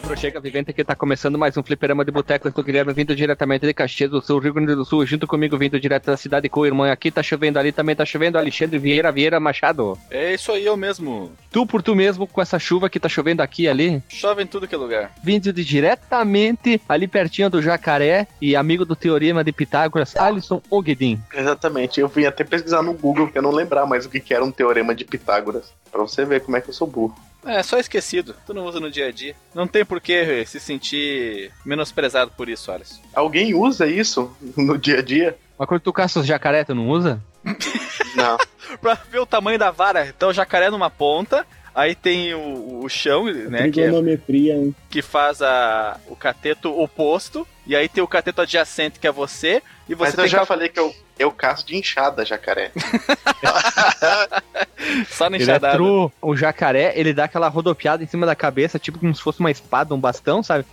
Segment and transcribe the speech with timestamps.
[0.00, 2.46] pro Chega Vivente que tá começando mais um fliperama de boteco.
[2.46, 5.04] Eu sou o Guilherme, vindo diretamente de Caxias do Sul, Rio Grande do Sul.
[5.04, 7.10] Junto comigo, vindo direto da cidade com o irmão aqui.
[7.10, 8.38] Tá chovendo ali, também tá chovendo.
[8.38, 9.98] Alexandre Vieira Vieira Machado.
[10.10, 11.32] É isso aí, eu mesmo.
[11.50, 14.02] Tu por tu mesmo, com essa chuva que tá chovendo aqui e ali.
[14.08, 15.12] Chove em tudo que é lugar.
[15.22, 21.20] Vindo de diretamente ali pertinho do Jacaré e amigo do Teorema de Pitágoras, Alisson Ogedin.
[21.34, 22.00] Exatamente.
[22.00, 24.44] Eu vim até pesquisar no Google, porque eu não lembrar mais o que que era
[24.44, 25.72] um teorema de Pitágoras.
[25.90, 27.16] Pra você ver como é que eu sou burro.
[27.44, 28.34] É, só esquecido.
[28.46, 29.34] Tu não usa no dia a dia.
[29.54, 33.00] Não tem por que se sentir menosprezado por isso, Alisson.
[33.14, 35.38] Alguém usa isso no dia a dia?
[35.58, 37.20] Mas quando tu caça os jacaré, tu não usa?
[38.14, 38.36] Não.
[38.80, 41.46] pra ver o tamanho da vara, então o jacaré numa ponta,
[41.78, 43.90] aí tem o, o chão, né, que, é-
[44.90, 49.62] que faz a, o cateto oposto, e aí tem o cateto adjacente, que é você,
[49.88, 52.72] e você Mas tem eu já que falei que eu, eu caço de enxada, jacaré.
[55.08, 55.76] só na Ele é enxadada.
[55.76, 56.10] true.
[56.20, 59.50] O jacaré, ele dá aquela rodopiada em cima da cabeça, tipo como se fosse uma
[59.50, 60.64] espada, um bastão, sabe?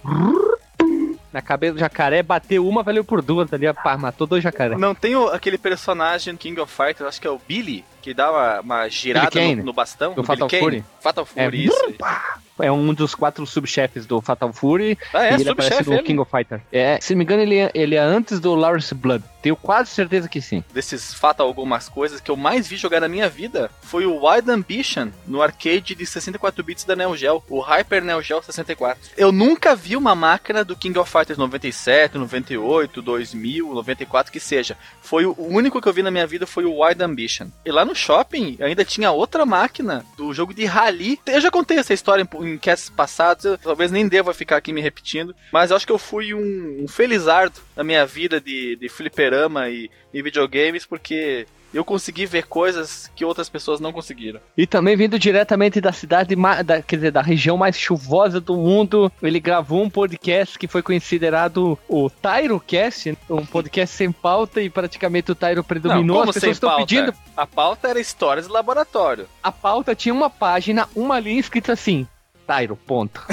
[1.35, 4.77] Na cabeça do jacaré, bateu uma, valeu por duas ali, pá, matou dois jacaré.
[4.77, 8.31] Não tem o- aquele personagem King of Fighters, acho que é o Billy, que dá
[8.31, 10.13] uma, uma girada no, no bastão.
[10.13, 10.47] Do Fatal?
[10.49, 10.81] Fury?
[11.01, 11.85] Fatal É, Fury, isso.
[11.87, 11.97] aí.
[12.59, 14.97] É um dos quatro subchefes do Fatal Fury.
[15.13, 16.03] Ah, é, e ele aparece no ele.
[16.03, 16.61] King of Fighter.
[16.71, 19.23] É, se não me engano, ele é, ele é antes do Lawrence Blood.
[19.41, 20.63] Tenho quase certeza que sim.
[20.73, 24.49] desses Fatal algumas coisas que eu mais vi jogar na minha vida foi o Wild
[24.49, 29.11] Ambition no arcade de 64 bits da Neo Geo, o Hyper Neo Geo 64.
[29.15, 34.75] Eu nunca vi uma máquina do King of Fighters 97, 98, 2000, 94 que seja.
[35.01, 37.47] Foi o único que eu vi na minha vida foi o Wild Ambition.
[37.63, 41.19] E lá no shopping ainda tinha outra máquina do jogo de rally.
[41.25, 44.71] Eu já contei essa história em, em casts passados, eu talvez nem deva ficar aqui
[44.73, 48.75] me repetindo, mas eu acho que eu fui um, um felizardo na minha vida de,
[48.75, 54.39] de fliperama e, e videogames, porque eu consegui ver coisas que outras pessoas não conseguiram.
[54.57, 56.35] E também vindo diretamente da cidade,
[56.65, 60.81] da, quer dizer, da região mais chuvosa do mundo, ele gravou um podcast que foi
[60.81, 66.19] considerado o TyroCast, um podcast sem pauta e praticamente o Tyro predominou.
[66.19, 67.13] como As pessoas estão pedindo.
[67.35, 69.27] A pauta era histórias de laboratório.
[69.43, 72.07] A pauta tinha uma página, uma linha escrita assim.
[72.45, 73.21] Tyro, ponto.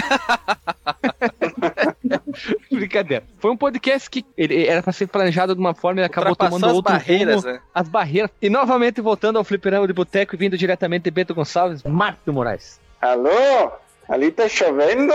[2.71, 3.25] Brincadeira.
[3.39, 6.67] Foi um podcast que ele era pra ser planejado de uma forma e acabou tomando
[6.67, 7.55] as outro barreiras, rumo.
[7.55, 7.61] né?
[7.75, 8.31] As barreiras.
[8.41, 12.81] E novamente voltando ao fliperama de boteco e vindo diretamente de Bento Gonçalves, Marco Moraes.
[13.01, 13.71] Alô?
[14.09, 15.13] Ali tá chovendo?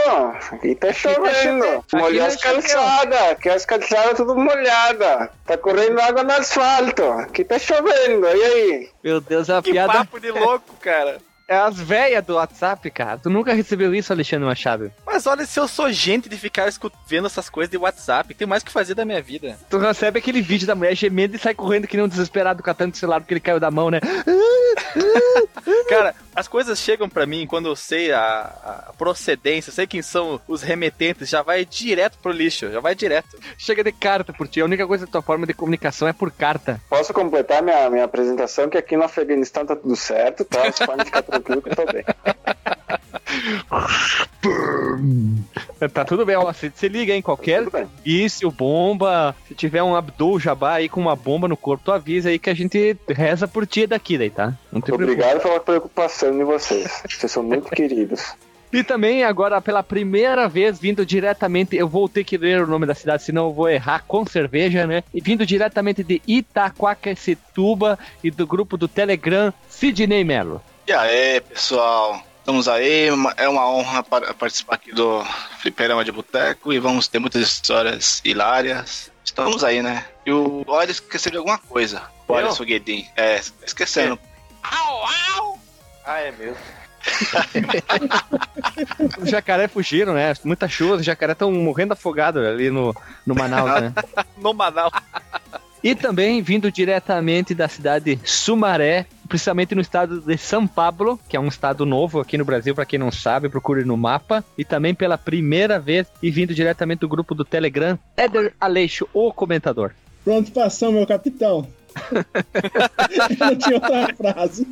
[0.51, 1.29] Aqui tá chovendo.
[1.33, 1.85] chovendo.
[1.93, 2.53] Molhou Aqui as choveu.
[2.61, 3.21] calçadas.
[3.31, 5.29] Aqui as calçadas tudo molhada.
[5.45, 7.03] Tá correndo água no asfalto.
[7.03, 8.25] Aqui tá chovendo.
[8.27, 8.89] E aí?
[9.03, 9.93] Meu Deus, é uma Que piada.
[9.93, 11.17] papo de louco, cara.
[11.49, 13.17] É as velhas do WhatsApp, cara.
[13.17, 14.91] Tu nunca recebeu isso, Alexandre Machado?
[15.05, 16.69] Mas olha, se eu sou gente de ficar
[17.07, 19.57] vendo essas coisas de WhatsApp, tem mais o que fazer da minha vida.
[19.69, 22.93] Tu recebe aquele vídeo da mulher gemendo e sai correndo que nem um desesperado catando
[22.93, 24.01] o celular porque ele caiu da mão, né?
[25.87, 30.39] Cara, as coisas chegam pra mim quando eu sei a, a procedência, sei quem são
[30.47, 33.39] os remetentes, já vai direto pro lixo, já vai direto.
[33.57, 34.61] Chega de carta por ti.
[34.61, 36.79] A única coisa da tua forma de comunicação é por carta.
[36.87, 38.69] Posso completar minha, minha apresentação?
[38.69, 40.59] Que aqui no Afeganistão tá tudo certo, tá?
[40.59, 42.05] Vocês podem ficar tranquilo que eu tô bem.
[45.93, 46.51] Tá tudo bem, ó.
[46.53, 47.21] Se, se liga, hein?
[47.21, 47.65] Qualquer.
[48.05, 49.35] Isso, bomba.
[49.47, 52.49] Se tiver um Abdul Jabá aí com uma bomba no corpo, tu avisa aí que
[52.49, 54.53] a gente reza por ti daqui daí, tá?
[54.71, 57.03] Obrigado pela preocupação de vocês.
[57.07, 58.35] Vocês são muito queridos.
[58.71, 62.85] E também, agora, pela primeira vez, vindo diretamente, eu vou ter que ler o nome
[62.85, 65.03] da cidade, senão eu vou errar com cerveja, né?
[65.13, 70.61] E vindo diretamente de Itaquaquecetuba e do grupo do Telegram, Sidney Melo.
[70.85, 72.21] E aí, pessoal?
[72.47, 75.21] Estamos aí, é uma honra par- participar aqui do
[75.59, 79.11] Fliperama de Boteco e vamos ter muitas histórias hilárias.
[79.21, 80.05] Estamos aí, né?
[80.25, 82.03] E o Olha esqueceu de alguma coisa.
[82.25, 82.51] Olha, Eu?
[82.53, 83.05] Suguedin.
[83.17, 84.17] É, esquecendo.
[84.63, 86.55] Ah, é mesmo.
[89.21, 90.33] Os jacaré fugiram, né?
[90.45, 93.93] Muita chuva, os jacaré estão morrendo afogados ali no, no Manaus, né?
[94.37, 94.93] No Manaus.
[95.83, 101.39] E também vindo diretamente da cidade Sumaré, principalmente no estado de São Paulo, que é
[101.39, 104.43] um estado novo aqui no Brasil, para quem não sabe, procure no mapa.
[104.57, 109.31] E também pela primeira vez, e vindo diretamente do grupo do Telegram, Éder Aleixo, o
[109.31, 109.91] comentador.
[110.23, 111.67] Pronto ação, meu capitão.
[113.39, 114.67] Não tinha outra frase.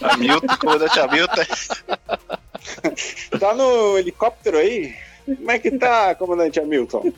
[0.00, 1.42] Hamilton, comandante Hamilton.
[3.38, 4.94] Tá no helicóptero aí?
[5.24, 7.12] Como é que tá, comandante Hamilton?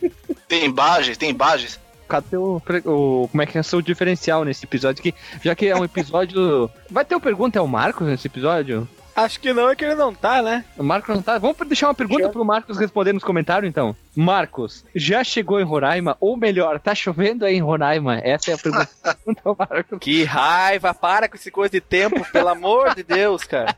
[0.47, 1.79] Tem imagens, tem imagens.
[2.09, 5.01] Cadê o, o- Como é que é o seu diferencial nesse episódio?
[5.01, 5.13] Que,
[5.43, 6.69] já que é um episódio.
[6.89, 8.87] Vai ter uma pergunta ao Marcos nesse episódio?
[9.15, 10.63] Acho que não, é que ele não tá, né?
[10.77, 11.37] O Marcos não tá.
[11.37, 12.29] Vamos deixar uma pergunta Já.
[12.29, 13.93] pro Marcos responder nos comentários, então.
[14.15, 16.15] Marcos, já chegou em Roraima?
[16.21, 18.19] Ou melhor, tá chovendo aí em Roraima?
[18.23, 18.89] Essa é a pergunta
[19.43, 19.99] ao Marcos.
[19.99, 23.75] Que raiva, para com esse coisa de tempo, pelo amor de Deus, cara.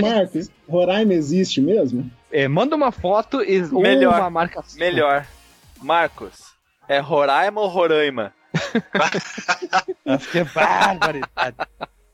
[0.00, 2.10] Marcos, Roraima existe mesmo?
[2.30, 4.64] É, manda uma foto e ou Melhor, uma marca.
[4.76, 5.26] Melhor.
[5.82, 6.51] Marcos,
[6.92, 8.32] é Roraima ou Roraima?
[10.30, 11.56] Que barbaridade.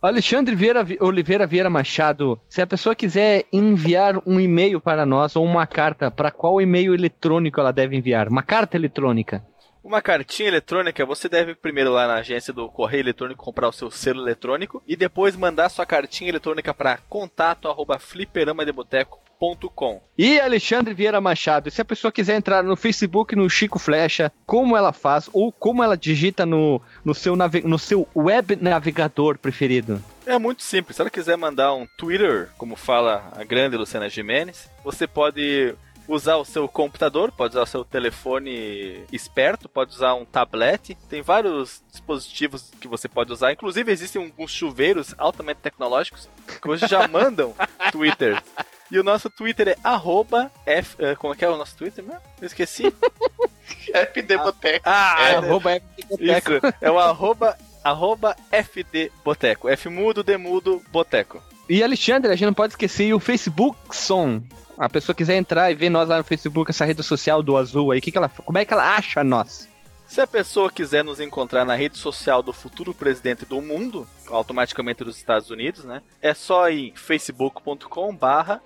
[0.01, 5.45] Alexandre Vieira, Oliveira Vieira Machado, se a pessoa quiser enviar um e-mail para nós ou
[5.45, 8.29] uma carta, para qual e-mail eletrônico ela deve enviar?
[8.29, 9.45] Uma carta eletrônica.
[9.83, 13.91] Uma cartinha eletrônica, você deve primeiro lá na agência do correio eletrônico comprar o seu
[13.91, 20.03] selo eletrônico e depois mandar sua cartinha eletrônica para contato@fliperamadeboteco.com.
[20.19, 24.77] E Alexandre Vieira Machado, se a pessoa quiser entrar no Facebook no Chico Flecha, como
[24.77, 30.03] ela faz ou como ela digita no, no, seu, nave, no seu web navegador preferido?
[30.27, 30.97] É muito simples.
[30.97, 35.75] Se ela quiser mandar um Twitter, como fala a grande Luciana Jimenez, você pode
[36.09, 40.95] usar o seu computador, pode usar o seu telefone esperto, pode usar um tablet.
[41.09, 43.53] Tem vários dispositivos que você pode usar.
[43.53, 46.29] Inclusive, existem alguns chuveiros altamente tecnológicos
[46.61, 47.55] que hoje já mandam
[47.93, 48.43] Twitter.
[48.91, 50.97] E o nosso Twitter é arroba F.
[50.99, 52.23] eh, Como é que é o nosso Twitter mesmo?
[52.41, 52.85] Eu esqueci.
[53.93, 54.83] FD Boteco.
[54.89, 56.75] Ah, É, é, arroba isso.
[56.81, 59.69] É o arroba, arroba FD Boteco.
[59.69, 61.43] F mudo, D mudo, Boteco.
[61.69, 64.43] E Alexandre, a gente não pode esquecer o Facebook Som.
[64.79, 67.91] A pessoa quiser entrar e ver nós lá no Facebook, essa rede social do Azul
[67.91, 69.69] aí, que que ela, como é que ela acha nós?
[70.07, 75.05] Se a pessoa quiser nos encontrar na rede social do futuro presidente do mundo, automaticamente
[75.05, 76.01] dos Estados Unidos, né?
[76.23, 78.63] É só em facebook.com barra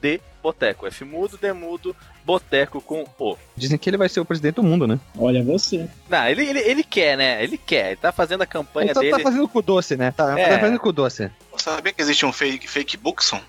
[0.00, 0.86] fdboteco.
[0.86, 1.94] F mudo, D mudo,
[2.24, 3.36] boteco com O.
[3.56, 4.98] Dizem que ele vai ser o presidente do mundo, né?
[5.18, 5.88] Olha você.
[6.08, 7.42] Não, ele, ele, ele quer, né?
[7.42, 7.88] Ele quer.
[7.88, 9.12] Ele tá fazendo a campanha Ele só dele.
[9.12, 10.10] tá fazendo com doce, né?
[10.12, 10.48] Tá, É.
[10.54, 11.30] tá fazendo com doce.
[11.52, 13.40] Você sabia que existe um fake, fake Bookson?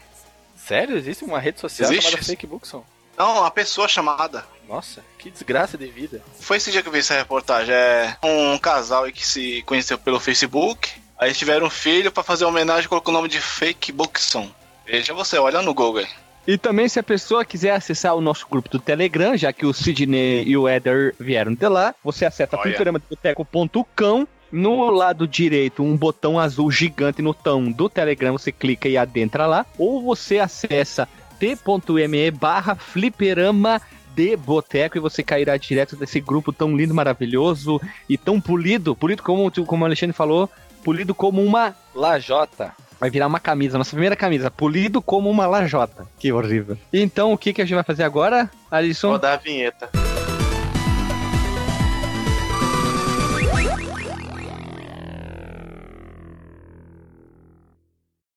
[0.56, 0.98] Sério?
[0.98, 2.10] Existe uma rede social Existe?
[2.12, 2.86] chamada Fakebookson?
[3.18, 4.46] Não, uma pessoa chamada.
[4.70, 6.22] Nossa, que desgraça de vida.
[6.40, 7.74] Foi esse dia que eu vi essa reportagem.
[7.74, 10.90] É um casal aí que se conheceu pelo Facebook.
[11.18, 14.50] Aí eles tiveram um filho pra fazer homenagem e colocou o nome de Fake Bookson.
[14.86, 16.08] Veja você, olha no Google aí.
[16.48, 19.74] E também, se a pessoa quiser acessar o nosso grupo do Telegram, já que o
[19.74, 22.64] Sidney e o Eder vieram de lá, você acessa Olha.
[22.64, 24.28] fliperamadeboteco.com.
[24.52, 29.46] No lado direito, um botão azul gigante no tão do Telegram, você clica e adentra
[29.46, 29.66] lá.
[29.78, 31.08] Ou você acessa
[31.40, 33.82] t.me barra fliperama
[34.14, 37.80] de boteco e você cairá direto desse grupo tão lindo, maravilhoso
[38.10, 40.50] e tão polido, polido como, como o Alexandre falou,
[40.84, 42.74] polido como uma Lajota.
[43.02, 46.06] Vai virar uma camisa, nossa primeira camisa, polido como uma lajota.
[46.20, 46.78] Que horrível.
[46.94, 49.10] Então, o que, que a gente vai fazer agora, Alisson?
[49.10, 49.90] Rodar a vinheta.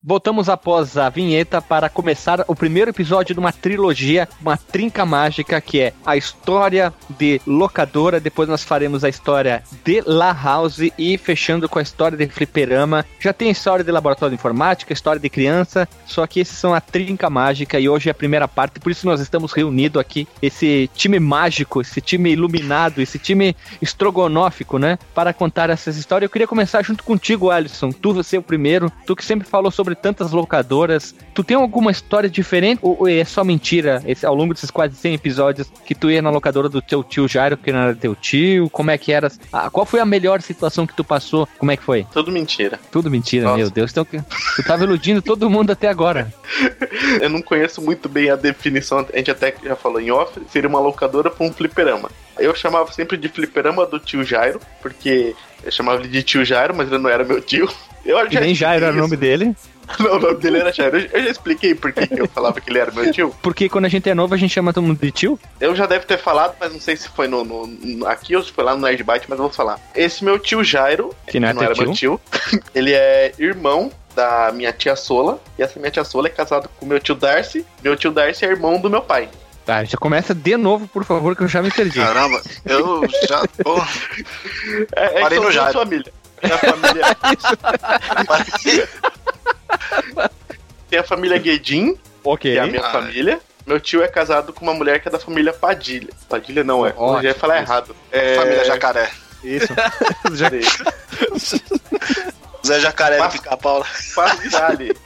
[0.06, 5.58] Voltamos após a vinheta para começar o primeiro episódio de uma trilogia, uma trinca mágica
[5.62, 11.16] que é a história de locadora, depois nós faremos a história de La House e
[11.16, 13.02] fechando com a história de fliperama.
[13.18, 16.74] Já tem a história de laboratório de informática, história de criança, só que esses são
[16.74, 20.28] a trinca mágica e hoje é a primeira parte, por isso nós estamos reunidos aqui,
[20.42, 26.28] esse time mágico, esse time iluminado, esse time estrogonófico, né, para contar essas histórias.
[26.28, 27.90] Eu queria começar junto contigo, Alisson.
[27.90, 31.14] Tu, você o primeiro, tu que sempre falou sobre tantas locadoras.
[31.35, 35.14] Tu tem alguma história diferente ou, é só mentira esse, ao longo desses quase 100
[35.14, 38.69] episódios que tu ia na locadora do teu tio Jairo, que não era teu tio?
[38.70, 39.31] Como é que era?
[39.52, 41.49] Ah, qual foi a melhor situação que tu passou?
[41.58, 42.07] Como é que foi?
[42.12, 42.78] Tudo mentira.
[42.90, 43.57] Tudo mentira, Nossa.
[43.57, 43.90] meu Deus.
[43.90, 46.33] Então, tu tava iludindo todo mundo até agora.
[47.21, 50.68] Eu não conheço muito bem a definição, a gente até já falou em off, seria
[50.68, 52.11] uma locadora pra um fliperama.
[52.38, 56.75] Eu chamava sempre de fliperama do tio Jairo, porque eu chamava ele de tio Jairo,
[56.75, 57.68] mas ele não era meu tio.
[58.04, 59.57] Eu E nem Jairo era o nome dele.
[60.00, 60.99] Não, o nome dele era Jairo.
[61.12, 63.35] Eu já expliquei por que que eu falava que ele era meu tio.
[63.43, 65.38] Porque quando a gente é novo, a gente chama todo mundo de tio.
[65.61, 68.43] Eu já deve ter falado, mas não sei se foi no, no- no- aqui ou
[68.43, 69.79] se foi lá no Nerdbyte, mas eu vou falar.
[69.95, 71.85] Esse meu tio Jairo, Que não é teu era tio.
[71.85, 72.21] meu tio,
[72.75, 76.87] ele é irmão da minha tia Sola, e essa minha tia Sola é casada com
[76.87, 77.67] meu tio Darcy.
[77.83, 79.29] Meu tio Darcy é irmão do meu pai.
[79.67, 81.99] Tá, já começa de novo, por favor, que eu já me perdi.
[81.99, 83.43] Caramba, eu já.
[83.62, 83.83] Pô,
[84.95, 85.73] É, é Parei no Jairo.
[85.73, 86.14] famílias.
[86.41, 87.17] Tem a família,
[90.90, 92.52] tem a família Guedin, ok.
[92.52, 93.40] que é a minha Ah, família.
[93.66, 96.11] Meu tio é casado com uma mulher que é da família Padilha.
[96.28, 97.73] Padilha não é, Ótimo, eu já ia falar isso.
[97.73, 97.97] errado.
[98.12, 99.11] É, família Jacaré.
[99.43, 99.69] Isso.
[100.38, 100.62] Peraí.
[102.66, 103.87] Zé Jacaré Mas- do Pica-Pau.
[104.14, 104.97] Pasquale.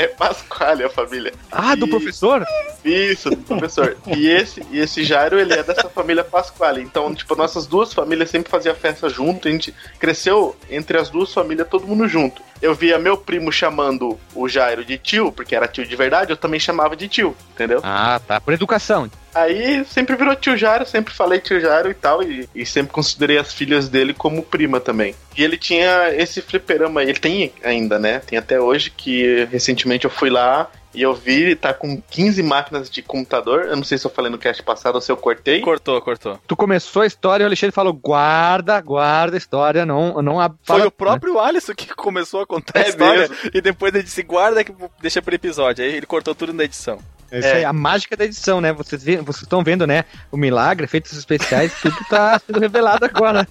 [0.00, 1.32] É Pasquale a família.
[1.52, 2.42] Ah, do professor?
[2.82, 3.98] Isso, do professor.
[4.06, 6.80] E esse, e esse Jairo, ele é dessa família Pasquale.
[6.80, 9.46] Então, tipo, nossas duas famílias sempre faziam festa junto.
[9.46, 12.40] A gente cresceu entre as duas famílias, todo mundo junto.
[12.62, 16.36] Eu via meu primo chamando o Jairo de tio, porque era tio de verdade, eu
[16.36, 17.80] também chamava de tio, entendeu?
[17.82, 18.40] Ah, tá.
[18.40, 19.10] Por educação.
[19.34, 23.38] Aí sempre virou tio Jairo, sempre falei tio Jairo e tal, e, e sempre considerei
[23.38, 25.14] as filhas dele como prima também.
[25.36, 28.18] E ele tinha esse fliperama, ele tem ainda, né?
[28.20, 32.42] Tem até hoje, que recentemente eu fui lá e eu vi ele tá com 15
[32.42, 33.66] máquinas de computador.
[33.66, 35.60] Eu não sei se eu falei no cast passado ou se eu cortei.
[35.60, 36.36] Cortou, cortou.
[36.48, 40.56] Tu começou a história e o Alexandre falou: guarda, guarda a história, não, não ab-
[40.64, 43.36] Foi o próprio Alisson que começou a contar a É história mesmo?
[43.54, 45.84] e depois ele disse guarda que deixa pro episódio.
[45.84, 46.98] Aí ele cortou tudo na edição.
[47.30, 48.72] É isso aí, a mágica da edição, né?
[48.72, 50.04] Vocês vê- vocês estão vendo, né?
[50.32, 53.46] O milagre, efeitos especiais, tudo tá sendo revelado agora.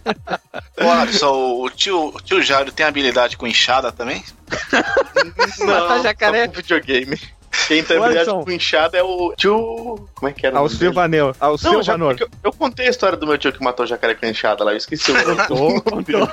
[0.82, 1.32] Ô, Alisson,
[1.62, 4.24] o tio, o tio Jairo tem habilidade com enxada também?
[5.66, 6.46] Matar jacaré.
[6.46, 7.20] só com videogame.
[7.68, 8.44] Quem tem habilidade Alisson.
[8.44, 10.08] com inchada é o tio.
[10.16, 10.56] Como é que era?
[10.56, 10.70] o Ao?
[10.70, 12.16] Silvaneu, ao Não, já, Silvanor.
[12.20, 14.72] eu, eu contei a história do meu tio que matou o jacaré com enxada lá,
[14.72, 15.48] eu esqueci o nome.
[15.48, 16.28] Contou, contou.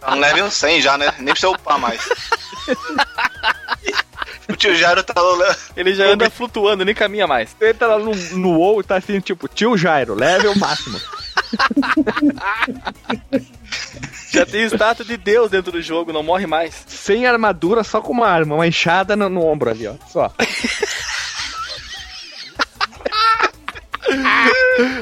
[0.00, 1.12] Tá no level 100 já, né?
[1.18, 2.00] Nem precisa upar mais.
[4.48, 5.56] o tio Jairo tá lá.
[5.76, 7.54] Ele já anda flutuando, nem caminha mais.
[7.60, 11.00] Entra lá no, no WoW e tá assim, tipo, tio Jairo, level máximo.
[14.30, 16.84] Já tem estátua de Deus dentro do jogo, não morre mais.
[16.86, 19.94] Sem armadura, só com uma arma, uma enxada no, no ombro ali, ó.
[20.10, 20.32] Só.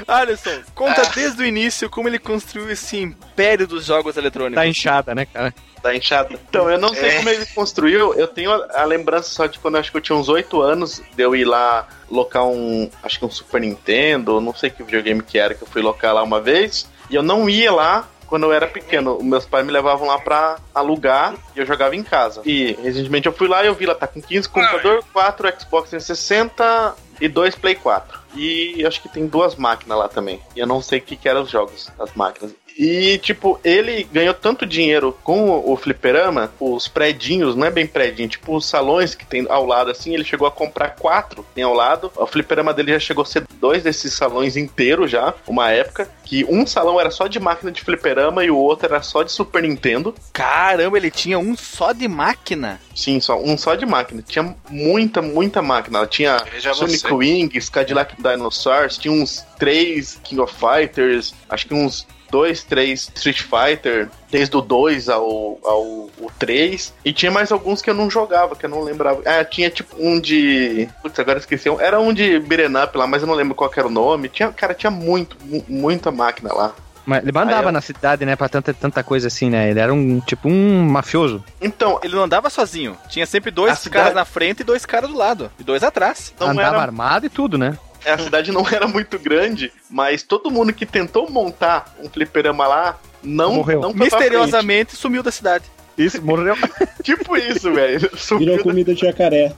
[0.07, 4.57] Alisson, conta desde o início como ele construiu esse império dos jogos eletrônicos.
[4.57, 5.55] Da enxada, né, cara?
[5.83, 6.29] Da enxada.
[6.33, 7.17] Então, eu não sei É.
[7.17, 10.01] como ele construiu, eu tenho a, a lembrança só de quando eu acho que eu
[10.01, 14.41] tinha uns 8 anos, de eu ir lá locar um, acho que um Super Nintendo,
[14.41, 17.23] não sei que videogame que era, que eu fui locar lá uma vez, e eu
[17.23, 19.23] não ia lá quando eu era pequeno.
[19.23, 22.43] Meus pais me levavam lá pra alugar e eu jogava em casa.
[22.45, 25.91] E recentemente eu fui lá e eu vi lá, tá com 15 computador, 4 Xbox
[25.91, 28.19] 360 e 2 Play 4.
[28.35, 30.41] E acho que tem duas máquinas lá também.
[30.57, 32.53] E eu não sei o que, que eram os jogos, as máquinas.
[32.79, 38.29] E, tipo, ele ganhou tanto dinheiro com o, fliperama, os predinhos, não é bem predinho,
[38.29, 41.73] tipo os salões que tem ao lado, assim, ele chegou a comprar quatro, tem ao
[41.73, 42.13] lado.
[42.15, 46.45] O fliperama dele já chegou a ser dois desses salões inteiros já, uma época, que
[46.45, 49.63] um salão era só de máquina de fliperama e o outro era só de Super
[49.63, 50.15] Nintendo.
[50.33, 52.81] Caramba, ele tinha um só de máquina.
[52.95, 54.23] Sim, só um só de máquina.
[54.27, 55.99] Tinha muita, muita máquina.
[55.99, 56.39] Ela tinha
[56.75, 57.15] Sonic você.
[57.15, 63.43] Wings, Cadillac Dinosaurs, tinha uns três King of Fighters, acho que uns dois, três Street
[63.43, 66.93] Fighter, desde o 2 ao, ao o 3.
[67.05, 69.23] E tinha mais alguns que eu não jogava, que eu não lembrava.
[69.27, 70.89] Ah, tinha tipo um de.
[71.03, 71.69] Putz, agora esqueci.
[71.81, 74.29] Era um de Beaten Up lá, mas eu não lembro qual era o nome.
[74.29, 76.73] Tinha, cara, tinha muito, mu- muita máquina lá.
[77.05, 79.71] Mas ele mandava Aí eu- na cidade, né, pra tanta, tanta coisa assim, né?
[79.71, 81.45] Ele era um, tipo, um mafioso.
[81.61, 82.97] Então, Ele não andava sozinho.
[83.09, 85.49] Tinha sempre dois cidade- caras na frente e dois caras do lado.
[85.57, 86.35] E dois atrás.
[86.41, 87.79] não Andava era armado e tudo, né?
[88.07, 92.99] A cidade não era muito grande, mas todo mundo que tentou montar um fliperama lá
[93.23, 93.81] não, Morreu.
[93.81, 95.65] não Misteriosamente sumiu da cidade.
[95.99, 96.55] Isso, morreu.
[97.03, 98.11] Tipo isso, velho.
[98.39, 99.53] Virou comida de jacaré.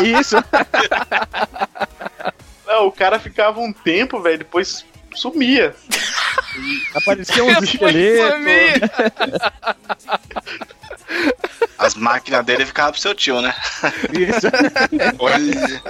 [0.00, 0.36] É isso.
[2.66, 4.84] Não, o cara ficava um tempo, velho, depois
[5.14, 5.74] sumia.
[6.94, 8.88] Apareciam uns esqueletos.
[11.82, 13.52] As máquinas dele ficavam pro seu tio, né?
[14.12, 14.46] Isso.
[15.18, 15.82] Olha.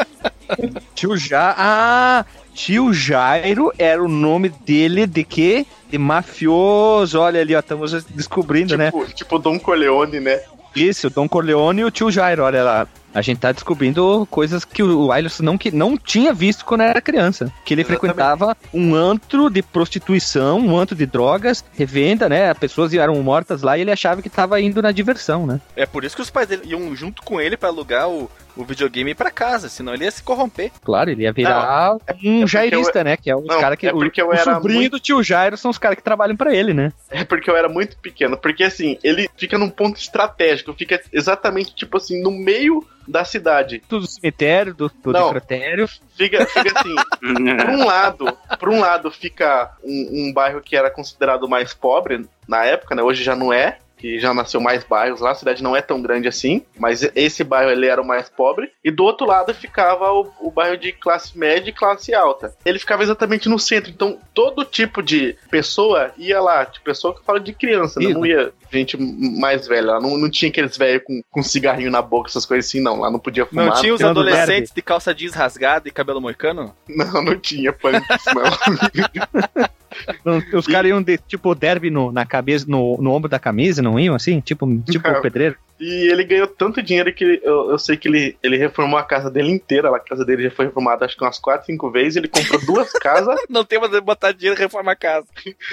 [0.94, 1.54] Tio Ja...
[1.56, 5.66] Ah, tio Jairo era o nome dele de quê?
[5.90, 7.20] De mafioso.
[7.20, 8.86] Olha ali, ó, estamos descobrindo, né?
[8.86, 10.40] Tipo, tipo Dom Corleone, né?
[10.74, 12.88] Isso, o Dom Corleone e o tio Jairo, olha lá.
[13.14, 17.00] A gente tá descobrindo coisas que o Alisson não, que, não tinha visto quando era
[17.00, 17.52] criança.
[17.64, 18.00] Que ele Exatamente.
[18.00, 22.50] frequentava um antro de prostituição, um antro de drogas, revenda, né?
[22.50, 25.60] As pessoas eram mortas lá e ele achava que tava indo na diversão, né?
[25.76, 28.64] É por isso que os pais dele iam junto com ele pra alugar o, o
[28.64, 30.70] videogame pra casa, senão ele ia se corromper.
[30.82, 33.16] Claro, ele ia virar um porque jairista, né?
[33.16, 33.86] Que é os Não, cara que.
[33.86, 36.02] é o- porque eu o era sobrinho muito- do tio Jairo são os caras que
[36.02, 36.92] trabalham pra ele, né?
[37.10, 38.36] É porque eu era muito pequeno.
[38.36, 43.82] Porque assim, ele fica num ponto estratégico, fica exatamente, tipo assim, no meio da cidade.
[43.88, 45.26] Do cemitério, do, do Não.
[45.26, 45.88] necrotério.
[46.16, 46.94] Fica, fica assim,
[47.56, 52.26] por um lado, por um lado fica um, um bairro que era considerado mais pobre
[52.46, 53.02] na época, né?
[53.02, 56.02] Hoje já não é, que já nasceu mais bairros lá, a cidade não é tão
[56.02, 58.68] grande assim, mas esse bairro ele era o mais pobre.
[58.82, 62.52] E do outro lado ficava o, o bairro de classe média e classe alta.
[62.64, 67.20] Ele ficava exatamente no centro, então todo tipo de pessoa ia lá, de pessoa que
[67.20, 68.08] eu falo de criança, né?
[68.08, 72.30] Não ia gente mais velha, não, não tinha aqueles velhos com, com cigarrinho na boca,
[72.30, 73.66] essas coisas assim, não, lá não podia fumar.
[73.66, 76.74] Não tinha os adolescentes de calça jeans rasgada e cabelo moicano?
[76.88, 78.02] Não, não tinha punk,
[78.34, 79.68] não.
[80.24, 83.82] Não, Os caras iam de tipo derby no, na cabeça, no, no ombro da camisa,
[83.82, 84.40] não iam assim?
[84.40, 85.56] Tipo, tipo pedreiro?
[85.80, 89.02] E ele ganhou tanto dinheiro que ele- eu, eu sei que ele, ele reformou a
[89.02, 89.94] casa dele inteira.
[89.94, 92.16] A casa dele já foi reformada acho que umas 4, 5 vezes.
[92.16, 93.40] Ele comprou duas casas.
[93.50, 95.26] Não tem mais botar dinheiro e reformar a casa.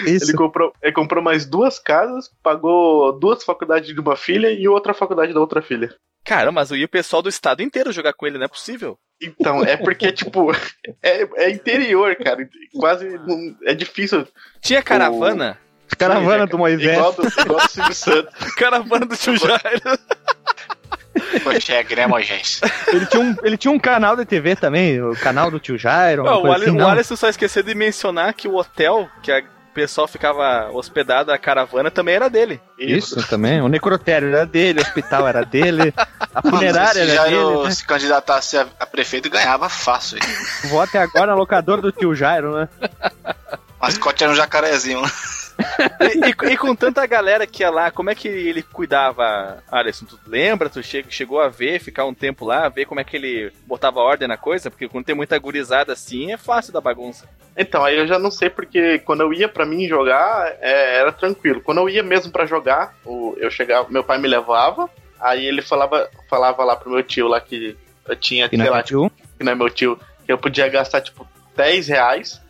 [0.07, 0.25] Isso.
[0.31, 4.93] Ele comprou, ele comprou mais duas casas, pagou duas faculdades de uma filha e outra
[4.95, 5.93] faculdade da outra filha.
[6.29, 8.99] Cara, mas eu ia o pessoal do estado inteiro jogar com ele, não é possível.
[9.19, 10.51] Então, é porque, tipo,
[11.01, 12.47] é, é interior, cara.
[12.79, 14.27] Quase não- é difícil.
[14.61, 15.57] Tinha caravana?
[15.97, 16.95] Caravana do Moisés.
[16.95, 18.33] Igual do, igual do Silvio Santos.
[18.53, 19.99] Caravana do tio Jairo.
[21.43, 22.61] Consegue, né, Moisés?
[22.89, 26.21] Ele tinha, um, ele tinha um canal de TV também, o canal do tio Jairo.
[26.21, 26.87] uma Não, o, coisa Ali, assim, o?
[26.87, 31.37] Alisson só esqueceu de mencionar que o hotel que a- o pessoal ficava hospedado, a
[31.37, 32.59] caravana, também era dele.
[32.77, 33.61] Isso também.
[33.61, 35.93] O necrotério era dele, o hospital era dele,
[36.33, 37.63] a Mano, funerária se era Jairo dele.
[37.63, 37.71] Né?
[37.71, 40.17] se candidatasse a, a prefeito, ganhava fácil.
[40.17, 40.23] hein?
[40.69, 42.69] Vou até agora na locadora do tio Jairo, né?
[43.79, 45.01] O mascote era um jacarezinho.
[45.99, 50.05] E, e- e com tanta galera que ia lá, como é que ele cuidava, Alisson?
[50.05, 50.69] Tu lembra?
[50.69, 53.99] Tu che- chegou a ver, ficar um tempo lá, ver como é que ele botava
[53.99, 54.69] ordem na coisa?
[54.71, 57.27] Porque quando tem muita gurizada assim, é fácil da bagunça.
[57.57, 61.11] Então, aí eu já não sei porque quando eu ia pra mim jogar, é, era
[61.11, 61.61] tranquilo.
[61.61, 64.89] Quando eu ia mesmo pra jogar, o- eu chegava, meu pai me levava,
[65.19, 68.71] aí ele falava, falava lá pro meu tio lá que eu tinha, E na sei
[68.71, 72.41] lá, tio, que não é meu tio, que eu podia gastar tipo 10 reais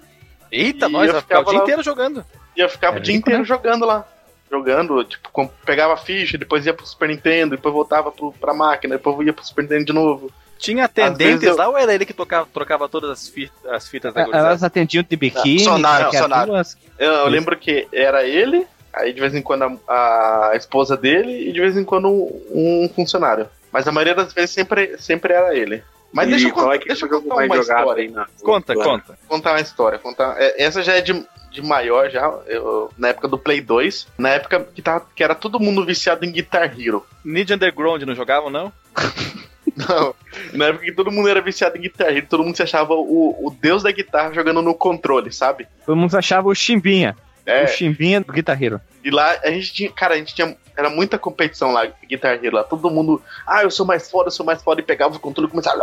[0.51, 2.25] Eita, E nós, eu ficar o ficava dia lá- inteiro jogando.
[2.59, 3.47] E eu ficava É o dia rico, inteiro né?
[3.47, 4.05] jogando lá.
[4.51, 9.25] Jogando, tipo, pegava ficha, depois ia pro Super Nintendo, depois voltava pro, pra máquina, depois
[9.25, 10.31] ia pro Super Nintendo de novo.
[10.57, 13.31] Tinha atendentes eu- lá ou era ele que tocava, trocava todas as,
[13.71, 14.47] as fitas da gurizada?
[14.49, 16.51] elas atendiam de biquíni, as sonário.
[16.51, 20.97] duas- Eu, eu lembro que era ele, aí de vez em quando a, a esposa
[20.97, 22.41] dele e de vez em quando um,
[22.85, 23.47] um funcionário.
[23.71, 25.81] Mas a maioria das vezes sempre, sempre era ele.
[26.11, 28.03] Mas e deixa eu, qual contar- é deixa eu contar mais uma história.
[28.03, 28.83] aí na Conta, lá?
[28.83, 29.19] conta.
[29.27, 29.99] Contar uma história.
[29.99, 34.07] Contar, é, essa já é de, de maior já, eu- na época do Play 2.
[34.17, 37.05] Na época que, tava, que era todo mundo viciado em Guitar Hero.
[37.23, 38.71] Ninja Underground não jogavam, não?
[39.75, 40.13] Não,
[40.53, 43.47] na época que todo mundo era viciado em Guitar Hero, todo mundo se achava o,
[43.47, 45.67] o deus da guitarra jogando no controle, sabe?
[45.85, 47.15] Todo mundo achava o Chimbinha.
[47.49, 48.79] É, O Chimbinha do guitarreiro.
[49.03, 52.57] E lá a gente tinha, cara, a gente tinha, era muita competição lá, Guitar Hero
[52.57, 55.19] lá, todo mundo, ah, eu sou mais foda, eu sou mais foda, e pegava o
[55.19, 55.79] controle e começava,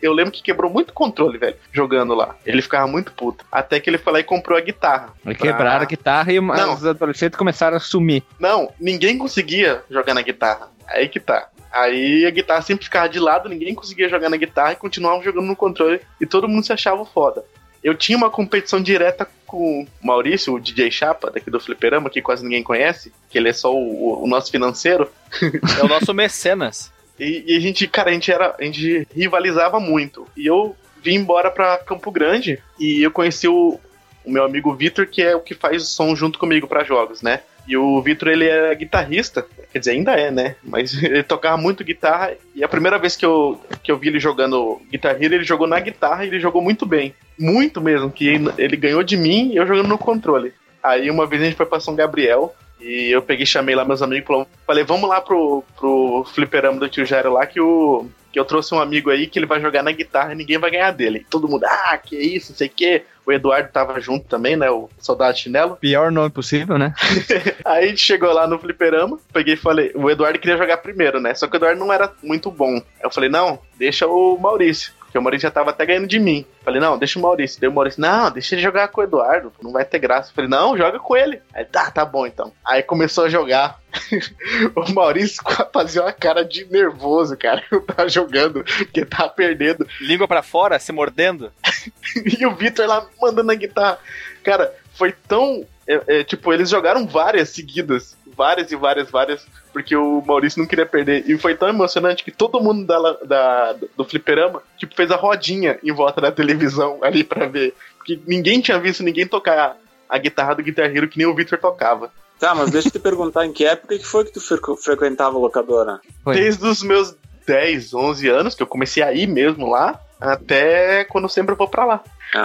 [0.00, 3.90] eu lembro que quebrou muito controle, velho, jogando lá, ele ficava muito puto, até que
[3.90, 5.12] ele foi lá e comprou a guitarra.
[5.26, 6.74] Ele Pra- quebraram a guitarra e Não.
[6.74, 8.22] os adolescentes começaram a sumir.
[8.38, 11.48] Não, ninguém conseguia jogar na guitarra, aí que tá.
[11.72, 15.46] Aí a guitarra sempre ficava de lado, ninguém conseguia jogar na guitarra e continuavam jogando
[15.46, 17.44] no controle, e todo mundo se achava foda.
[17.82, 22.22] Eu tinha uma competição direta com o Maurício, o DJ Chapa, daqui do Fliperama, que
[22.22, 25.10] quase ninguém conhece, que ele é só o- o nosso financeiro,
[25.80, 26.92] É o nosso mecenas.
[27.18, 28.54] E, e a gente, cara, a gente era.
[28.58, 30.26] A gente rivalizava muito.
[30.36, 33.78] E eu vim embora pra Campo Grande e eu conheci o,
[34.24, 37.20] o meu amigo Vitor, que é o que faz o som junto comigo pra jogos,
[37.20, 37.40] né?
[37.66, 40.56] E o Vitor, ele é guitarrista, quer dizer, ainda é, né?
[40.62, 42.32] Mas ele tocava muito guitarra.
[42.54, 45.66] E a primeira vez que eu, que eu vi ele jogando Guitar Hero, ele jogou
[45.66, 47.14] na guitarra e ele jogou muito bem.
[47.38, 48.26] Muito mesmo, que
[48.58, 50.52] ele- ganhou de mim e eu jogando no controle.
[50.82, 54.02] Aí uma vez a gente foi pra São Gabriel e eu peguei, chamei lá meus
[54.02, 58.06] amigos, falei, vamos lá pro, pro fliperama do tio Jairo lá que o.
[58.32, 60.70] Que eu trouxe um amigo aí que ele vai jogar na guitarra e ninguém vai
[60.70, 61.26] ganhar dele.
[61.28, 63.02] Todo mundo, ah, que isso, não sei o quê.
[63.24, 64.70] O Eduardo tava junto também, né?
[64.70, 65.76] O soldado chinelo.
[65.76, 66.94] Pior nome possível, né?
[67.64, 71.20] Aí a gente chegou lá no fliperama, peguei e falei, o Eduardo queria jogar primeiro,
[71.20, 71.34] né?
[71.34, 72.82] Só que o Eduardo não era muito bom.
[73.02, 74.92] Eu falei, não, deixa o Maurício.
[75.12, 76.46] Porque o Maurício já tava até ganhando de mim.
[76.64, 77.60] Falei, não, deixa o Maurício.
[77.60, 80.32] Daí o Maurício, não, deixa ele jogar com o Eduardo, não vai ter graça.
[80.34, 81.38] Falei, não, joga com ele.
[81.52, 82.50] Aí, tá, tá bom então.
[82.64, 83.78] Aí começou a jogar.
[84.74, 87.62] o Maurício fazia uma cara de nervoso, cara.
[87.70, 89.86] Eu tava jogando, porque tava perdendo.
[90.00, 91.52] Língua pra fora, se mordendo.
[92.24, 93.98] E o Vitor lá mandando a guitarra.
[94.42, 95.66] Cara, foi tão.
[95.86, 98.16] é, é, tipo, eles jogaram várias seguidas.
[98.36, 99.46] Várias e várias, várias.
[99.72, 101.24] Porque o Maurício não queria perder.
[101.28, 105.78] E foi tão emocionante que todo mundo da, da- do fliperama tipo, fez a rodinha
[105.82, 107.74] em volta da televisão ali pra ver.
[107.96, 109.76] Porque ninguém tinha visto ninguém tocar
[110.08, 112.10] a guitarra do Guitar Hero que nem o Vitor tocava.
[112.38, 115.36] Tá, mas deixa eu te perguntar, em que época que foi que tu frequ- frequentava
[115.36, 116.00] a locadora?
[116.24, 116.34] Foi.
[116.34, 117.14] Desde os meus
[117.46, 121.68] 10, 11 anos, que eu comecei a ir mesmo lá, até quando sempre eu vou
[121.68, 122.00] pra lá.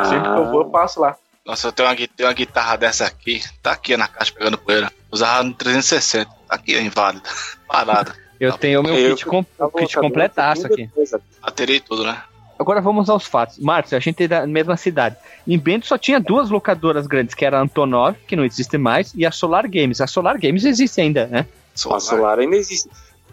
[0.06, 1.15] Sempre que eu vou, eu passo lá.
[1.47, 3.41] Nossa, eu tenho uma, tenho uma guitarra dessa aqui.
[3.63, 4.91] Tá aqui na caixa pegando poeira.
[5.10, 6.29] Usava no 360.
[6.29, 7.23] Tá aqui, é inválida.
[7.65, 8.13] Parada.
[8.38, 10.89] Eu tenho o meu Eu kit, com, o kit completaço aqui.
[11.41, 12.21] Bateria e tudo, né?
[12.60, 13.60] Agora vamos aos fatos.
[13.60, 15.15] Márcio, a gente é da mesma cidade.
[15.47, 19.13] Em Bento só tinha duas locadoras grandes, que era a Antonov, que não existe mais,
[19.15, 20.01] e a Solar Games.
[20.01, 21.45] A Solar Games existe ainda, né?
[21.89, 22.89] A Solar ainda existe.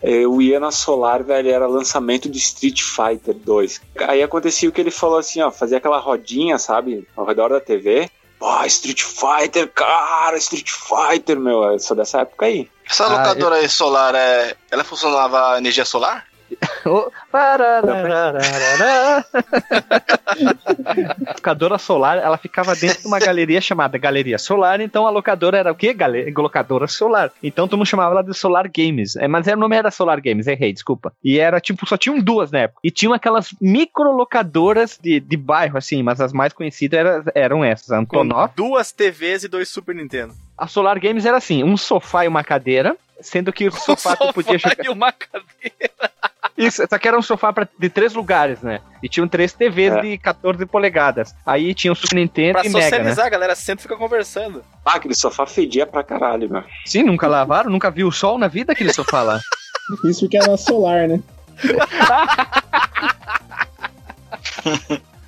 [0.06, 3.80] Eu ia na Solar, velho, era lançamento do Street Fighter 2.
[4.06, 7.60] Aí acontecia o que ele falou assim, ó, fazia aquela rodinha, sabe, ao redor da
[7.60, 8.10] TV.
[8.38, 12.68] Pô, Street Fighter, cara, Street Fighter, meu, eu sou dessa época aí.
[12.88, 14.54] Essa Ah, locadora aí solar, é...
[14.70, 16.26] ela funcionava a energia solar?
[16.86, 17.56] Oh, a
[21.34, 25.72] locadora solar, ela ficava dentro de uma galeria chamada Galeria Solar, então a locadora era
[25.72, 25.92] o quê?
[25.92, 26.32] Gale...
[26.36, 27.30] Locadora Solar.
[27.42, 29.16] Então todo mundo chamava ela de Solar Games.
[29.16, 31.12] É, mas o nome era Solar Games, errei, desculpa.
[31.22, 32.80] E era tipo, só tinham duas na época.
[32.84, 37.64] E tinham aquelas micro locadoras de, de bairro, assim, mas as mais conhecidas era- eram
[37.64, 38.50] essas, Com Antonov.
[38.54, 40.34] duas TVs e dois Super Nintendo.
[40.56, 44.32] A Solar Games era assim, um sofá e uma cadeira, sendo que o sofá tu
[44.32, 44.84] podia Sofá jogar...
[44.84, 46.12] e uma cadeira.
[46.56, 48.80] Isso, só que era um sofá pra, de três lugares, né?
[49.02, 50.00] E tinham três TVs É.
[50.02, 51.34] de 14 polegadas.
[51.44, 52.84] Aí tinha o Super Nintendo Pra e Mega, né?
[52.84, 54.62] socializar, a galera senta e fica conversando.
[54.84, 56.62] Ah, aquele sofá fedia pra caralho, meu.
[56.86, 59.40] Sim, nunca lavaram, nunca viu o sol na vida aquele sofá lá.
[60.08, 61.20] Isso porque era solar, né?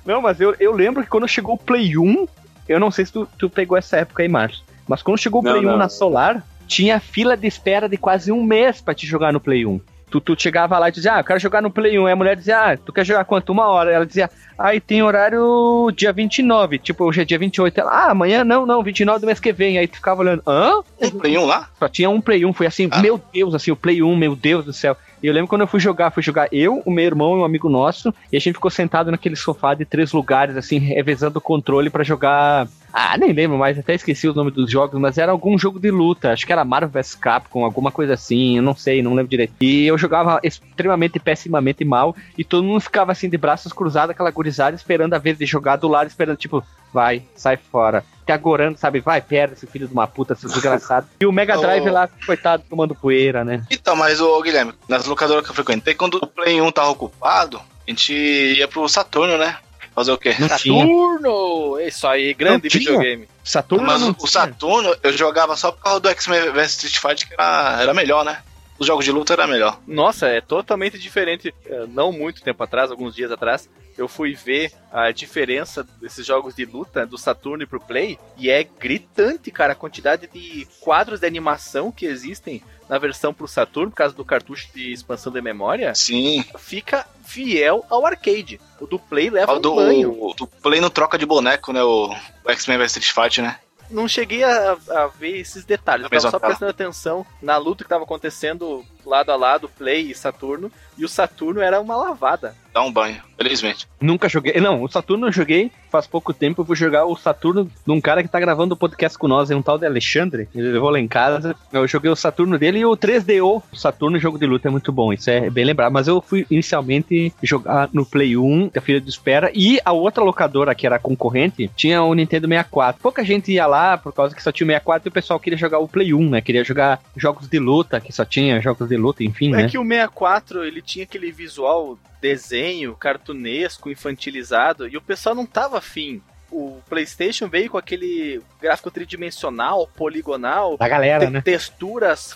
[0.05, 2.27] Não, mas eu, eu lembro que quando chegou o Play 1,
[2.69, 5.43] eu não sei se tu, tu pegou essa época aí, Márcio, mas quando chegou o
[5.43, 5.77] Não, Play 1 não.
[5.77, 9.65] na Solar, tinha fila de espera de quase um mês pra te jogar no Play
[9.65, 9.79] 1.
[10.09, 12.05] Tu, tu chegava lá e dizia, ah, eu quero jogar no Play 1.
[12.05, 13.49] Aí a mulher dizia, ah, tu quer jogar quanto?
[13.51, 13.91] Uma hora.
[13.91, 16.79] Ela dizia, ah, e tem horário dia 29.
[16.79, 17.77] Tipo, hoje é dia 28.
[17.81, 19.77] Ela, ah, amanhã não, não, 29 do mês que vem.
[19.77, 20.81] Aí tu ficava olhando, hã?
[20.97, 21.67] Tem Play 1 lá?
[21.77, 23.01] Só tinha um Play 1, foi assim, Ah.
[23.01, 24.95] meu Deus, assim, o Play 1, meu Deus do céu.
[25.21, 27.43] E eu lembro quando eu fui jogar, fui jogar eu, o meu irmão e um
[27.43, 31.41] amigo nosso, e a gente ficou sentado naquele sofá de três lugares, assim, revezando o
[31.41, 32.65] controle pra jogar.
[32.91, 35.91] Ah, nem lembro mais, até esqueci o nome dos jogos, mas era algum jogo de
[35.91, 39.29] luta, acho que era Marvel vs Capcom, alguma coisa assim, eu não sei, não lembro
[39.29, 39.53] direito.
[39.61, 44.31] E eu jogava extremamente, pessimamente mal, e todo mundo ficava assim de braços cruzados, aquela
[44.31, 48.03] gurizada, esperando a vez de jogar do lado, esperando, tipo, vai, sai fora.
[48.25, 48.99] Te agorando, sabe?
[48.99, 51.07] Vai, perde esse filho de uma puta, seu desgraçado.
[51.19, 51.93] E o Mega Drive Oh.
[51.93, 53.63] lá, coitado, tomando poeira, né?
[53.69, 57.57] Então, mas o Guilherme, nas locadoras que eu frequentei, quando o Play 1 tava ocupado,
[57.57, 59.57] a gente ia pro Saturno, né?
[59.97, 60.35] Fazer o quê?
[60.37, 60.79] Não tinha.
[60.85, 61.79] Saturno!
[61.79, 62.79] Isso aí, grande tinha.
[62.81, 63.27] videogame.
[63.43, 64.27] Saturno Mas não o, o tinha.
[64.27, 68.23] Saturno eu jogava só por causa do X-Men vs Street Fighter, que era, era melhor,
[68.23, 68.43] né?
[68.77, 69.79] Os jogos de luta era melhor.
[69.87, 71.51] Nossa, é totalmente diferente.
[71.65, 76.55] É, Não muito tempo atrás, alguns dias atrás, eu fui ver a diferença desses jogos
[76.55, 81.27] de luta do Saturno pro Play e é gritante, cara, a quantidade de quadros de
[81.27, 85.93] animação que existem na versão pro Saturno, por causa do cartucho de expansão de memória,
[85.93, 86.45] Sim.
[86.57, 88.61] fica fiel ao arcade.
[88.79, 90.23] O do Play leva O um do, banho.
[90.23, 91.83] o do Play não troca de boneco, né?
[91.83, 92.09] O,
[92.45, 93.59] o X-Men vs Street Fighter, né?
[93.89, 96.03] Não cheguei a, a ver esses detalhes.
[96.03, 100.15] Eu tava só prestando atenção na luta que tava acontecendo lado a lado, Play e
[100.15, 100.71] Saturno.
[100.97, 102.55] E o Saturno era uma lavada.
[102.73, 103.87] Dá um banho, felizmente.
[103.99, 104.59] Nunca joguei.
[104.61, 106.61] Não, o Saturno eu joguei faz pouco tempo.
[106.61, 109.49] Eu vou jogar o Saturno de um cara que tá gravando o podcast com nós,
[109.49, 110.47] é um tal de Alexandre.
[110.53, 111.55] Ele levou lá em casa.
[111.73, 113.63] Eu joguei o Saturno dele e o 3DO.
[113.71, 115.11] O Saturno, jogo de luta, é muito bom.
[115.11, 115.91] Isso é bem lembrado.
[115.91, 119.49] Mas eu fui inicialmente jogar no Play 1, da filha de espera.
[119.55, 123.01] E a outra locadora, que era concorrente, tinha o Nintendo 64.
[123.01, 125.57] Pouca gente ia lá por causa que só tinha o 64 e o pessoal queria
[125.57, 126.41] jogar o Play 1, né?
[126.41, 129.67] Queria jogar jogos de luta, que só tinha jogos de luta, enfim, É né?
[129.69, 135.77] que o 64 ele tinha aquele visual desenho, cartunesco, infantilizado, e o pessoal não tava
[135.77, 136.21] afim.
[136.49, 141.41] O PlayStation veio com aquele gráfico tridimensional, poligonal, Da galera, te- né?
[141.41, 142.33] texturas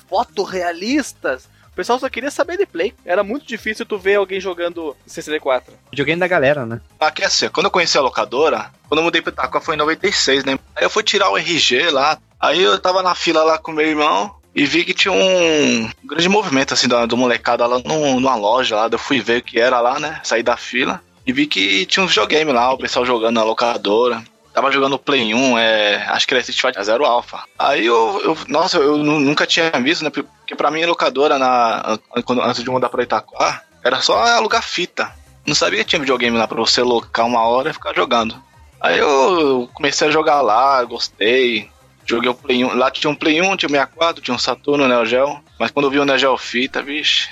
[0.55, 1.45] fotorrealistas.
[1.71, 2.93] O pessoal só queria saber de play.
[3.05, 5.63] Era muito difícil tu ver alguém jogando CCD4.
[5.89, 6.81] Videogame da galera, né?
[6.99, 10.43] Aqui assim, quando eu conheci a locadora, quando eu mudei pro Itaquá foi em 96,
[10.43, 10.59] né?
[10.75, 13.87] Aí eu fui tirar o RG lá, aí eu tava na fila lá com meu
[13.87, 18.35] irmão e vi que tinha um grande movimento assim da, do molecada lá num- numa
[18.35, 20.19] loja lá, eu fui ver o que era lá, né?
[20.23, 24.23] Saí da fila e vi que tinha uns videogame lá, o pessoal jogando na locadora.
[24.53, 27.39] Tava jogando Play 1, é, acho que era Street Fighter Zero Alpha.
[27.57, 30.09] Aí eu, eu- nossa, eu nu- nunca tinha visto, né?
[30.09, 34.61] Porque pra mim a locadora, na, quando, antes de mudar pra Itaquá, era só alugar
[34.61, 35.09] fita.
[35.47, 38.35] Não sabia que tinha videogame lá pra você locar uma hora e ficar jogando.
[38.81, 41.69] Aí eu comecei a jogar lá, gostei.
[42.11, 42.75] Joguei o Play 1.
[42.75, 45.43] Lá tinha um Play 1, tinha um 64, tinha um Saturno, Neo Geo.
[45.59, 47.27] Mas quando eu vi o Neo Geo Fita, vixe.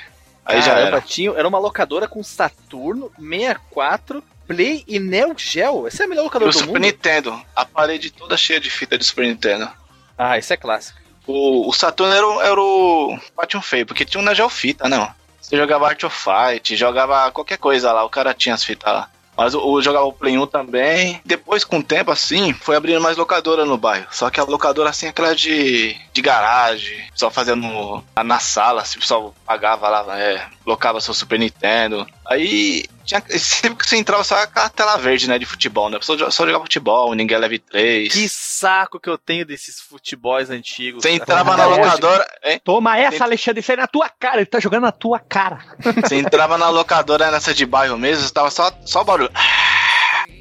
[0.45, 1.01] Aí já Caramba, era.
[1.01, 5.85] tinha, era uma locadora com Saturno, 64, Play e Neo Geo.
[5.87, 6.81] Essa é a melhor E locadora o do Super mundo.
[6.81, 9.69] Nintendo, a parede toda cheia de fita de Super Nintendo.
[10.17, 10.99] Ah, isso é clássico.
[11.27, 14.89] O, o Saturno era, o- era o patinho feio, porque tinha um Neo Geo Fita,
[14.89, 15.07] não.
[15.39, 19.09] Você jogava Art of Fight, jogava qualquer coisa lá, o cara tinha as fitas lá.
[19.39, 21.21] Mas o, o jogava o Play 1 também.
[21.23, 24.07] Depois, com o tempo, assim, foi abrindo mais locadora no bairro.
[24.11, 29.01] Só que a locadora, assim, aquela de, de garagem, só fazendo na sala, assim, o
[29.01, 32.07] pessoal pagava lá, é, locava seu Super Nintendo.
[32.25, 35.97] Aí, tinha, sempre que você entrava, só aquela tela verde, né, de futebol, né?
[35.97, 38.13] A pessoa jo- só jogava futebol, ninguém leve 3.
[38.13, 41.01] Que saco que eu tenho desses futebols antigos.
[41.01, 42.61] Você entrava na locadora, hein?
[42.63, 45.59] Toma essa, Tem- Alexandre, isso aí na tua cara, ele tá jogando na tua cara.
[46.03, 49.31] Você entrava na locadora nessa de bairro mesmo, tava só, só barulho.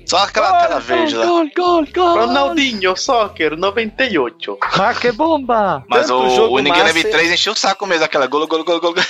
[0.08, 1.26] Só aquela tela verde lá.
[1.26, 2.18] Gol, gol, gol.
[2.26, 4.56] Ronaldinho, Soccer, 98.
[4.62, 5.84] Ah, que bomba.
[5.86, 8.26] Mas Tanto o, jogo o Ninguém massa Leve e- 3 encheu o saco mesmo, aquela
[8.26, 8.96] golo, golo, golo, golo.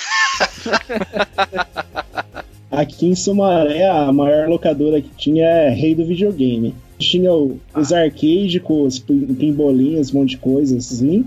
[2.71, 6.75] Aqui em Sumaré, a maior locadora que tinha é Rei do Videogame.
[6.99, 11.25] Tinha os arcade com os pinbolinhos, um monte de coisas assim.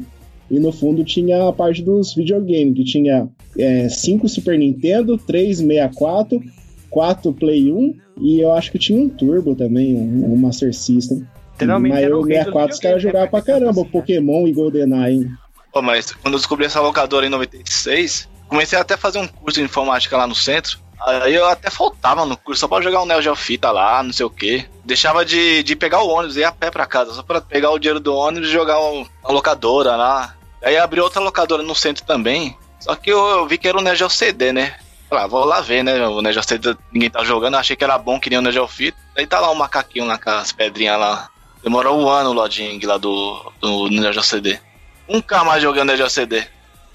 [0.49, 3.27] E no fundo tinha a parte dos videogames, que tinha
[3.89, 6.43] 5 Super Nintendo, 3 64,
[6.89, 11.27] 4 Play 1 e eu acho que tinha um Turbo também, um, um Master System.
[11.53, 13.29] Literalmente Mas o o do 64 os caras jogavam né?
[13.29, 15.29] pra caramba, Pokémon e GoldenEye.
[15.71, 19.59] Pô, mas quando eu descobri essa locadora em 96, comecei até a fazer um curso
[19.59, 20.79] de informática lá no centro.
[20.99, 24.13] Aí eu até faltava no curso só pra jogar um Neo Geo Fita lá, não
[24.13, 24.65] sei o que.
[24.85, 27.79] Deixava de, de pegar o ônibus, ir a pé pra casa, só pra pegar o
[27.79, 30.35] dinheiro do ônibus e jogar um, uma locadora lá.
[30.61, 32.55] Aí abri outra locadora no centro também.
[32.79, 34.75] Só que eu, eu vi que era o Neo Geo CD, né?
[35.11, 36.07] Falei, ah, vou lá ver, né?
[36.07, 38.65] O Neo Geo CD ninguém tá jogando, achei que era bom, queria o Neo Geo
[38.65, 38.97] Fita.
[39.17, 41.29] Aí tá lá um macaquinho lá com as pedrinhas lá.
[41.61, 44.57] Demorou um ano o loading lá do, do Neo Geo CD.
[45.09, 46.47] Nunca mais jogando Neo Geo CD.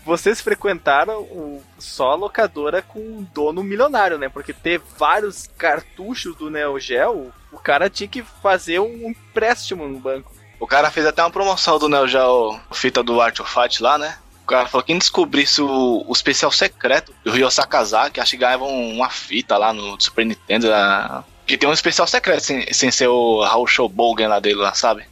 [0.03, 4.31] Vocês frequentaram o, só a locadora com um dono milionário, né?
[4.31, 9.99] Porque ter vários cartuchos do Neo Geo, o cara tinha que fazer um empréstimo no
[9.99, 10.33] banco.
[10.59, 13.99] O cara fez até uma promoção do Neo Geo fita do Art of Fight lá,
[13.99, 14.17] né?
[14.47, 18.37] O cara falou que quem descobrisse o, o especial secreto do Ryo Sakazaki, acho que
[18.37, 20.69] ganhava uma fita lá no Super Nintendo.
[20.69, 21.25] Né?
[21.45, 25.03] Que tem um especial secreto sem, sem ser o Raul Showbogen lá dele lá, sabe?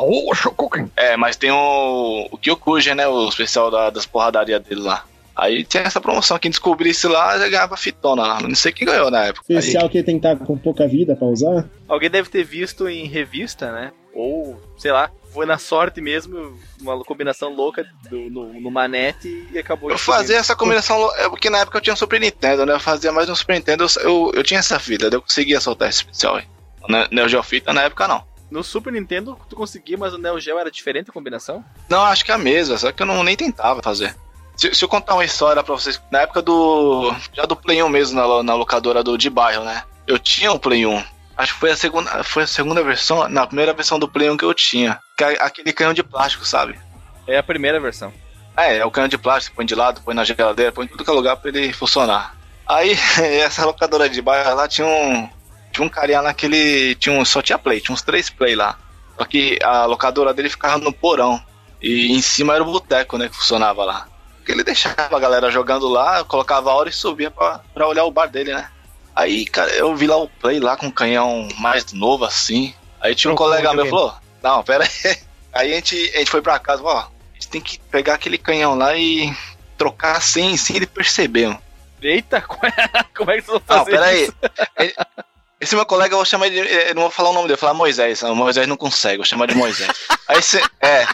[0.00, 0.90] O Shokoken?
[0.96, 3.06] É, mas tem o, o Kyokuja, né?
[3.06, 5.04] O especial da, das porradarias dele lá.
[5.36, 8.40] Aí tinha essa promoção, quem descobrisse lá já ganhava fitona lá.
[8.40, 9.44] Não sei quem ganhou na época.
[9.46, 11.68] Especial Aí, que tem que estar com pouca vida pra usar.
[11.86, 13.92] Alguém deve ter visto em revista, né?
[14.14, 19.56] Ou, sei lá, foi na sorte mesmo, uma combinação louca do, no, no manete e
[19.56, 19.88] acabou.
[19.88, 22.72] eu fazia essa combinação, é porque na época eu tinha um Super Nintendo, né?
[22.72, 25.98] Eu fazia mais no Super Nintendo, eu, eu, tinha essa vida, eu conseguia soltar esse
[25.98, 26.44] especial aí.
[26.88, 28.24] Na Neo Geo Fita na época não.
[28.50, 31.64] No Super Nintendo tu conseguia, mas o Neo Geo era diferente a combinação?
[31.88, 34.16] Não, acho que é a mesma, só que eu não nem tentava fazer.
[34.56, 37.14] Se, se eu contar uma história pra vocês, na época do.
[37.32, 39.84] Já do Play 1 mesmo, na, na locadora do de bairro, né?
[40.04, 41.00] Eu tinha um Play 1.
[41.38, 44.36] Acho que foi a segunda, foi a segunda versão, na primeira versão do Play 1
[44.36, 45.00] que eu tinha.
[45.16, 46.76] Que é aquele canhão de plástico, sabe?
[47.28, 48.12] É a primeira versão.
[48.56, 51.04] É, é o canhão de plástico, põe de lado, põe na geladeira, põe em tudo
[51.04, 52.34] que é lugar pra ele funcionar.
[52.66, 52.98] Aí,
[53.40, 55.30] essa locadora de bairro lá tinha um.
[55.70, 56.96] Tinha um carinha lá que ele.
[56.96, 58.76] Tinha um, só tinha play, tinha uns três play lá.
[59.16, 61.40] Só que a locadora dele ficava no porão.
[61.80, 64.08] E em cima era o boteco, né, que funcionava lá.
[64.38, 68.02] Porque ele deixava a galera jogando lá, colocava a hora e subia pra, pra olhar
[68.02, 68.68] o bar dele, né?
[69.18, 72.72] Aí, cara, eu vi lá o play lá com um canhão mais novo assim.
[73.00, 75.16] Aí tinha um Trocou colega o meu falou: Não, pera aí.
[75.52, 76.98] Aí a gente, a gente foi pra casa, ó.
[76.98, 79.34] A gente tem que pegar aquele canhão lá e
[79.76, 81.48] trocar sem, sem ele perceber.
[81.48, 81.60] mano.
[82.00, 82.72] Eita, como é,
[83.16, 84.22] como é que vai Não, fazer pera aí.
[84.22, 84.34] isso?
[84.78, 84.94] Ele-
[85.60, 86.56] Esse meu colega, eu vou chamar de.
[86.58, 88.22] Eu não vou falar o nome dele, eu vou falar Moisés.
[88.22, 89.90] O Moisés não consegue, eu vou chamar de Moisés.
[90.28, 90.62] Aí você.
[90.80, 91.04] É.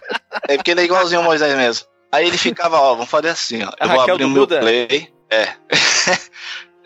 [0.49, 1.87] É porque ele é igualzinho ao Moisés mesmo.
[2.13, 3.69] Aí ele ficava, ó, vamos fazer assim, ó.
[3.69, 4.61] Eu A vou Raquel abrir o meu Buda?
[4.61, 5.11] play.
[5.31, 5.55] É.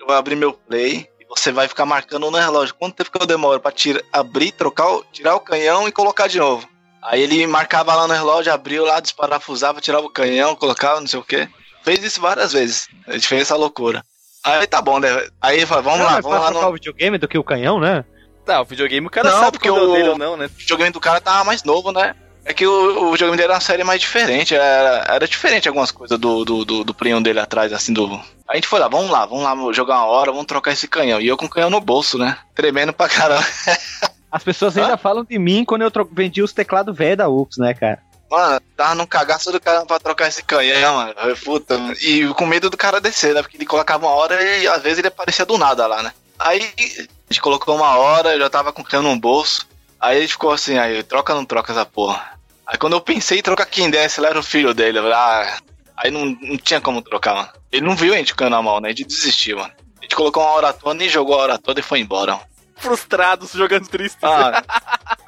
[0.08, 3.22] eu vou abrir meu play e você vai ficar marcando no relógio quanto tempo que
[3.22, 6.66] eu demoro pra tira, abrir, trocar, o- tirar o canhão e colocar de novo.
[7.02, 11.20] Aí ele marcava lá no relógio, abriu lá, desparafusava, tirava o canhão, colocava, não sei
[11.20, 11.46] o quê.
[11.84, 12.88] Fez isso várias vezes.
[13.06, 14.02] A gente fez essa loucura.
[14.42, 15.08] Aí tá bom, né?
[15.42, 17.78] Aí ele falou, vamos Não, lá, vamos lá no o videogame do que o canhão,
[17.78, 18.04] né?
[18.46, 20.46] Tá, o videogame o cara Não, sabe porque é o- dele ou não, né?
[20.46, 22.14] o videogame do cara tava mais novo, né?
[22.46, 25.90] É que o, o videogame dele era uma série mais diferente, era, era diferente algumas
[25.90, 28.18] coisas do, do, do, do 1 dele atrás, assim, do...
[28.48, 31.20] A gente foi lá, vamos lá, vamos lá jogar uma hora, vamos trocar esse canhão.
[31.20, 32.38] E eu com o canhão no bolso, né?
[32.54, 33.46] Tremendo pra caramba.
[34.32, 37.74] As pessoas ainda falam de mim quando eu vendi os teclados velhos da Ux, né,
[37.74, 38.02] cara?
[38.30, 41.14] Mano, tava num cagaço do cara pra trocar esse canhão, mano.
[41.24, 41.94] Eu, Puta, mano.
[42.00, 43.42] E com medo do cara descer, né?
[43.42, 46.12] Porque ele colocava uma hora e às vezes ele aparecia do nada lá, né?
[46.38, 49.66] Aí a gente colocou uma hora, eu já tava com o canhão no bolso.
[50.00, 52.38] Aí ele ficou assim, aí, troca ou não troca essa porra?
[52.66, 54.98] Aí quando eu pensei em trocar quem desse, lá era o filho dele.
[54.98, 55.58] Eu falei, ah,
[55.98, 57.48] aí não, não tinha como trocar, mano.
[57.70, 58.88] Ele não viu a gente com o canhão na mão, né?
[58.88, 59.72] A gente desistiu, mano.
[59.98, 62.32] A gente colocou uma hora toda e jogou a hora toda e foi embora.
[62.32, 62.46] mano.
[62.76, 64.18] Frustrados, jogando triste.
[64.22, 64.62] Ah,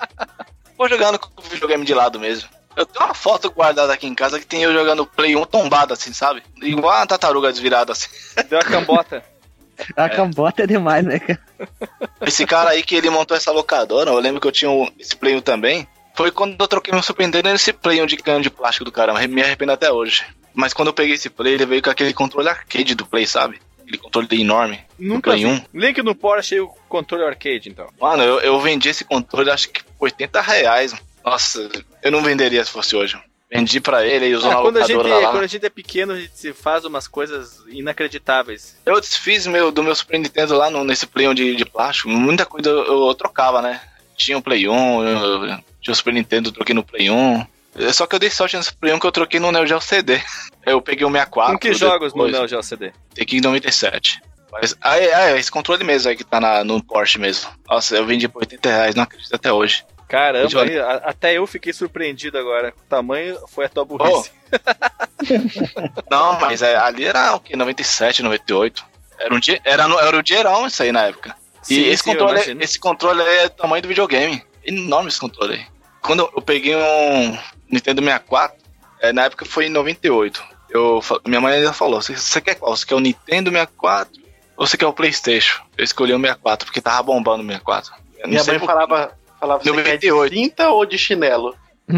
[0.78, 2.48] vou jogando com o videogame de lado mesmo.
[2.76, 5.92] Eu tenho uma foto guardada aqui em casa que tem eu jogando Play 1 tombado
[5.92, 6.42] assim, sabe?
[6.62, 8.09] Igual uma tartaruga desvirada assim.
[8.48, 9.22] Deu a cambota.
[9.96, 11.40] A cambota é demais, né, cara?
[12.20, 15.35] Esse cara aí que ele montou essa locadora, eu lembro que eu tinha esse Play
[15.37, 15.88] 1 também.
[16.14, 18.92] Foi quando eu troquei meu Super Nintendo nesse Play 1 de canhão de plástico do
[18.92, 19.14] cara.
[19.26, 20.22] Me arrependo até hoje.
[20.54, 23.58] Mas quando eu peguei esse Play, ele veio com aquele controle arcade do Play, sabe?
[23.82, 24.80] Aquele controle enorme.
[24.98, 25.44] Nunca Play.
[25.46, 25.64] 1.
[25.74, 27.88] Link no Porsche e o controle arcade, então.
[28.00, 30.94] Mano, eu, eu vendi esse controle acho que por 80 reais.
[31.24, 31.68] Nossa,
[32.02, 33.18] eu não venderia se fosse hoje.
[33.52, 35.30] Vendi pra ele e usou Ah, na quando, a gente, lá.
[35.32, 38.76] quando a gente é pequeno, a gente se faz umas coisas inacreditáveis.
[38.86, 42.08] Eu desfiz meu, do meu Super Nintendo lá no, nesse Play 1 de, de plástico.
[42.08, 43.80] Muita coisa eu, eu trocava, né?
[44.16, 47.44] Tinha o Play 1, eu- eu tinha o Super Nintendo, eu troquei no Play 1.
[47.76, 49.80] É Só que eu dei sorte nesse Play 1 que eu troquei no Neo Geo
[49.80, 50.20] CD.
[50.66, 51.52] Eu peguei o 64.
[51.52, 52.33] Com que jogos no depois.
[52.33, 52.92] Neo Geo CD?
[53.14, 54.20] Tem que ir em 97.
[54.52, 57.48] Mas, ah, é, ah, é, esse controle mesmo aí que tá na, no Porsche mesmo.
[57.68, 59.85] Nossa, eu vendi por 80 reais, não acredito até hoje.
[60.09, 62.74] Caramba, aí, a- até eu fiquei surpreendido agora.
[62.76, 64.33] O tamanho foi a tua burrice.
[66.11, 67.54] Não, mas é, ali era o que?
[67.56, 68.85] 97, 98.
[69.18, 71.35] Era, um dia, era, no- era o dinheirão isso aí na época.
[71.68, 74.42] E Sim, esse, sim, controle, esse controle aí é do tamanho do videogame.
[74.64, 75.66] Enorme esse controle aí.
[76.00, 77.38] Quando eu peguei um
[77.70, 78.56] Nintendo 64,
[79.00, 80.42] é, na época foi em 98.
[80.70, 82.76] Eu, minha mãe ainda falou: você, quer qual?
[82.76, 84.20] Você quer o Nintendo 64
[84.56, 85.62] ou você quer o PlayStation?
[85.76, 87.92] Eu escolhi o 64 porque tava bombando o 64.
[88.18, 90.35] Eu Minha mãe por- falava, falava você quer de 98.
[90.35, 91.56] cinta ou de chinelo?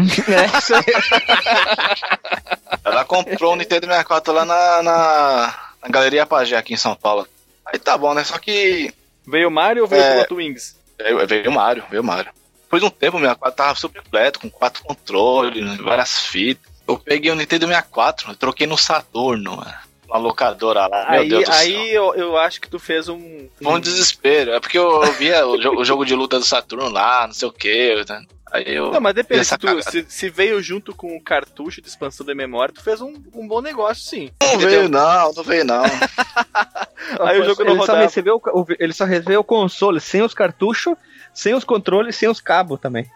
[2.83, 2.89] É.
[2.89, 7.27] Ela comprou o Nintendo 64 lá na, na, na Galeria Pajé aqui em São Paulo.
[7.65, 8.23] Aí tá bom, né?
[8.23, 8.93] Só que
[9.25, 10.21] Veio o Mario ou veio É.
[10.21, 10.75] o Plot Wings?
[10.99, 12.31] veio, veio o Mario, veio o Mario.
[12.73, 16.71] Depois de um tempo o 64 tava super completo, com quatro controles, né, várias fitas.
[16.87, 19.73] Eu peguei o Nintendo 64, eu troquei no Saturno, mano.
[20.07, 21.11] Uma locadora lá.
[21.11, 21.55] Meu Aí, Deus do céu.
[21.55, 23.47] aí eu, eu acho que tu fez um.
[23.61, 24.51] Foi um desespero.
[24.53, 27.33] É porque eu, eu via o, jo- o jogo de luta do Saturno lá, não
[27.33, 28.03] sei o que.
[28.51, 28.91] Aí eu.
[28.91, 32.35] Não, mas depende, se, tu, se, se veio junto com o cartucho de expansão de
[32.35, 34.29] memória, tu fez um, um bom negócio, sim.
[34.41, 35.83] Não veio, não, não veio, não.
[37.21, 38.41] Aí o jogo não ele só recebeu
[38.79, 40.93] ele só recebeu o console sem os cartuchos,
[41.33, 43.09] sem os controles, sem os cabos também.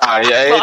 [0.00, 0.62] Aí, aí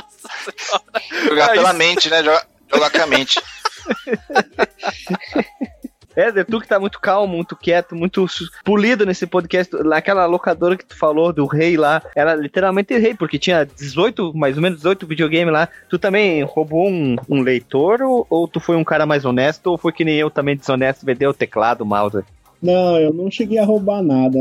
[1.27, 2.23] jogar pela mente, né?
[2.23, 3.41] Jogar, jogar com a mente.
[6.15, 8.25] É, tu que tá muito calmo, muito quieto, muito
[8.63, 9.75] polido nesse podcast.
[9.83, 14.55] Naquela locadora que tu falou do rei lá, era literalmente rei, porque tinha 18, mais
[14.55, 15.67] ou menos 18 videogames lá.
[15.89, 19.77] Tu também roubou um, um leitor ou, ou tu foi um cara mais honesto ou
[19.77, 22.23] foi que nem eu também desonesto, vendeu o teclado, o mouse?
[22.63, 24.39] Não, eu não cheguei a roubar nada.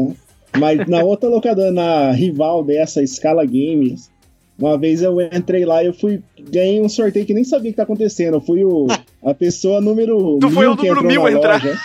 [0.59, 4.11] Mas na outra locadora, na rival dessa, Scala Games,
[4.59, 6.23] uma vez eu entrei lá e eu fui.
[6.39, 8.35] Ganhei um sorteio que nem sabia o que tá acontecendo.
[8.35, 8.87] Eu fui o,
[9.25, 10.39] a pessoa número.
[10.41, 11.63] Tu foi mil o que número mil entrar.
[11.63, 11.79] loja.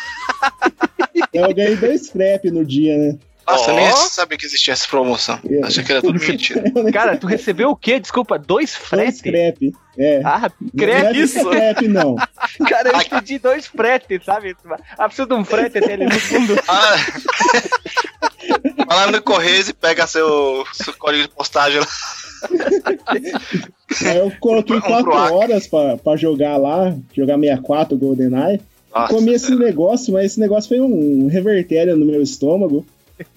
[1.33, 3.17] eu ganhei dois scrap no dia, né?
[3.51, 3.77] Nossa, eu Ó.
[3.77, 5.39] nem sabia que existia essa promoção.
[5.49, 5.65] É.
[5.65, 6.63] Achei que era tudo mentira.
[6.93, 7.99] Cara, tu recebeu o quê?
[7.99, 9.17] Desculpa, dois Dois frete?
[9.19, 9.73] scrap.
[9.97, 10.21] É.
[10.23, 11.05] Ah, não credo.
[11.07, 11.39] é isso?
[11.39, 12.15] scrap, não.
[12.69, 14.55] Cara, eu pedi dois fretes, sabe?
[14.97, 16.55] Ah, precisa de um frete até ali no fundo.
[16.67, 16.95] Ah,
[18.87, 21.87] Vai lá no Correios e pega seu, seu código de postagem lá.
[24.05, 28.61] Aí eu coloquei Um quatro horas pra, pra jogar lá, jogar 64 GoldenEye.
[28.93, 32.85] Nossa, Comi esse negócio, mas esse negócio foi um revertério no meu estômago.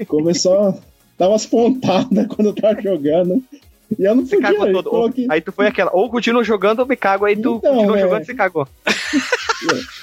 [0.07, 0.79] Começou.
[1.19, 3.43] Tava as pontadas quando eu tava jogando.
[3.99, 4.51] E eu não Você podia.
[4.53, 4.91] cagou eu todo.
[4.91, 7.99] Coloquei- Aí tu foi aquela, ou continua jogando ou me cago, aí tu Então, continua
[7.99, 8.01] é.
[8.01, 8.67] jogando e você cagou.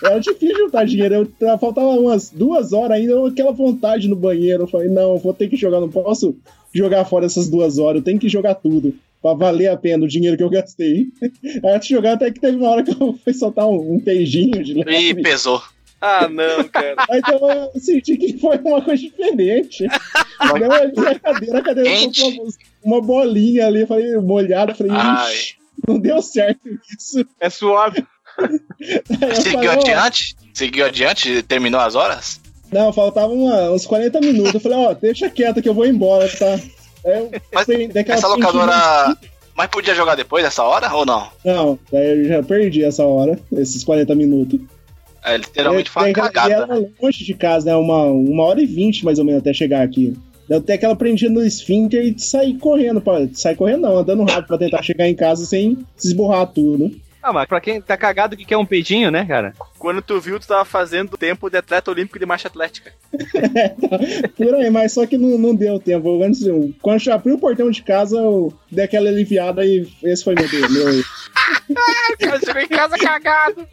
[0.03, 1.27] Era difícil juntar dinheiro.
[1.39, 4.63] Eu, faltava umas duas horas ainda, eu, aquela vontade no banheiro.
[4.63, 6.35] Eu falei, não, vou ter que jogar, não posso
[6.73, 8.93] jogar fora essas duas horas, eu tenho que jogar tudo.
[9.21, 11.07] Pra valer a pena o dinheiro que eu gastei.
[11.43, 13.99] Aí antes de jogar, até que teve uma hora que eu fui soltar um, um
[13.99, 15.21] beijinho de Ih, leve.
[15.23, 15.61] pesou.
[16.01, 16.95] Ah, não, cara.
[17.12, 19.83] Então eu senti que foi uma coisa diferente.
[19.83, 22.47] Eu olhei a cadeira, a cadeira uma,
[22.83, 25.33] uma bolinha ali, eu falei, molhada, falei, Ai.
[25.33, 25.55] ixi,
[25.88, 26.62] não deu certo
[26.97, 27.25] isso.
[27.39, 28.05] É suave.
[29.35, 30.35] Seguiu falei, adiante?
[30.53, 31.43] Seguiu adiante?
[31.43, 32.39] Terminou as horas?
[32.71, 34.53] Não, faltava uma- uns 40 minutos.
[34.53, 36.59] Eu falei, ó, deixa quieto que eu vou embora, tá?
[37.03, 39.17] Eu Mas daquela Essa locadora.
[39.55, 41.29] Mas podia jogar depois dessa hora ou não?
[41.43, 44.59] Não, daí eu já perdi essa hora, esses 40 minutos.
[45.23, 46.53] É, literalmente foi uma E- e cagada.
[46.53, 47.75] era longe de casa, né?
[47.75, 50.15] Uma, uma hora e vinte mais ou menos até chegar aqui.
[50.49, 52.99] Eu até que ela prendia no esfíncter e sair correndo.
[53.01, 56.91] Pra, sair correndo não, andando rápido pra tentar chegar em casa sem se esborrar tudo.
[57.21, 59.53] Ah, mas pra quem tá cagado que quer um peidinho, né, cara?
[59.77, 62.93] Quando tu viu, tu tava fazendo tempo de atleta olímpico de marcha atlética.
[64.38, 66.23] Por aí, mas só que não, não deu tempo.
[66.23, 70.23] Antes, eu- quando eu abri o portão de casa, eu dei aquela aliviada e esse
[70.23, 70.69] foi meu Deus.
[70.71, 71.03] Meu,
[72.19, 73.67] cara chegou em casa cagado.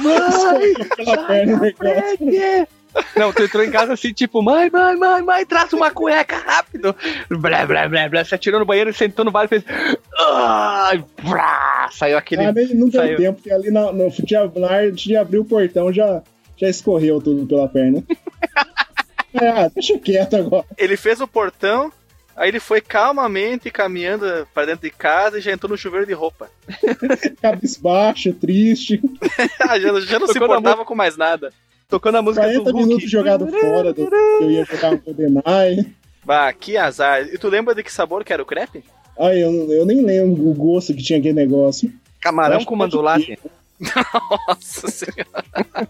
[0.00, 2.68] Mãe, pela perna, o negócio.
[3.16, 6.94] Não, tu entrou em casa assim, tipo, mãe, mãe, mãe, mãe, traz uma cueca rápido.
[7.28, 8.24] Blá, blá, blá, blá.
[8.24, 9.64] Se atirou no banheiro e sentou no vaso e fez.
[10.18, 12.42] Ai, brá, saiu aquele.
[12.42, 13.16] Ah, não deu Saiu.
[13.16, 16.22] tempo, porque ali na, no, de, na de abrir o portão já,
[16.56, 18.02] já escorreu tudo pela perna.
[19.34, 20.66] É, ah, deixa quieto agora.
[20.76, 21.90] Ele fez o portão,
[22.36, 26.12] aí ele foi calmamente caminhando pra dentro de casa e já entrou no chuveiro de
[26.12, 26.50] roupa.
[27.40, 29.00] Cabisbaixo, triste.
[29.58, 31.52] Ah, já, já não se importava com mais nada.
[31.92, 32.86] Tocando a música 40 do Hulk.
[32.86, 35.94] minutos jogado fora do que eu ia jogar um GoldenEye.
[36.24, 37.22] Bah, que azar.
[37.26, 38.82] E tu lembra de que sabor que era o crepe?
[39.18, 41.92] Ai, eu, eu nem lembro o gosto que tinha aquele negócio.
[42.18, 43.38] Camarão com que mandolate.
[44.48, 45.88] Nossa senhora.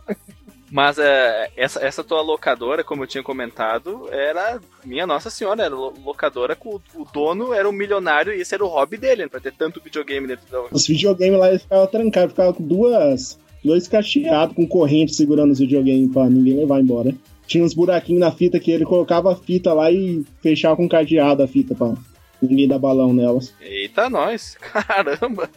[0.71, 5.75] Mas é, essa, essa tua locadora, como eu tinha comentado, era minha Nossa Senhora, era
[5.75, 9.39] lo- locadora com o, dono era um milionário e esse era o hobby dele, pra
[9.39, 10.63] ter tanto videogame dentro da.
[10.73, 13.39] Os videogames lá ficavam trancados, ficavam com duas.
[13.65, 17.15] Dois cacheados com corrente segurando os videogames pra ninguém levar embora.
[17.47, 21.43] Tinha uns buraquinhos na fita que ele colocava a fita lá e fechava com cadeado
[21.43, 21.93] a fita pra
[22.41, 23.55] ninguém dar balão nelas.
[23.61, 24.57] Eita, nós!
[24.61, 25.49] Caramba!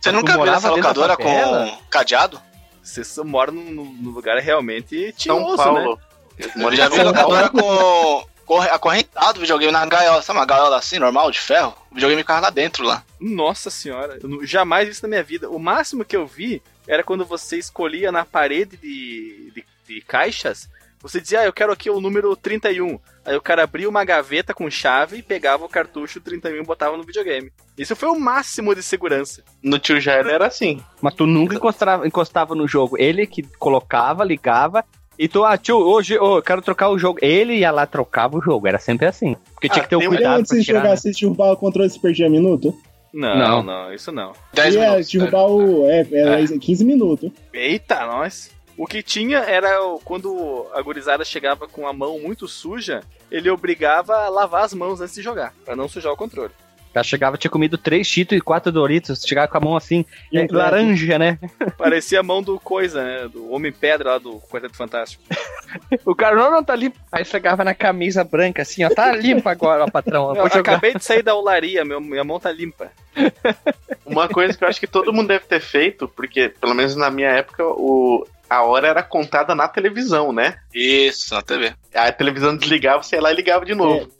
[0.00, 2.40] Você nunca viu essa locadora com cadeado?
[2.82, 5.98] Você só mora num, lugar realmente São tinhoso, Paulo.
[6.38, 6.50] né?
[6.64, 10.22] Eu já vi locadora com, corre- acorrentado o videogame na gaiola.
[10.22, 11.74] Sabe uma gaiola assim, normal, de ferro?
[11.90, 13.04] O videogame ficava lá dentro lá.
[13.20, 15.50] Nossa senhora, eu jamais vi isso na minha vida.
[15.50, 20.68] O máximo que eu vi era quando você escolhia na parede de, de, de caixas,
[21.02, 22.98] você dizia, ah, eu quero aqui o número 31.
[23.24, 26.96] Aí o cara abria uma gaveta com chave e pegava o cartucho 31 e botava
[26.96, 27.50] no videogame.
[27.78, 29.42] Isso foi o máximo de segurança.
[29.62, 30.82] No tio Jair era assim.
[31.00, 32.96] Mas tu nunca encostava, encostava no jogo.
[32.98, 34.84] Ele que colocava, ligava.
[35.18, 37.18] E tu, ah, tio, hoje ô, eu quero trocar o jogo.
[37.22, 38.66] Ele ia lá, trocava o jogo.
[38.68, 39.36] Era sempre assim.
[39.54, 40.78] Porque tinha Ah, que ter o um- cuidado de pra você tirar.
[40.80, 40.96] jogar, né?
[40.96, 42.74] você derrubar o controle e você perdia minuto?
[43.12, 43.62] Não, Não.
[43.62, 44.32] não, isso não.
[44.52, 45.10] 10 e é, minutos.
[45.10, 45.86] derrubar o.
[45.90, 47.30] É, era 15 minutos.
[47.52, 48.50] Eita, nós.
[48.76, 54.14] O que tinha era quando a gurizada chegava com a mão muito suja, ele obrigava
[54.24, 56.52] a lavar as mãos antes de jogar, pra não sujar o controle.
[56.90, 59.22] O cara chegava, tinha comido três Cheetos e quatro Doritos.
[59.22, 61.38] Chegava com a mão assim, é, laranja, né?
[61.78, 63.28] Parecia a mão do Coisa, né?
[63.28, 65.22] Do Homem-Pedra lá do Quarteto Fantástico.
[66.04, 66.98] O cara, não, não, tá limpo.
[67.12, 70.34] Aí chegava na camisa branca assim, ó, tá limpa agora, ó, patrão.
[70.34, 72.90] Eu acabei de sair da olaria, meu, minha mão tá limpa.
[74.04, 77.08] Uma coisa que eu acho que todo mundo deve ter feito, porque pelo menos na
[77.08, 80.56] minha época o, a hora era contada na televisão, né?
[80.74, 81.72] Isso, na TV.
[81.94, 84.10] A televisão desligava, você ia lá e ligava de novo.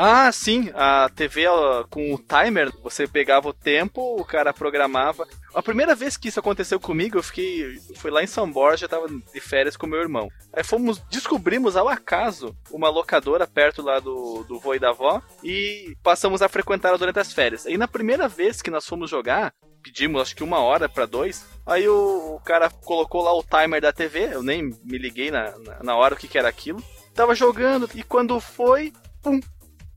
[0.00, 5.26] Ah, sim, a TV ó, com o timer, você pegava o tempo, o cara programava.
[5.52, 7.80] A primeira vez que isso aconteceu comigo, eu fiquei.
[7.96, 10.28] Fui lá em São Borja, tava de férias com meu irmão.
[10.52, 15.20] Aí fomos, descobrimos ao acaso uma locadora perto lá do, do vô e da avó
[15.42, 17.66] e passamos a frequentá-la durante as férias.
[17.66, 21.44] Aí na primeira vez que nós fomos jogar, pedimos acho que uma hora pra dois.
[21.66, 25.58] Aí o, o cara colocou lá o timer da TV, eu nem me liguei na,
[25.58, 26.80] na, na hora o que, que era aquilo.
[27.16, 29.40] Tava jogando e quando foi, pum,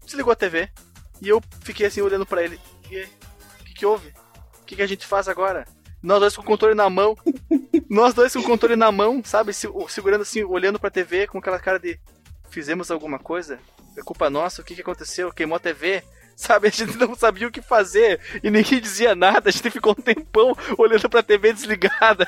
[0.05, 0.69] desligou a TV.
[1.21, 2.59] E eu fiquei assim olhando pra ele.
[2.89, 4.09] E o que, que houve?
[4.61, 5.65] O que, que a gente faz agora?
[6.01, 7.15] Nós dois com o controle na mão.
[7.89, 9.53] Nós dois com o controle na mão, sabe?
[9.53, 11.99] Se- segurando assim, olhando pra TV com aquela cara de.
[12.49, 13.59] Fizemos alguma coisa?
[13.97, 14.61] É culpa nossa?
[14.61, 15.31] O que, que aconteceu?
[15.31, 16.03] Queimou a TV?
[16.35, 19.49] Sabe, a gente não sabia o que fazer e ninguém dizia nada.
[19.49, 22.27] A gente ficou um tempão olhando pra TV desligada.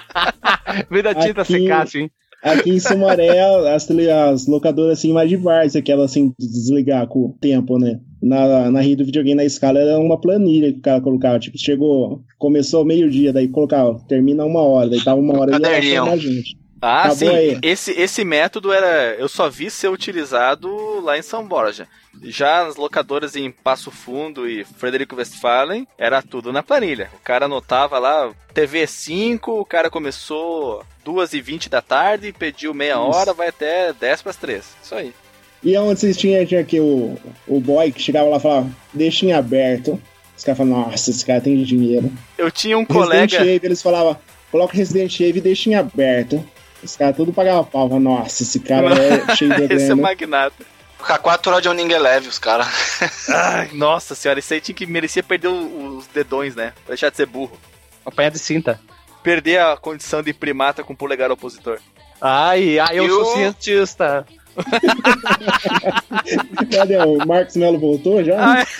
[0.88, 2.10] Vê da tinta secar, assim.
[2.46, 3.40] Aqui em Sumaré,
[3.74, 8.00] as, as locadoras assim mais de várzea, aquela assim, de desligar com o tempo, né?
[8.22, 11.38] Na, na rede do videogame na escala era uma planilha que o cara colocava.
[11.40, 16.16] Tipo, chegou, começou meio-dia, daí colocava, termina uma hora, daí tava uma hora e ia
[16.16, 16.56] gente.
[16.80, 17.28] Ah, Acabou sim.
[17.28, 17.58] aí.
[17.62, 19.14] Esse, esse método era.
[19.14, 21.88] Eu só vi ser utilizado lá em São Borja.
[22.22, 27.10] Já as locadoras em Passo Fundo e Frederico Westphalen, era tudo na planilha.
[27.14, 33.34] O cara anotava lá, TV 5, o cara começou 2h20 da tarde, pediu meia hora,
[33.34, 34.64] vai até 10 para as 3.
[34.82, 35.12] Isso aí.
[35.62, 39.26] E onde vocês tinham, tinha aqui o, o boy que chegava lá e falava, deixa
[39.26, 40.00] em aberto.
[40.36, 42.10] Os caras falavam, nossa, esse cara tem dinheiro.
[42.38, 43.36] Eu tinha um Resident colega.
[43.44, 44.16] Evil, eles falavam,
[44.50, 46.44] coloca Resident Evil e deixa em aberto.
[46.82, 47.88] Os caras tudo pagavam pau.
[48.00, 50.02] Nossa, esse cara é cheio de Esse é grana.
[50.02, 50.64] magnata.
[50.98, 52.66] Ficar 4 horas de Oning Eleve, os caras.
[53.72, 56.72] Nossa senhora, isso aí tinha que merecia perder os dedões, né?
[56.84, 57.56] Pra deixar de ser burro.
[58.04, 58.80] Apanhar de cinta.
[59.22, 61.78] Perder a condição de primata com polegar opositor.
[62.20, 64.26] Ai, ai, eu E sou o- cientista.
[66.74, 66.96] Cadê?
[66.98, 68.36] O Marcos Melo voltou já?
[68.42, 68.66] Ai.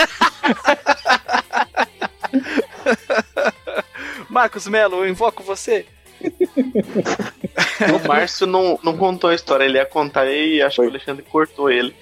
[4.28, 5.86] Marcos Melo, eu invoco você.
[7.94, 11.24] O Márcio não, não contou a história, ele ia contar e acho que o Alexandre
[11.30, 11.94] cortou ele.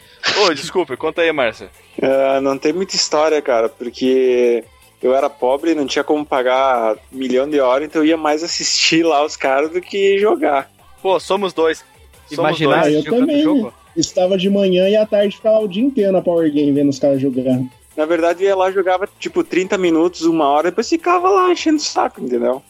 [0.43, 1.69] Ô, desculpa, conta aí, Márcia.
[2.01, 4.65] Ah, não tem muita história, cara, porque
[5.03, 9.03] eu era pobre, não tinha como pagar milhão de horas, então eu ia mais assistir
[9.05, 10.71] lá os caras do que jogar.
[11.03, 11.85] Pô, somos dois.
[12.29, 13.43] Somos Imaginar Ah, eu também.
[13.43, 13.73] jogo.
[13.97, 16.99] Estava de manhã e à tarde ficava o dia inteiro na Power Game vendo os
[16.99, 17.61] caras jogar.
[17.97, 21.77] Na verdade, eu ia lá, jogava tipo 30 minutos, uma hora, depois ficava lá enchendo
[21.77, 22.61] o saco, entendeu?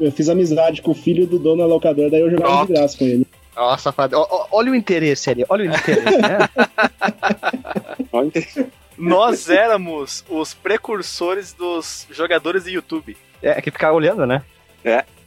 [0.00, 2.72] Eu fiz amizade com o filho do dono da locadora, daí eu jogava de Pronto.
[2.72, 3.26] graça com ele.
[3.54, 3.94] Nossa,
[4.50, 6.38] olha o interesse ali, olha o interesse, né?
[8.12, 13.16] Ó, inte- Nós éramos os precursores dos jogadores de YouTube.
[13.42, 14.42] É que ficar olhando, né?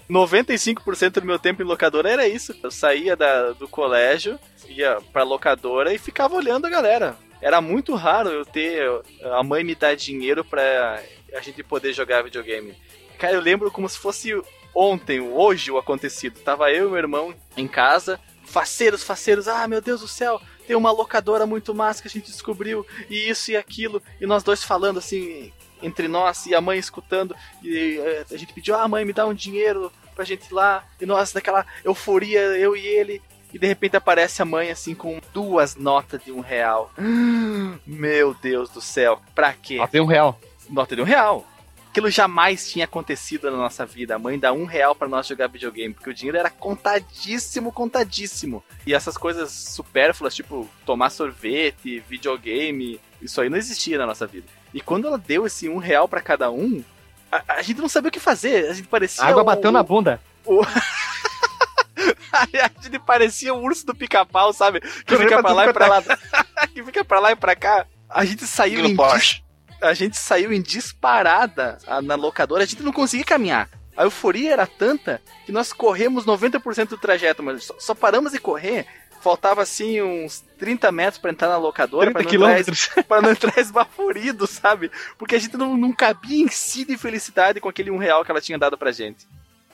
[0.09, 2.55] 95% do meu tempo em locadora era isso.
[2.63, 7.15] Eu saía da- do colégio, ia pra locadora e ficava olhando a galera.
[7.41, 8.88] Era muito raro eu ter
[9.34, 10.99] a mãe me dar dinheiro pra
[11.36, 12.74] a gente poder jogar videogame.
[13.17, 14.34] Cara, eu lembro como se fosse
[14.74, 16.39] ontem, hoje o acontecido.
[16.39, 20.76] Tava eu e meu irmão em casa, faceiros, faceiros, ah meu Deus do céu, tem
[20.76, 24.63] uma locadora muito massa que a gente descobriu, e isso e aquilo, e nós dois
[24.63, 25.51] falando assim
[25.82, 29.26] entre nós e a mãe escutando, e eh, a gente pediu, ah mãe, me dá
[29.26, 33.21] um dinheiro pra gente ir lá, e nós daquela euforia, eu e ele,
[33.53, 36.91] e de repente aparece a mãe assim com duas notas de um real.
[37.86, 39.78] Meu Deus do céu, pra quê?
[39.80, 40.39] Ó, tem um real.
[40.69, 41.45] Nota de um real.
[41.93, 44.15] Aquilo jamais tinha acontecido na nossa vida.
[44.15, 48.63] A mãe dá um real para nós jogar videogame, porque o dinheiro era contadíssimo, contadíssimo.
[48.85, 54.47] E essas coisas supérfluas, tipo tomar sorvete, videogame, isso aí não existia na nossa vida.
[54.73, 56.83] E quando ela deu esse um real para cada um,
[57.31, 58.69] a, a, gente não sabia o que fazer.
[58.71, 59.23] A gente parecia.
[59.23, 60.19] A água bateu na bunda.
[60.43, 60.63] O...
[62.33, 64.81] a gente parecia o urso do pica-pau, sabe?
[64.81, 66.01] Que fica pra lá e pra lá.
[66.73, 67.85] que fica pra lá e pra cá.
[68.09, 68.95] A gente saiu em.
[68.95, 69.43] Dis...
[69.84, 73.69] A gente saiu em disparada na locadora, a gente não conseguia caminhar.
[73.95, 78.39] A euforia era tanta que nós corremos 90% do trajeto, mas só, só paramos de
[78.39, 78.88] correr
[79.23, 83.57] faltava assim uns 30 metros para entrar na locadora, para não, entrar, pra não entrar
[83.57, 84.91] esbaforido, sabe?
[85.17, 88.31] Porque a gente não, não cabia em si de felicidade com aquele um real que
[88.31, 89.25] ela tinha dado pra gente.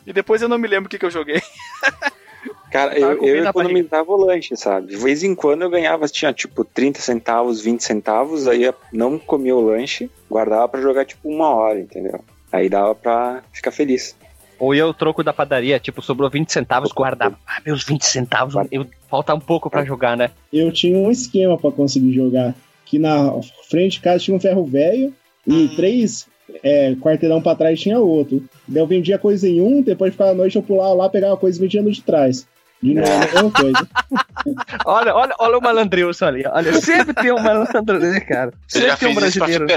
[0.05, 1.41] E depois eu não me lembro o que, que eu joguei.
[2.71, 4.87] Cara, eu, eu economizava o lanche, sabe?
[4.87, 9.17] De vez em quando eu ganhava, tinha tipo 30 centavos, 20 centavos, aí eu não
[9.17, 12.23] comia o lanche, guardava para jogar tipo uma hora, entendeu?
[12.51, 14.15] Aí dava pra ficar feliz.
[14.59, 17.39] Ou ia o troco da padaria, tipo, sobrou 20 centavos, guardava.
[17.47, 20.31] Ah, meus 20 centavos, eu, falta um pouco para jogar, né?
[20.51, 22.53] Eu tinha um esquema para conseguir jogar.
[22.85, 23.31] Que na
[23.69, 25.13] frente de casa tinha um ferro velho
[25.47, 25.75] e hum.
[25.75, 26.27] três
[26.63, 28.43] é, quarteirão pra trás tinha outro.
[28.73, 31.61] Eu vendia coisa em um, depois ficava à noite eu pulava lá, pegava coisa e
[31.61, 32.47] vendia no de trás.
[32.81, 33.87] De novo, a mesma coisa.
[34.85, 36.43] olha, olha, olha o malandrilson ali.
[36.47, 38.53] Olha, sempre tem um malandro, né, cara?
[38.67, 39.67] Sempre tem um brasileiro.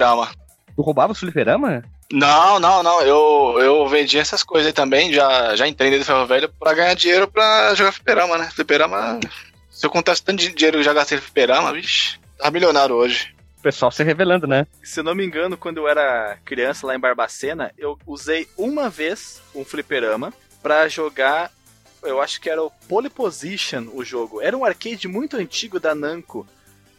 [0.74, 1.82] Tu roubava o fliperama?
[2.12, 3.00] Não, não, não.
[3.02, 5.12] Eu, eu vendi essas coisas aí também.
[5.12, 8.48] Já, já entrei dentro do ferro velho pra ganhar dinheiro pra jogar fliperama, né?
[8.54, 9.18] Fliperama.
[9.70, 12.94] Se eu contasse tanto de dinheiro que eu já gastei no fliperama, vixi, tava milionário
[12.94, 13.34] hoje.
[13.62, 14.66] Pessoal se revelando, né?
[14.82, 19.40] Se não me engano, quando eu era criança lá em Barbacena, eu usei uma vez
[19.54, 21.50] um fliperama pra jogar.
[22.02, 24.40] Eu acho que era o Pole Position o jogo.
[24.40, 26.44] Era um arcade muito antigo da Namco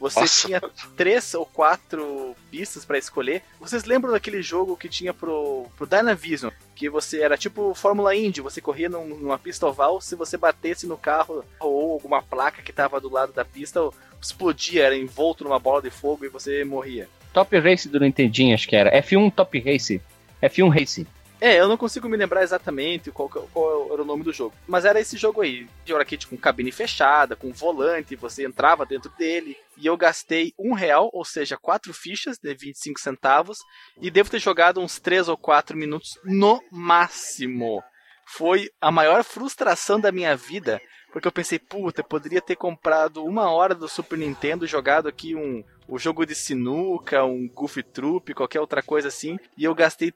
[0.03, 0.47] você Nossa.
[0.47, 0.61] tinha
[0.97, 3.41] três ou quatro pistas para escolher.
[3.57, 6.51] Vocês lembram daquele jogo que tinha pro, pro Dynavision?
[6.75, 10.85] Que você era tipo Fórmula Indy, você corria num, numa pista oval, se você batesse
[10.85, 13.79] no carro ou alguma placa que tava do lado da pista,
[14.21, 17.07] explodia, era envolto numa bola de fogo e você morria.
[17.31, 18.91] Top Race do Nintendinho, acho que era.
[19.01, 20.01] F1 Top Race.
[20.41, 21.07] F1 Race.
[21.43, 24.55] É, eu não consigo me lembrar exatamente qual, qual, era o nome do jogo.
[24.65, 29.11] Mas era esse jogo aí, de arcade com cabine fechada, com volante, você entrava dentro
[29.17, 29.57] dele.
[29.75, 33.57] E eu gastei um real, ou seja, quatro fichas de 25 centavos.
[34.01, 37.83] E devo ter jogado uns 3 ou 4 minutos no máximo.
[38.25, 40.81] Foi a maior frustração da minha vida.
[41.11, 45.35] Porque eu pensei, puta, eu poderia ter comprado uma hora do Super Nintendo, jogado aqui
[45.35, 49.37] um, um jogo de sinuca, um Goofy Troop, qualquer outra coisa assim.
[49.57, 50.13] E eu gastei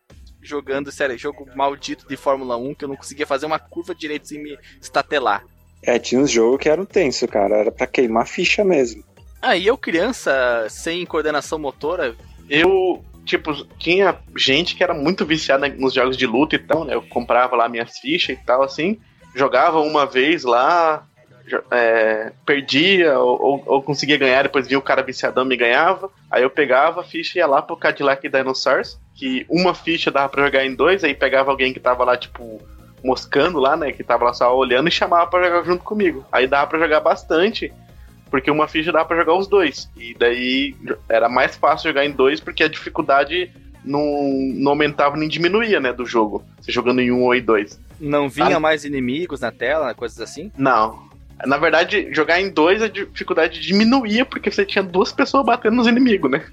[0.47, 4.27] jogando, sério, jogo maldito de Fórmula 1 que eu não conseguia fazer uma curva direito
[4.27, 5.43] sem me estatelar.
[5.81, 7.57] É, tinha uns jogos que eram tenso, cara.
[7.57, 9.03] Era para queimar ficha mesmo.
[9.41, 12.15] Ah, e eu, criança, sem coordenação motora.
[12.49, 16.95] Eu, tipo, tinha gente que era muito viciada nos jogos de luta e tal, né?
[16.95, 18.99] Eu comprava lá minhas fichas e tal, assim.
[19.35, 21.07] Jogava uma vez lá,
[21.71, 26.09] é, perdia ou, ou, ou, conseguia ganhar, depois via o cara viciadão me ganhava.
[26.29, 30.29] Aí eu pegava a ficha e ia lá pro Cadillac Dinosaurs, que uma ficha dava
[30.29, 32.61] pra jogar em dois, aí pegava alguém que tava lá, tipo,
[33.03, 33.91] moscando lá, né?
[33.91, 36.25] Que tava lá só olhando e chamava pra jogar junto comigo.
[36.31, 37.71] Aí dava pra jogar bastante,
[38.29, 39.89] porque uma ficha dava pra jogar os dois.
[39.95, 40.75] E daí
[41.07, 43.51] era mais fácil jogar em dois, porque a dificuldade
[43.83, 44.03] não,
[44.53, 46.43] não aumentava nem diminuía, né, do jogo.
[46.59, 47.79] Você jogando em um ou em dois.
[47.99, 50.51] Não vinha ah, mais inimigos na tela, coisas assim?
[50.55, 51.06] Não,
[51.45, 55.87] na verdade, jogar em dois a dificuldade diminuía porque você tinha duas pessoas batendo nos
[55.87, 56.45] inimigos, né?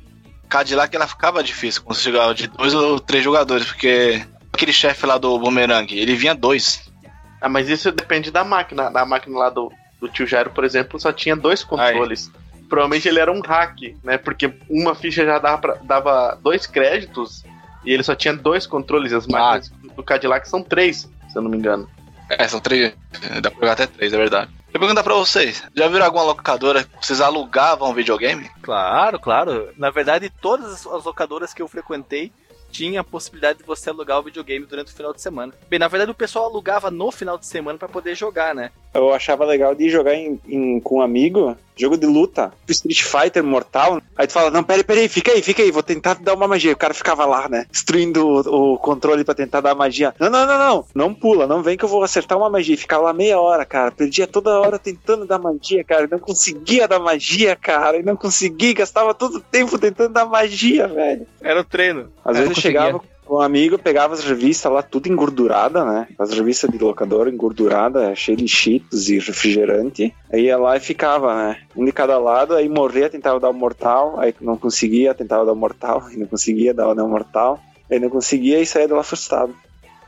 [0.48, 5.06] Cadillac ela ficava difícil quando você jogava de dois ou três jogadores, porque aquele chefe
[5.06, 6.92] lá do Boomerang, ele vinha dois.
[7.40, 8.90] Ah, mas isso depende da máquina.
[8.90, 12.30] Da máquina lá do, do tio Jairo, por exemplo, só tinha dois controles.
[12.34, 12.64] Aí.
[12.68, 14.16] Provavelmente ele era um hack, né?
[14.16, 17.44] Porque uma ficha já dava, pra, dava dois créditos
[17.84, 19.12] e ele só tinha dois controles.
[19.12, 19.94] As máquinas ah.
[19.94, 21.88] do Cadillac são três, se eu não me engano.
[22.30, 22.94] É, são três.
[23.42, 24.50] Dá pra jogar até três, é verdade.
[24.74, 28.50] Eu perguntar pra vocês, já viram alguma locadora que vocês alugavam videogame?
[28.60, 29.72] Claro, claro.
[29.76, 32.32] Na verdade, todas as locadoras que eu frequentei
[32.72, 35.52] tinha a possibilidade de você alugar o videogame durante o final de semana.
[35.70, 38.72] Bem, na verdade o pessoal alugava no final de semana para poder jogar, né?
[38.92, 43.42] Eu achava legal de jogar em, em, com um amigo, jogo de luta, Street Fighter
[43.42, 44.00] Mortal.
[44.16, 46.72] Aí tu fala, não, peraí, peraí, fica aí, fica aí, vou tentar dar uma magia.
[46.72, 47.66] O cara ficava lá, né?
[47.70, 50.14] Destruindo o, o controle para tentar dar magia.
[50.18, 52.76] Não, não, não, não, não pula, não vem que eu vou acertar uma magia.
[52.76, 53.90] Ficava lá meia hora, cara.
[53.90, 56.08] Perdia toda hora tentando dar magia, cara.
[56.10, 57.98] Não conseguia dar magia, cara.
[57.98, 61.26] E não conseguia, gastava todo o tempo tentando dar magia, velho.
[61.40, 62.12] Era o treino.
[62.24, 63.00] Às vezes eu chegava
[63.34, 66.08] um amigo pegava as revistas lá, tudo engordurada, né?
[66.18, 70.14] As revistas de locadora engordurada, cheia de cheetos e refrigerante.
[70.32, 71.58] Aí ia lá e ficava, né?
[71.76, 75.52] Um de cada lado, aí morria, tentava dar o mortal, aí não conseguia, tentava dar
[75.52, 77.60] o mortal, e não conseguia, dava o mortal.
[77.90, 79.54] Ele não conseguia e saía de lá frustrado.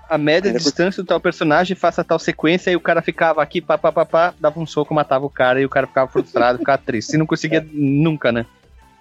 [0.09, 3.61] A média Ainda distância do tal personagem, faça tal sequência, e o cara ficava aqui,
[3.61, 6.61] pá, pá, pá, pá, dava um soco, matava o cara, e o cara ficava frustrado,
[6.61, 7.15] ficava triste.
[7.15, 8.47] E não conseguia nunca, né?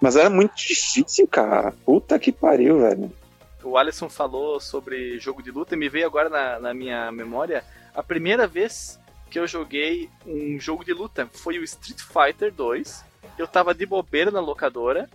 [0.00, 1.72] Mas era muito difícil, cara.
[1.84, 3.10] Puta que pariu, velho.
[3.66, 7.64] O Alisson falou sobre jogo de luta e me veio agora na, na minha memória
[7.92, 8.96] a primeira vez
[9.28, 11.28] que eu joguei um jogo de luta.
[11.32, 13.04] Foi o Street Fighter 2.
[13.36, 15.10] Eu tava de bobeira na locadora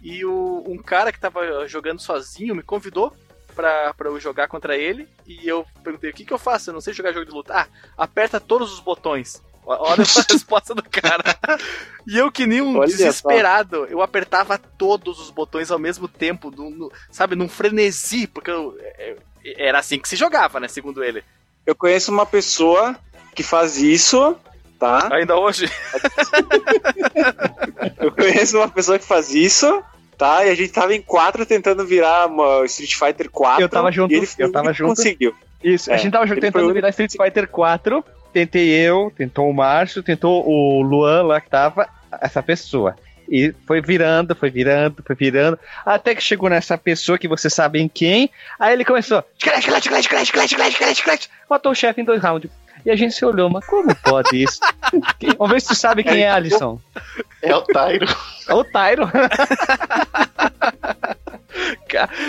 [0.00, 3.12] e o, um cara que tava jogando sozinho me convidou
[3.56, 5.08] pra, pra eu jogar contra ele.
[5.26, 6.70] E eu perguntei: o que, que eu faço?
[6.70, 7.54] Eu não sei jogar jogo de luta.
[7.54, 7.66] Ah,
[7.98, 9.42] aperta todos os botões.
[9.66, 11.24] Olha a resposta do cara.
[12.06, 16.50] E eu, que nem um Olha desesperado, eu apertava todos os botões ao mesmo tempo,
[16.50, 20.68] no, no- sabe, num frenesi, porque eu- é- é- era assim que se jogava, né,
[20.68, 21.24] segundo ele.
[21.66, 22.96] Eu conheço uma pessoa
[23.34, 24.36] que faz isso,
[24.78, 25.08] tá?
[25.12, 25.68] Ainda hoje.
[27.98, 29.82] Eu conheço uma pessoa que faz isso,
[30.16, 30.44] tá?
[30.46, 33.62] E a gente tava em quatro tentando virar uma Street Fighter 4.
[33.62, 34.96] Eu tava junto, e ele eu tava junto.
[34.96, 35.34] conseguiu.
[35.62, 38.04] Isso, a É, gente tava tentando virar Street Fighter 4.
[38.36, 41.88] Tentei eu, tentou o Márcio, tentou o Luan lá que tava,
[42.20, 42.94] essa pessoa.
[43.26, 45.58] E foi virando, foi virando, foi virando.
[45.86, 48.28] Até que chegou nessa pessoa que vocês sabem quem.
[48.60, 49.24] Aí ele começou.
[49.38, 52.50] "Chiclete, chiclete, chiclete, chiclete, chiclete, chiclete, chiclete, chiclete", Matou o chefe em dois rounds.
[52.84, 54.60] E a gente se olhou, mas como pode isso?
[55.38, 56.78] Vamos ver se tu sabe quem é Alisson.
[57.40, 58.06] É o Tyro.
[58.48, 59.10] É o Tyro.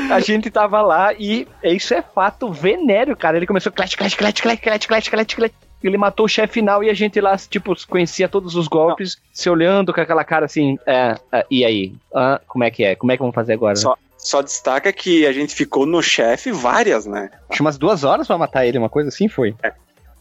[0.10, 3.36] A gente tava lá e isso é fato venéreo, cara.
[3.36, 5.66] Ele começou clash, clash, clash, clash, clash, clash, clash, clash.
[5.84, 9.49] Ele matou o chefe final e a gente lá, tipo, conhecia todos os golpes, se
[9.49, 11.93] olhando com aquela cara assim, é, é, e aí?
[12.13, 12.95] Ah, como é que é?
[12.95, 13.75] Como é que vamos fazer agora?
[13.75, 17.30] Só, só destaca que a gente ficou no chefe várias, né?
[17.49, 19.55] Acho umas duas horas pra matar ele, uma coisa assim foi.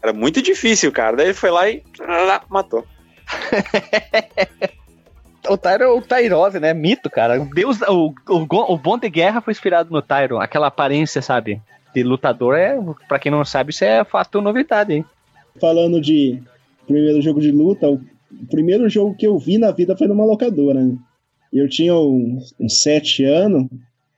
[0.01, 1.17] Era muito difícil, cara.
[1.17, 1.83] Daí ele foi lá e
[2.49, 2.85] matou.
[5.49, 6.73] O Tyro é o Tyrose, né?
[6.73, 7.41] Mito, cara.
[7.41, 10.39] O Deus, o, o, o bom de guerra foi inspirado no Tyro.
[10.39, 11.61] Aquela aparência, sabe?
[11.93, 12.77] De lutador é,
[13.07, 15.05] pra quem não sabe, isso é fato novidade, hein?
[15.59, 16.41] Falando de
[16.85, 17.99] primeiro jogo de luta, o
[18.49, 20.83] primeiro jogo que eu vi na vida foi numa locadora.
[20.83, 20.97] Né?
[21.51, 23.67] Eu tinha uns, sete anos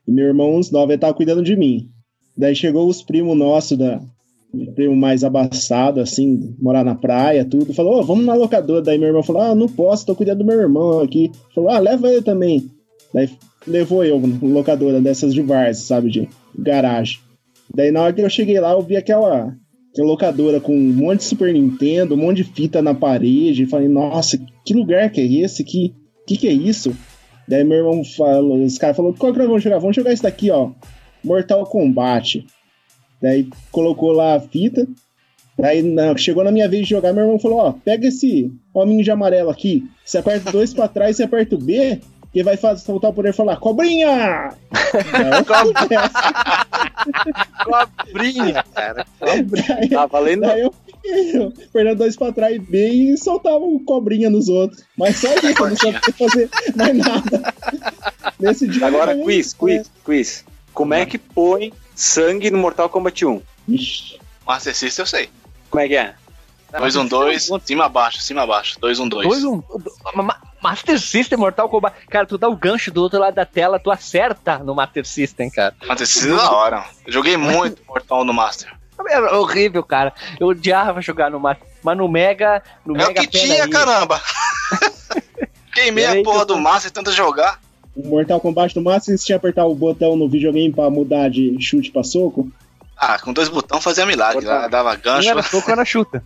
[0.06, 1.88] e meu irmão, uns nove, ele tava cuidando de mim.
[2.36, 4.00] Daí chegou os primos nossos, da,
[4.74, 7.72] primo mais abastado, assim, morar na praia, tudo.
[7.72, 8.82] Falou, ó, vamos na locadora.
[8.82, 11.30] Daí meu irmão falou, ah, não posso, tô cuidando do meu irmão aqui.
[11.54, 12.70] Falou, ah, leva ele também.
[13.12, 13.30] Daí
[13.66, 16.28] levou eu locadora dessas de Vars, sabe, de
[16.58, 17.18] garagem.
[17.72, 19.54] Daí na hora que eu cheguei lá, eu vi aquela,
[19.92, 23.66] aquela locadora com um monte de Super Nintendo, um monte de fita na parede.
[23.66, 25.64] Falei, nossa, que lugar que é esse?
[25.64, 25.94] Que
[26.26, 26.94] que, que é isso?
[27.48, 29.78] Daí meu irmão falou, os caras falaram, qual que nós vamos jogar?
[29.78, 30.70] Vamos jogar esse daqui, ó.
[31.24, 32.46] Mortal Kombat.
[33.20, 34.86] Daí colocou lá a fita.
[35.58, 39.02] Daí na- chegou na minha vez de jogar, meu irmão falou, ó, pega esse hominho
[39.02, 39.84] de amarelo aqui.
[40.04, 41.98] Você aperta dois pra trás, você aperta o B,
[42.32, 44.50] que vai soltar o poder e falar, cobrinha!
[45.90, 46.66] Essa.
[47.64, 49.06] Cobrinha, cara.
[49.20, 50.40] Daí- Tá valendo.
[50.42, 54.82] Daí eu fiquei apertando dois pra trás bem e soltava um cobrinha nos outros.
[54.96, 57.54] Mas só isso, eu não sabia fazer mais nada.
[58.38, 58.86] Nesse dia.
[58.86, 60.44] Agora, eu- quiz, quiz, quiz.
[60.72, 63.42] Como é que põe sangue no Mortal Kombat 1?
[63.68, 65.28] Ixi, Master System eu sei.
[65.68, 66.14] Como é que é?
[66.78, 68.78] 2, 1, 2, cima abaixo, cima abaixo.
[68.80, 69.26] 2, 1, 2.
[69.28, 69.60] Dois, um,
[70.62, 71.94] Master System, Mortal Kombat.
[72.08, 75.50] Cara, tu dá o gancho do outro lado da tela, tu acerta no Master System,
[75.50, 75.74] cara.
[75.86, 76.84] Master System é da hora.
[77.06, 78.72] Eu joguei muito Mortal no Master.
[79.08, 80.12] É horrível, cara.
[80.38, 81.66] Eu odiava jogar no Master.
[81.82, 82.62] Mas no Mega.
[82.84, 83.70] No É o Mega que tinha, aí.
[83.70, 84.20] caramba.
[85.72, 87.58] Queimei a porra do Master tenta jogar.
[87.96, 91.30] o Mortal Kombat no máximo, você tinha que apertar o botão no videogame pra mudar
[91.30, 92.50] de chute pra soco.
[92.96, 94.44] Ah, com dois botões fazia milagre.
[94.44, 94.60] Mortal.
[94.62, 95.28] lá, Dava Não gancho.
[95.30, 96.22] era soco, era chuta.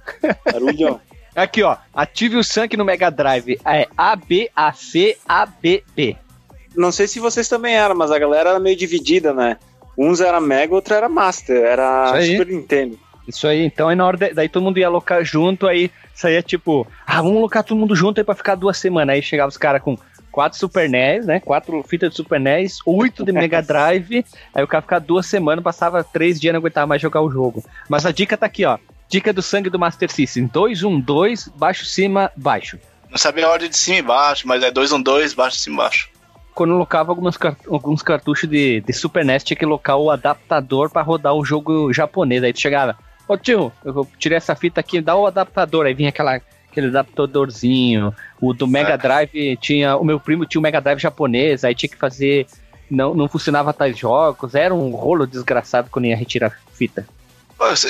[0.50, 1.00] Barulho.
[1.34, 1.76] Aqui, ó.
[1.92, 3.58] Ative o sangue no Mega Drive.
[3.64, 6.16] É A, B, A, C, A, B, B.
[6.76, 9.56] Não sei se vocês também eram, mas a galera era meio dividida, né?
[9.96, 11.56] Uns era Mega, outro era Master.
[11.64, 12.12] Era.
[12.22, 12.98] Super Nintendo.
[13.26, 16.42] Isso aí, então aí na hora de- daí todo mundo ia alocar junto, aí saía
[16.42, 19.14] tipo, ah, vamos alocar todo mundo junto aí pra ficar duas semanas.
[19.14, 19.96] Aí chegava os caras com
[20.30, 21.40] quatro Super NES, né?
[21.40, 24.24] Quatro fitas de Super NES, oito de Mega Drive.
[24.54, 27.64] aí o cara ficava duas semanas, passava três dias não aguentava mais jogar o jogo.
[27.88, 28.78] Mas a dica tá aqui, ó.
[29.14, 32.80] Dica do sangue do Master System: 2, 1, 2, baixo, cima, baixo.
[33.08, 35.84] Não sabia a ordem de cima e baixo, mas é 2, 1, 2, baixo, cima
[35.84, 36.08] baixo.
[36.52, 37.38] Quando locava algumas
[37.68, 41.92] alguns cartuchos de, de Super NES, tinha que locar o adaptador pra rodar o jogo
[41.92, 42.42] japonês.
[42.42, 42.98] Aí tu chegava,
[43.28, 45.86] ô tio, eu tirei essa fita aqui, dá o adaptador.
[45.86, 48.12] Aí vinha aquela, aquele adaptadorzinho.
[48.40, 48.98] O do Mega.
[48.98, 49.96] Drive tinha.
[49.96, 52.48] O meu primo tinha o Mega Drive japonês, aí tinha que fazer.
[52.90, 57.06] Não, não funcionava tais jogos, era um rolo desgraçado quando ia retirar a fita.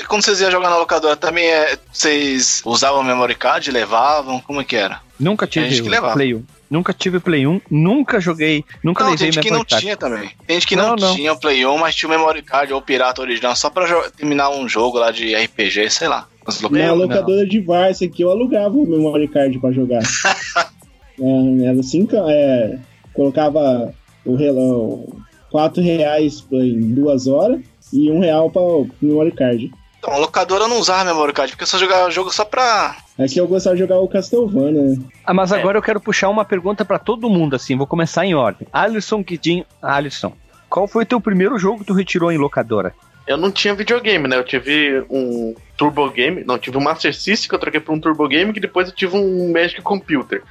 [0.08, 4.40] Quando vocês iam jogar na locadora, também é, vocês usavam memory card, levavam?
[4.40, 5.00] Como é que era?
[5.18, 6.14] Nunca tive gente que o levava.
[6.14, 6.44] Play 1.
[6.70, 9.82] Nunca tive Play 1, nunca joguei, nunca Não, levei tem gente que não memory card.
[9.84, 10.30] tinha também.
[10.46, 11.14] Tem gente que não, Não, não.
[11.14, 13.86] tinha o Play 1, mas tinha o Memory Card ou o Pirata original só pra
[14.10, 16.26] terminar um jogo lá de RPG, sei lá.
[16.46, 16.98] Na loucuras.
[16.98, 20.02] locadora de Varsa aqui eu alugava o memory card pra jogar.
[21.16, 22.76] É, era assim, é,
[23.12, 23.94] colocava
[24.24, 25.16] o relógio
[25.52, 27.60] 4 reais em duas horas
[27.94, 29.72] e um real para o memory card.
[30.04, 32.94] Então, a locadora não usava Memory Card, porque eu só jogava jogo só pra.
[33.18, 34.98] Aqui eu gostava de jogar o Castlevania, né?
[35.24, 38.34] Ah, mas agora eu quero puxar uma pergunta pra todo mundo, assim, vou começar em
[38.34, 38.68] ordem.
[38.70, 40.34] Alisson Guidin, Alisson,
[40.68, 42.92] qual foi teu primeiro jogo que tu retirou em locadora?
[43.26, 44.36] Eu não tinha videogame, né?
[44.36, 48.00] Eu tive um Turbo Game, não, tive um Master System que eu troquei por um
[48.00, 50.42] Turbo Game, que depois eu tive um Magic Computer.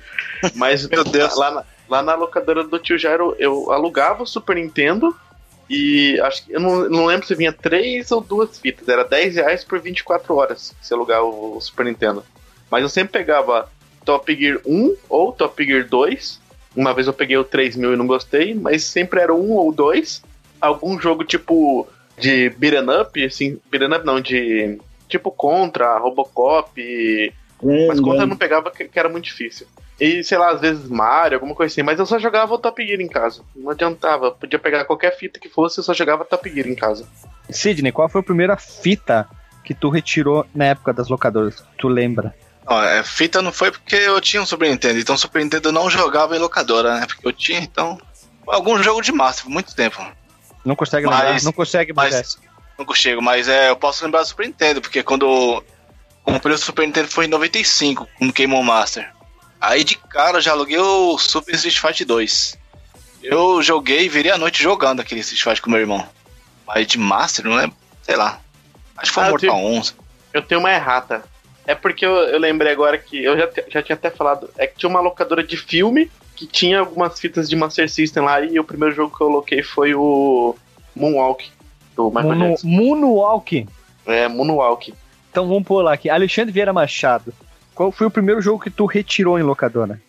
[0.56, 1.36] Mas Meu Deus.
[1.36, 5.14] Lá, na, lá na locadora do tio Jairo eu alugava o Super Nintendo
[5.74, 9.36] e acho que eu não, não lembro se vinha três ou duas fitas, era 10
[9.36, 12.22] reais por 24 horas se alugar o, o Super Nintendo.
[12.70, 13.70] Mas eu sempre pegava
[14.04, 16.42] Top Gear 1 ou Top Gear 2.
[16.76, 20.22] Uma vez eu peguei o 3000 e não gostei, mas sempre era um ou dois.
[20.60, 27.98] Algum jogo tipo de beat'em up, assim, beat'em up não, de tipo Contra, Robocop, mas
[27.98, 28.26] Ram, Contra eu Gun.
[28.26, 29.66] não pegava que, que era muito difícil.
[30.04, 32.84] E sei lá, às vezes Mario, alguma coisa assim, mas eu só jogava o Top
[32.84, 33.44] Gear em casa.
[33.54, 37.06] Não adiantava, podia pegar qualquer fita que fosse, eu só jogava Top Gear em casa.
[37.48, 39.28] Sidney, qual foi a primeira fita
[39.64, 41.62] que tu retirou na época das locadoras?
[41.78, 42.34] Tu lembra?
[42.68, 45.68] Não, é, fita não foi porque eu tinha um Super Nintendo, então o Super Nintendo
[45.68, 47.06] eu não jogava em locadora, né?
[47.06, 47.96] Porque eu tinha, então.
[48.44, 50.04] Algum jogo de massa, por muito tempo.
[50.64, 51.42] Não consegue Mas- lembrar?
[51.44, 52.38] Não consegue, Mas Moisés.
[52.76, 55.64] não consigo, mas é, eu posso lembrar do Super Nintendo, porque quando eu
[56.24, 59.12] comprei o Super Nintendo foi em 95, com Game Master.
[59.62, 62.58] Aí de cara eu já aluguei o Super Street Fighter 2.
[63.22, 66.04] Eu joguei, virei a noite jogando aquele Street Fighter com meu irmão.
[66.66, 68.40] Mas de Master, não lembro, sei lá.
[68.96, 69.94] Acho que foi Ah, um eu Mortal tive- 11.
[70.34, 71.22] Eu tenho uma errata.
[71.64, 74.50] É porque eu, eu lembrei agora que eu já, já tinha até falado.
[74.58, 78.40] É que tinha uma locadora de filme que tinha algumas fitas de Master System lá
[78.40, 80.56] e o primeiro jogo que eu coloquei foi o
[80.96, 81.48] Moonwalk
[81.94, 82.66] do Michael Mono, Jackson.
[82.66, 83.68] Moonwalk.
[84.06, 84.92] É, Moonwalk.
[85.30, 86.10] Então vamos pular aqui.
[86.10, 87.32] Alexandre Vieira Machado.
[87.74, 90.00] Qual foi o primeiro jogo que tu retirou em locadora?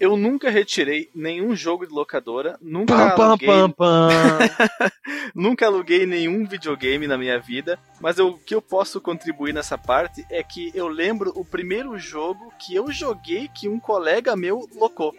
[0.00, 4.08] Eu nunca retirei nenhum jogo de locadora, nunca Pam, aluguei, pam, pam.
[5.32, 9.78] nunca aluguei nenhum videogame na minha vida, mas eu- o que eu posso contribuir nessa
[9.78, 14.68] parte é que eu lembro o primeiro jogo que eu joguei que um colega meu
[14.74, 15.14] locou.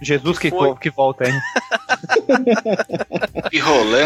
[0.00, 0.68] Jesus que, Foi.
[0.68, 1.34] vo- que volta, hein?
[3.50, 4.04] Que rolê.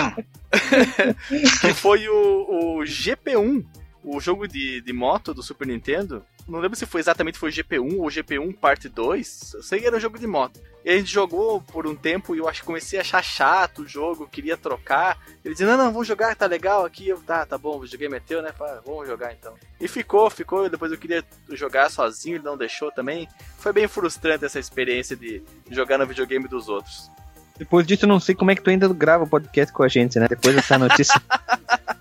[1.61, 3.63] que foi o, o GP1,
[4.05, 6.25] o jogo de, de moto do Super Nintendo.
[6.49, 9.55] Não lembro se foi exatamente foi o GP1 ou GP1 parte 2.
[9.55, 10.61] Eu sei que era um jogo de moto.
[10.85, 13.83] E a gente jogou por um tempo e eu acho que comecei a achar chato
[13.83, 15.17] o jogo, queria trocar.
[15.45, 17.09] Ele dizia, não, não, vamos jogar, tá legal aqui.
[17.09, 18.53] Eu, tá, tá bom, o videogame é teu, né?
[18.85, 19.55] Vamos jogar então.
[19.81, 20.69] E ficou, ficou.
[20.69, 23.29] Depois eu queria jogar sozinho, ele não deixou também.
[23.59, 27.09] Foi bem frustrante essa experiência de jogar no videogame dos outros.
[27.57, 30.19] Depois disso, eu não sei como é que tu ainda grava podcast com a gente,
[30.19, 30.27] né?
[30.27, 31.21] Depois dessa notícia.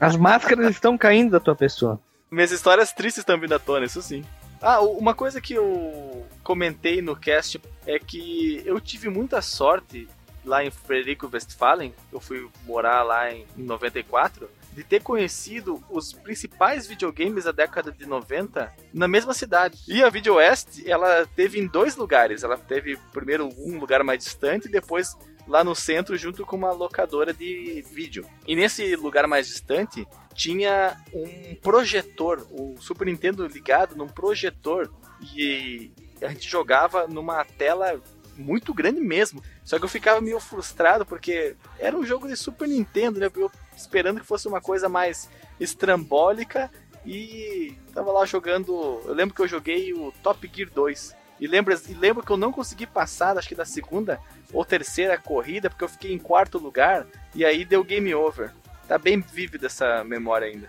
[0.01, 2.01] As máscaras estão caindo da tua pessoa.
[2.31, 4.25] Minhas histórias tristes estão vindo à tona, isso sim.
[4.59, 10.07] Ah, uma coisa que eu comentei no cast é que eu tive muita sorte
[10.43, 16.13] lá em Frederico Westphalen, eu fui morar lá em, em 94, de ter conhecido os
[16.13, 19.79] principais videogames da década de 90 na mesma cidade.
[19.87, 22.43] E a Video West, ela teve em dois lugares.
[22.43, 25.17] Ela teve primeiro um lugar mais distante e depois
[25.47, 28.25] lá no centro junto com uma locadora de vídeo.
[28.47, 34.91] E nesse lugar mais distante tinha um projetor, o Super Nintendo ligado num projetor
[35.35, 38.01] e a gente jogava numa tela
[38.37, 39.43] muito grande mesmo.
[39.63, 43.29] Só que eu ficava meio frustrado porque era um jogo de Super Nintendo, né?
[43.35, 45.29] Eu esperando que fosse uma coisa mais
[45.59, 46.71] estrambólica
[47.05, 49.01] e tava lá jogando.
[49.05, 51.15] Eu lembro que eu joguei o Top Gear 2.
[51.39, 54.19] E lembro, e lembro que eu não consegui passar, acho que da segunda
[54.53, 58.51] ou terceira corrida, porque eu fiquei em quarto lugar e aí deu game over.
[58.87, 60.67] Tá bem vívida essa memória ainda.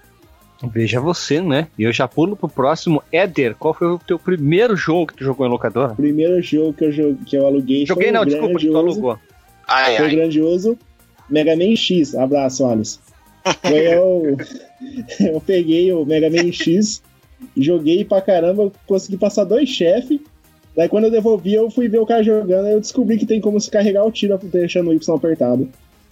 [0.73, 1.67] Veja você, né?
[1.77, 3.03] E eu já pulo pro próximo.
[3.11, 5.93] Éder, qual foi o teu primeiro jogo que tu jogou em locadora?
[5.93, 8.69] O primeiro jogo que eu, jo- que eu aluguei Joguei foi não, o desculpa, que
[8.69, 9.19] tu alugou.
[9.67, 10.15] Ai, Foi o ai.
[10.17, 10.79] grandioso
[11.29, 12.15] Mega Man X.
[12.15, 13.01] Abraço, Alice.
[13.61, 14.37] Foi eu,
[15.19, 17.03] eu peguei o Mega Man X,
[17.57, 20.21] joguei pra caramba, consegui passar dois chefes.
[20.77, 23.41] Daí quando eu devolvi, eu fui ver o cara jogando, aí eu descobri que tem
[23.41, 25.69] como se carregar o tiro deixando o Y apertado.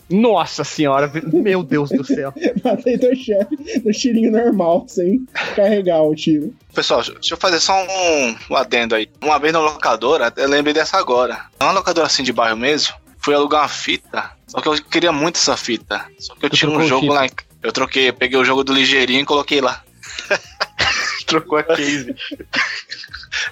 [0.08, 2.34] Nossa senhora, meu Deus do céu.
[2.64, 6.52] Matei dois chefes no tirinho normal, sem carregar o tiro.
[6.74, 9.08] Pessoal, deixa eu fazer só um, um adendo aí.
[9.22, 11.42] Uma vez na locadora, eu lembrei dessa agora.
[11.62, 14.32] Uma locadora assim de bairro mesmo, fui alugar uma fita.
[14.48, 16.04] Só que eu queria muito essa fita.
[16.18, 17.24] Só que eu Tu tinha um jogo lá.
[17.26, 17.30] em-
[17.62, 19.80] Eu troquei, eu peguei o jogo do Ligeirinho e coloquei lá.
[21.26, 22.16] Trocou a case.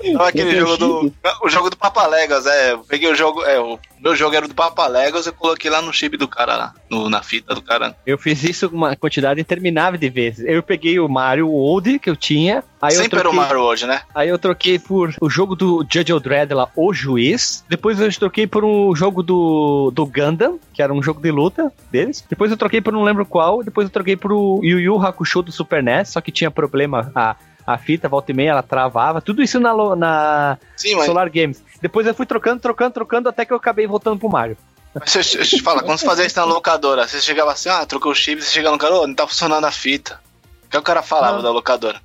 [0.05, 1.13] Não, aquele jogo do.
[1.43, 2.73] O jogo do Papa Legos, é.
[2.73, 3.43] Eu peguei o jogo.
[3.45, 6.57] É, o meu jogo era do Papa Legos, eu coloquei lá no chip do cara
[6.57, 6.75] lá.
[6.89, 7.97] No, na fita do cara.
[8.07, 10.45] Eu fiz isso uma quantidade interminável de vezes.
[10.47, 13.63] Eu peguei o Mario Old que eu tinha, aí eu Sempre era o troquei, Mario
[13.63, 14.03] hoje, né?
[14.15, 17.65] aí eu troquei por o jogo do Judge Dredd lá, O Juiz.
[17.69, 21.73] Depois eu troquei por um jogo do, do Gundam, que era um jogo de luta
[21.91, 22.25] deles.
[22.29, 23.63] Depois eu troquei por não lembro qual.
[23.63, 27.11] Depois eu troquei por o Yu Yu Hakusho do Super NES, só que tinha problema
[27.15, 27.35] a,
[27.69, 29.21] a fita, volta e meia, ela travava.
[29.21, 31.63] Tudo isso na, na Sim, mas, Solar Games.
[31.83, 34.57] Depois eu fui trocando, trocando, trocando, até que eu acabei voltando pro Mario.
[34.95, 37.85] mas deixa, eu te falar, quando você fazia isso na locadora, você chegava assim, ah,
[37.85, 40.19] trocou o chip, você chegava no cara, ô, não tá funcionando a fita.
[40.65, 41.43] O que o cara falava Ah.
[41.43, 42.01] da locadora?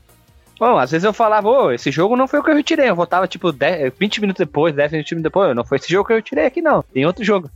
[0.59, 2.89] Bom, às vezes eu falava, ô, esse jogo não foi o que eu retirei.
[2.89, 5.55] Eu voltava, tipo, 10, 20 minutos depois, 10, 20 minutos depois.
[5.55, 6.83] Não foi esse jogo que eu retirei aqui, não.
[6.83, 7.49] Tem outro jogo.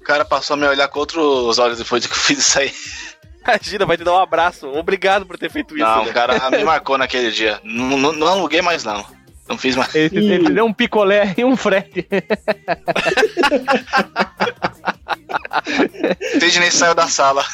[0.00, 2.72] O cara passou a me olhar com outros olhos depois que eu fiz isso aí.
[3.46, 4.68] Imagina, vai te dar um abraço.
[4.68, 5.84] Obrigado por ter feito isso.
[5.84, 6.10] Não, né?
[6.10, 7.60] o cara me marcou naquele dia.
[7.64, 9.04] Não, não, não aluguei mais, não.
[9.48, 9.94] Não fiz mais.
[9.94, 10.32] Ele, Ih.
[10.32, 12.06] ele deu um picolé e um frete.
[16.58, 17.44] Nem saiu da sala.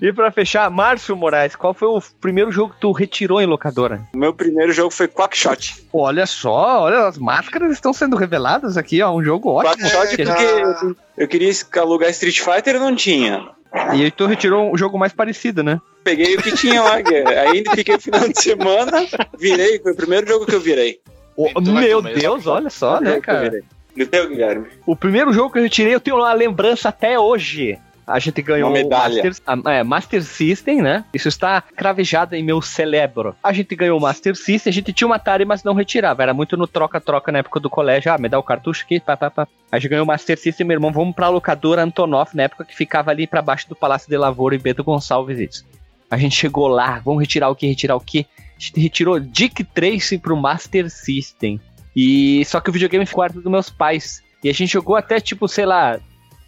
[0.00, 4.06] e pra fechar, Márcio Moraes, qual foi o primeiro jogo que tu retirou em locadora?
[4.14, 5.86] Meu primeiro jogo foi Quackshot.
[5.92, 9.12] Olha só, olha, as máscaras estão sendo reveladas aqui, ó.
[9.12, 9.88] Um jogo ótimo.
[9.88, 13.55] Quackshot porque eu, eu queria alugar Street Fighter e não tinha.
[13.94, 15.80] E tu retirou um jogo mais parecido, né?
[16.04, 19.06] Peguei o que tinha lá, aí fiquei o final de semana,
[19.38, 21.00] virei, foi o primeiro jogo que eu virei.
[21.36, 22.00] Ô, Então meu.
[22.00, 23.60] Deus, olha só, né, cara?
[23.98, 24.66] o teu, Guilherme?
[24.86, 27.78] O primeiro jogo que eu retirei, eu tenho uma lembrança até hoje.
[28.06, 29.22] A gente ganhou Uma medalha.
[29.24, 31.04] Master, ah, é, Master System, né?
[31.12, 33.34] Isso está cravejado em meu cérebro.
[33.42, 36.22] A gente ganhou o Master System, a gente tinha uma Atari, mas não retirava.
[36.22, 38.12] Era muito no troca-troca na época do colégio.
[38.12, 39.48] Ah, me dá o cartucho aqui, pá, pá, pá.
[39.72, 42.76] A gente ganhou o Master System, meu irmão, vamos pra locadora Antonov, na época que
[42.76, 45.40] ficava ali pra baixo do Palácio de Lavoura e Bento Gonçalves.
[45.40, 45.66] Isso.
[46.08, 48.24] A gente chegou lá, vamos retirar o que, retirar o que?
[48.56, 51.60] A gente retirou Dick Tracy pro Master System.
[51.94, 54.22] E só que o videogame ficou dos meus pais.
[54.44, 55.98] E a gente jogou até tipo, sei lá,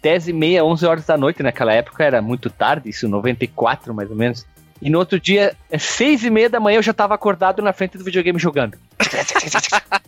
[0.01, 4.09] 10 e meia, 11 horas da noite naquela época, era muito tarde, isso 94 mais
[4.09, 4.45] ou menos.
[4.81, 7.73] E no outro dia, é 6 e meia da manhã, eu já tava acordado na
[7.73, 8.77] frente do videogame jogando.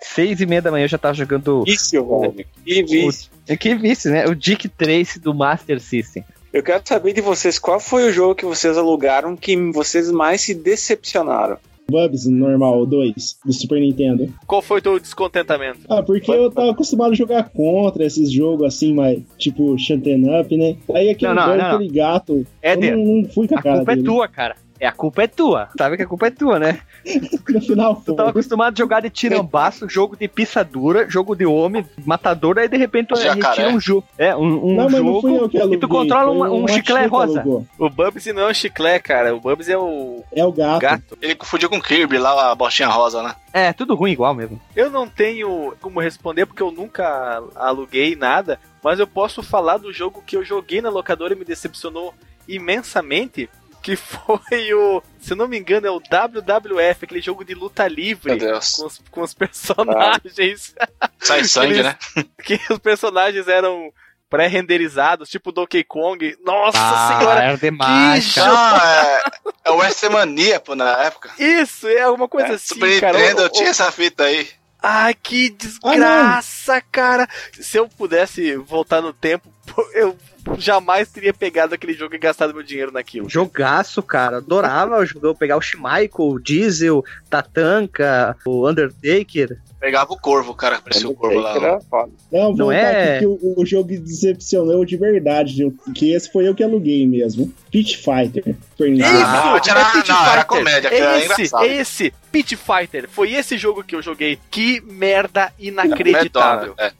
[0.00, 1.64] 6 e meia da manhã eu já tava jogando.
[1.64, 2.46] Vício, velho.
[2.64, 3.30] Que vício.
[3.50, 4.26] o- Que vice, né?
[4.26, 6.24] O Dick Trace do Master System.
[6.52, 10.40] Eu quero saber de vocês qual foi o jogo que vocês alugaram que vocês mais
[10.42, 11.58] se decepcionaram.
[11.90, 14.32] Bubs normal 2 do Super Nintendo.
[14.46, 15.80] Qual foi teu descontentamento?
[15.88, 20.56] Ah, porque eu tava acostumado a jogar contra esses jogos assim, mas tipo Shanten Up,
[20.56, 20.76] né?
[20.94, 21.74] Aí aquele, Não, não, não, não.
[21.76, 24.06] aquele gato, Éder, eu não, não fui com a a cara culpa é dele.
[24.08, 24.56] tua, cara.
[24.84, 25.68] É, a culpa é tua.
[25.78, 26.80] Sabe que a culpa é tua, né?
[27.48, 31.86] No final Tu tava acostumado a jogar de tirambaço, jogo de pissadura, jogo de homem,
[32.04, 34.06] matador, aí de repente tu retira um jogo.
[34.18, 35.74] É, um, um Não, jogo aluguei.
[35.74, 37.40] e tu controla um, um o chiclete rosa.
[37.40, 37.66] alugou.
[37.78, 39.34] O Bubsy não é o chiclé, cara.
[39.34, 40.80] O Bubsy é o É o gato.
[40.80, 41.18] gato.
[41.22, 43.34] Ele confundiu com Kirby lá, a bostinha rosa, né?
[43.52, 44.60] É, tudo ruim igual mesmo.
[44.76, 49.92] Eu não tenho como responder porque eu nunca aluguei nada, mas eu posso falar do
[49.92, 52.12] jogo que eu joguei na locadora e me decepcionou
[52.46, 53.48] imensamente,
[53.84, 57.86] que foi o, se eu não me engano, é o WWF, aquele jogo de luta
[57.86, 58.30] livre.
[58.30, 58.70] Meu Deus.
[58.72, 60.74] Com os, com os personagens.
[61.20, 61.96] Sai sangue, Eles- né?
[62.42, 63.92] que os personagens eram
[64.30, 66.34] pré-renderizados, tipo Donkey Kong.
[66.42, 66.78] Nossa
[67.18, 67.42] senhora!
[67.42, 68.52] era demais, que cara.
[68.52, 69.22] Não, é,
[69.66, 71.30] é o Wrestlemania, pô, na época.
[71.38, 73.18] Isso, é alguma coisa assim, Super cara.
[73.18, 74.48] Nintendo, eu tinha essa fita aí.
[74.82, 77.28] Ai, que desgraça, cara.
[77.60, 79.53] Se eu pudesse voltar no tempo,
[79.92, 80.16] eu
[80.58, 83.28] jamais teria pegado aquele jogo e gastado meu dinheiro naquilo.
[83.28, 84.38] Jogaço, cara.
[84.38, 85.34] Adorava jogo.
[85.34, 89.58] Pegar o Schmeichel, o Diesel, Tatanka, o Undertaker.
[89.84, 91.54] Pegava o corvo, cara, parecia o corvo lá.
[91.56, 92.10] Era foda.
[92.32, 93.18] Não, vou Não é?
[93.18, 95.74] que o, o jogo decepcionou de verdade, viu?
[95.94, 97.52] que esse foi eu que aluguei mesmo.
[97.70, 98.42] Pit Fighter.
[98.46, 100.46] Ah, Isso, era- é Pit não, era Fighter.
[100.46, 101.64] comédia, que era esse, engraçado.
[101.66, 103.08] esse, Pit Fighter.
[103.10, 104.38] Foi esse jogo que eu joguei.
[104.50, 106.74] Que merda inacreditável.
[106.78, 106.92] É.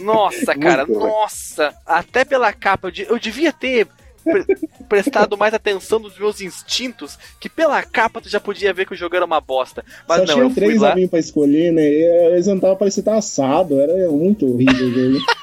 [0.00, 1.72] Nossa, cara, nossa.
[1.86, 3.86] Até pela capa, eu de- eu devia ter
[4.26, 8.92] pre- prestado mais atenção nos meus instintos, que pela capa tu já podia ver que
[8.92, 9.84] o jogo era uma bosta.
[10.08, 10.92] Mas Só não, tinha eu fui três lá.
[10.92, 11.82] amigos pra escolher, né?
[11.82, 15.26] E Eles não estavam parecendo assado, era muito horrível o jogo.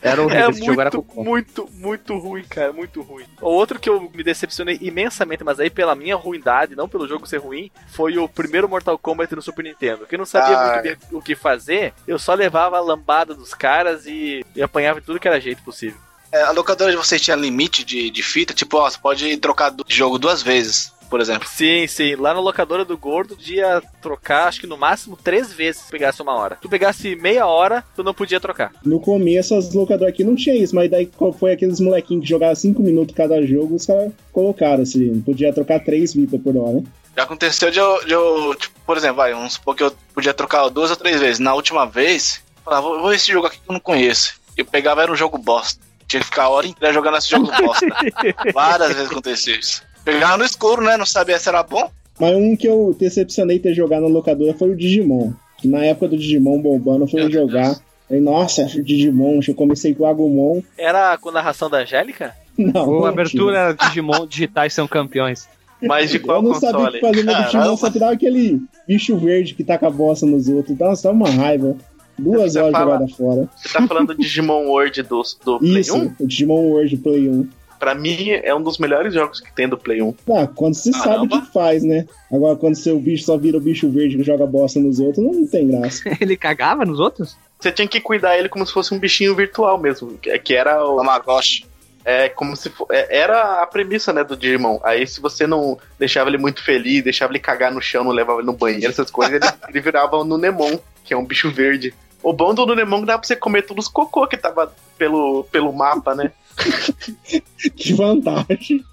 [0.00, 1.24] Era horrível, É esse jogo era muito, cocô.
[1.24, 3.24] muito, muito ruim, cara, muito ruim.
[3.40, 7.26] O outro que eu me decepcionei imensamente, mas aí pela minha ruindade, não pelo jogo
[7.26, 10.04] ser ruim, foi o primeiro Mortal Kombat no Super Nintendo.
[10.04, 13.32] Que eu não sabia Ah, muito bem o que fazer, eu só levava a lambada
[13.34, 15.96] dos caras e, e apanhava de tudo que era jeito possível.
[16.34, 19.70] É, a locadora de vocês tinha limite de, de fita, tipo, ó, você pode trocar
[19.70, 21.48] do jogo duas vezes, por exemplo.
[21.48, 22.16] Sim, sim.
[22.16, 26.20] Lá na locadora do Gordo, podia trocar, acho que no máximo três vezes se pegasse
[26.20, 26.58] uma hora.
[26.60, 28.72] Tu pegasse meia hora, tu não podia trocar.
[28.84, 31.08] No começo, as locadoras aqui não tinha isso, mas daí
[31.38, 35.84] foi aqueles molequinhos que jogavam 5 minutos cada jogo, os caras colocaram assim, podia trocar
[35.84, 36.82] três vidas por hora.
[37.16, 40.34] Já aconteceu de eu, de eu, tipo, por exemplo, vai, vamos supor que eu podia
[40.34, 41.38] trocar duas ou três vezes.
[41.38, 44.34] Na última vez, eu falava, vou, vou ver esse jogo aqui que eu não conheço.
[44.56, 45.93] Eu pegava, era um jogo bosta.
[46.14, 47.86] Tinha que ficar a hora inteira jogando esse jogo bosta.
[48.54, 49.82] Várias vezes aconteceu isso.
[50.04, 50.96] Pegava no escuro, né?
[50.96, 51.90] Não sabia se era bom.
[52.20, 55.32] Mas um que eu decepcionei ter jogado na locadora foi o Digimon.
[55.58, 57.50] Que na época do Digimon bombando, eu fui Meu Deus.
[57.50, 57.76] jogar.
[58.08, 60.62] Aí, nossa, Digimon, eu comecei com o Agumon.
[60.78, 62.32] Era com narração da Angélica?
[62.56, 65.48] Não, Ou não abertura era Digimon digitais são campeões.
[65.82, 67.00] Mas de qual Eu não sabia o console?
[67.00, 70.48] que fazer no Digimon, só que dava aquele bicho verde que taca a bosta nos
[70.48, 70.78] outros.
[70.78, 71.76] Nossa, dá uma raiva.
[72.18, 73.48] Duas Você horas fala- jogada fora.
[73.56, 76.14] Você tá falando do Digimon World do, do Play Isso, 1?
[76.20, 77.48] o Digimon World Play 1.
[77.78, 80.14] Pra mim, é um dos melhores jogos que tem do Play 1.
[80.32, 82.06] Ah, quando você sabe o que faz, né?
[82.32, 85.46] Agora, quando seu bicho só vira o bicho verde que joga bosta nos outros, não
[85.46, 86.02] tem graça.
[86.20, 87.36] Ele cagava nos outros?
[87.60, 90.12] Você tinha que cuidar ele como se fosse um bichinho virtual mesmo.
[90.18, 91.64] Que que era o, Tamagotchi.
[92.04, 94.78] É como se fo- é, era a premissa, né, do Digimon.
[94.84, 98.40] Aí se você não deixava ele muito feliz, deixava ele cagar no chão, não levava
[98.40, 101.94] ele no banheiro, essas coisas, ele, ele virava o Nunemon, que é um bicho verde.
[102.22, 104.74] O bom do Nunemon é que dá pra você comer todos os cocô que tava
[104.98, 106.30] pelo, pelo mapa, né?
[107.76, 108.84] que vantagem.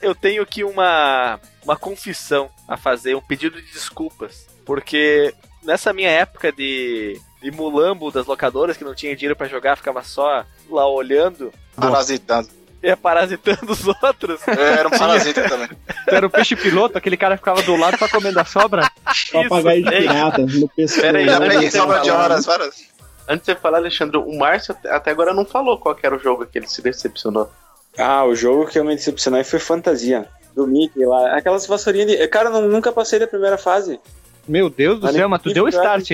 [0.00, 4.46] Eu tenho aqui uma, uma confissão a fazer, um pedido de desculpas.
[4.64, 5.32] Porque
[5.62, 10.02] nessa minha época de, de mulambo das locadoras, que não tinha dinheiro pra jogar, ficava
[10.02, 12.48] só lá olhando, Parasitando.
[12.82, 14.40] ia parasitando os outros.
[14.48, 15.68] Eu era um parasita também.
[15.68, 18.90] Tu era o peixe piloto, aquele cara ficava do lado pra comendo a sobra.
[19.30, 21.00] Papagaio de Ei, pirata no pescoço.
[21.02, 22.94] Pera aí, Já peguei sobra de horas, várias.
[23.28, 26.14] Antes de você falar, Alexandre, o Márcio até- até agora não falou qual que era
[26.16, 27.50] o jogo que ele se decepcionou.
[27.98, 30.26] Ah, o jogo que eu me decepcionei foi Fantasia.
[30.54, 31.36] Do Mickey lá.
[31.36, 32.28] Aquelas vassourinhas de.
[32.28, 33.98] Cara, eu nunca passei da primeira fase.
[34.46, 36.10] Meu Deus do céu, mas tu deu o start.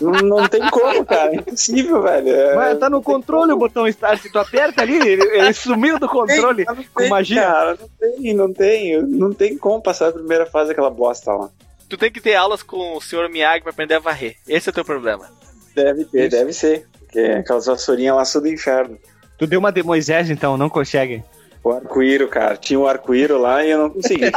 [0.00, 1.32] Não, não tem como, cara.
[1.32, 2.28] É impossível, velho.
[2.28, 6.08] É- Mas tá no controle o botão start, tu aperta ali, ele, ele sumiu do
[6.08, 6.64] controle.
[6.68, 7.42] Não tem, com magia.
[7.42, 9.02] Cara, não tem, não tem.
[9.02, 11.48] Não tem como passar a primeira fase daquela bosta lá.
[11.88, 13.28] Tu tem que ter aulas com o Sr.
[13.30, 14.36] Miyagi pra aprender a varrer.
[14.46, 15.30] Esse é o teu problema.
[15.74, 16.36] Deve ter, Isso.
[16.36, 16.86] deve ser.
[16.98, 18.98] Porque aquelas vassourinhas lá são do inferno.
[19.38, 21.22] Tu deu uma de Moisés, então, não consegue.
[21.62, 22.56] O arco-íro, cara.
[22.56, 24.24] Tinha um arco-íro lá e eu não consegui.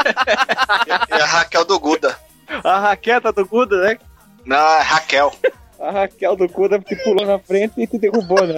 [1.10, 1.26] E a
[1.70, 2.20] do Guda.
[2.64, 4.00] A raqueta do Guda, né?
[4.44, 5.32] Não, é Raquel.
[5.80, 8.56] A Raquel do Guda te pulou na frente e te derrubou, né?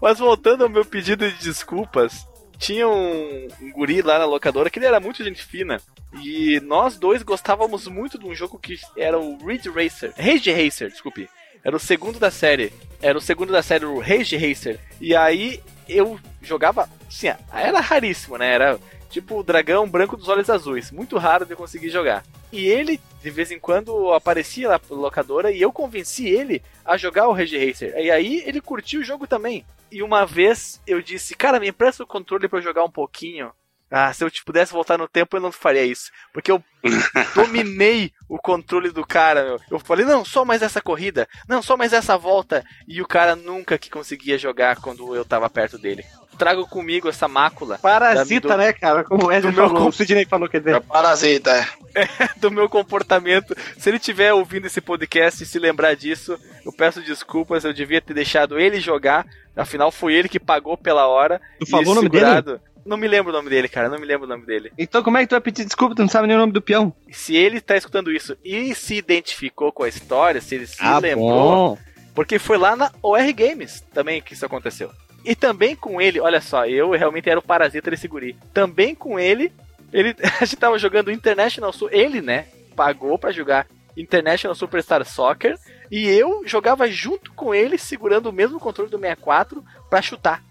[0.00, 2.26] Mas voltando ao meu pedido de desculpas,
[2.58, 5.80] tinha um, um guri lá na locadora que ele era muito gente fina.
[6.22, 10.14] E nós dois gostávamos muito de um jogo que era o Ridge Racer.
[10.16, 11.28] Rage Racer, desculpe.
[11.64, 12.72] Era o segundo da série.
[13.02, 14.78] Era o segundo da série, o Rage Racer.
[15.00, 16.88] E aí eu jogava.
[17.08, 18.54] Assim, era raríssimo, né?
[18.54, 18.78] Era
[19.10, 20.90] tipo o dragão branco dos olhos azuis.
[20.90, 22.24] Muito raro de eu conseguir jogar.
[22.52, 27.28] E ele, de vez em quando, aparecia lá locadora e eu convenci ele a jogar
[27.28, 27.94] o Rage Racer.
[27.98, 29.64] E aí ele curtiu o jogo também.
[29.90, 33.50] E uma vez eu disse, cara, me empresta o controle eu jogar um pouquinho.
[33.90, 36.10] Ah, se eu te pudesse voltar no tempo, eu não faria isso.
[36.32, 36.62] Porque eu
[37.34, 39.60] dominei o controle do cara, meu.
[39.70, 41.28] Eu falei, não, só mais essa corrida.
[41.48, 42.64] Não, só mais essa volta.
[42.86, 46.04] E o cara nunca que conseguia jogar quando eu tava perto dele.
[46.38, 49.04] Trago comigo essa mácula Parasita, Da- do- né, cara?
[49.04, 50.80] Como o Wesley do meu falou, com- o Sidney falou, quer É dizer.
[50.82, 51.50] parasita,
[51.94, 52.06] é.
[52.36, 53.54] do meu comportamento.
[53.76, 57.64] Se ele estiver ouvindo esse podcast e se lembrar disso, eu peço desculpas.
[57.64, 59.26] Eu devia ter deixado ele jogar.
[59.54, 61.40] Afinal, foi ele que pagou pela hora.
[61.58, 62.58] Tu e falou o nome dele?
[62.84, 63.88] Não me lembro o nome dele, cara.
[63.88, 64.72] Não me lembro o nome dele.
[64.78, 65.94] Então como é que tu vai pedir desculpa?
[65.94, 66.92] Tu não sabe nem o nome do peão.
[67.10, 70.98] Se ele tá escutando isso e se identificou com a história, se ele se Ah,
[70.98, 71.78] lembrou,
[72.14, 74.90] porque foi lá na OR Games também que isso aconteceu.
[75.24, 78.36] E também com ele, olha só, eu realmente era o parasita desse guri.
[78.54, 79.52] Também com ele,
[79.92, 83.66] ele a gente tava jogando International Su- ele, né, pagou pra jogar
[83.96, 85.58] International Superstar Soccer
[85.90, 90.42] e eu jogava junto com ele segurando o mesmo controle do 64 pra chutar.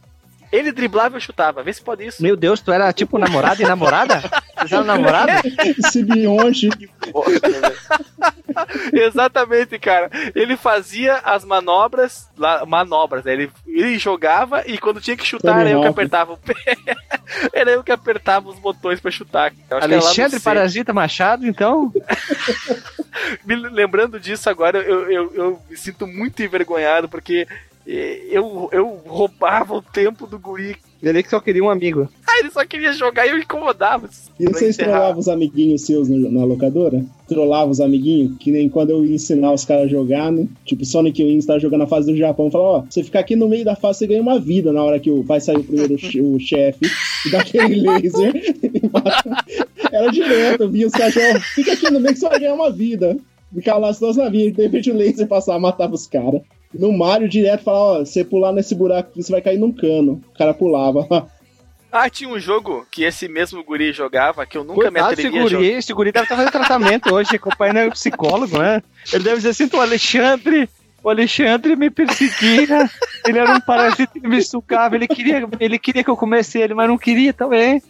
[0.52, 1.64] Ele driblava e eu chutava.
[1.64, 2.22] Vê se pode isso.
[2.22, 4.22] Meu Deus, tu era tipo namorado e namorada?
[4.58, 5.32] Vocês eram namorado?
[5.92, 6.70] Sibionte.
[8.94, 10.10] Exatamente, cara.
[10.36, 13.34] Ele fazia as manobras, lá, manobras, né?
[13.34, 16.56] Ele, ele jogava e quando tinha que chutar Tony era eu que apertava o pé.
[17.54, 19.54] era eu que apertava os botões pra chutar.
[19.70, 20.40] Alexandre.
[20.40, 21.92] Parasita Machado, então.
[23.46, 27.48] Me lembrando disso agora, eu, eu, eu me sinto muito envergonhado porque
[27.92, 30.76] eu, eu roubava o tempo do guri.
[31.02, 32.10] Ele que só queria um amigo.
[32.28, 34.10] Ah, ele só queria jogar e eu incomodava.
[34.38, 37.06] E vocês trollavam os amiguinhos seus na locadora?
[37.26, 38.38] Trollavam os amiguinhos?
[38.38, 40.46] Que nem quando eu ia ensinar os caras a jogar, né?
[40.66, 42.52] Tipo, Sonic Wings tá jogando a fase do Japão.
[42.52, 45.00] Fala, ó, você ficar aqui no meio da fase, você ganha uma vida na hora
[45.00, 46.86] que o- vai sair o primeiro o chefe
[47.26, 48.36] e dá aquele laser.
[48.62, 49.46] e mata.
[49.92, 52.54] Era direto, eu via os caras ó, fica aqui no meio que você vai ganhar
[52.56, 53.18] uma vida.
[53.56, 56.42] Ficava lá os dois navios, de repente o laser passava, matava os caras.
[56.74, 60.22] No Mario, direto, falava, ó, você pular nesse buraco aqui, você vai cair num cano.
[60.34, 61.28] O cara pulava.
[61.92, 65.28] Ah, tinha um jogo que esse mesmo guri jogava, que eu nunca me Coitado desse
[65.28, 65.58] atrevi a jogar.
[65.58, 68.84] guri, esse guri deve estar fazendo tratamento hoje, acompanhando o psicólogo, né?
[69.12, 70.70] Ele deve dizer assim, o Alexandre,
[71.04, 72.88] o Alexandre me perseguia,
[73.26, 76.76] ele era um parasita que me sucava, ele queria, ele queria que eu comesse ele,
[76.76, 77.82] mas não queria também.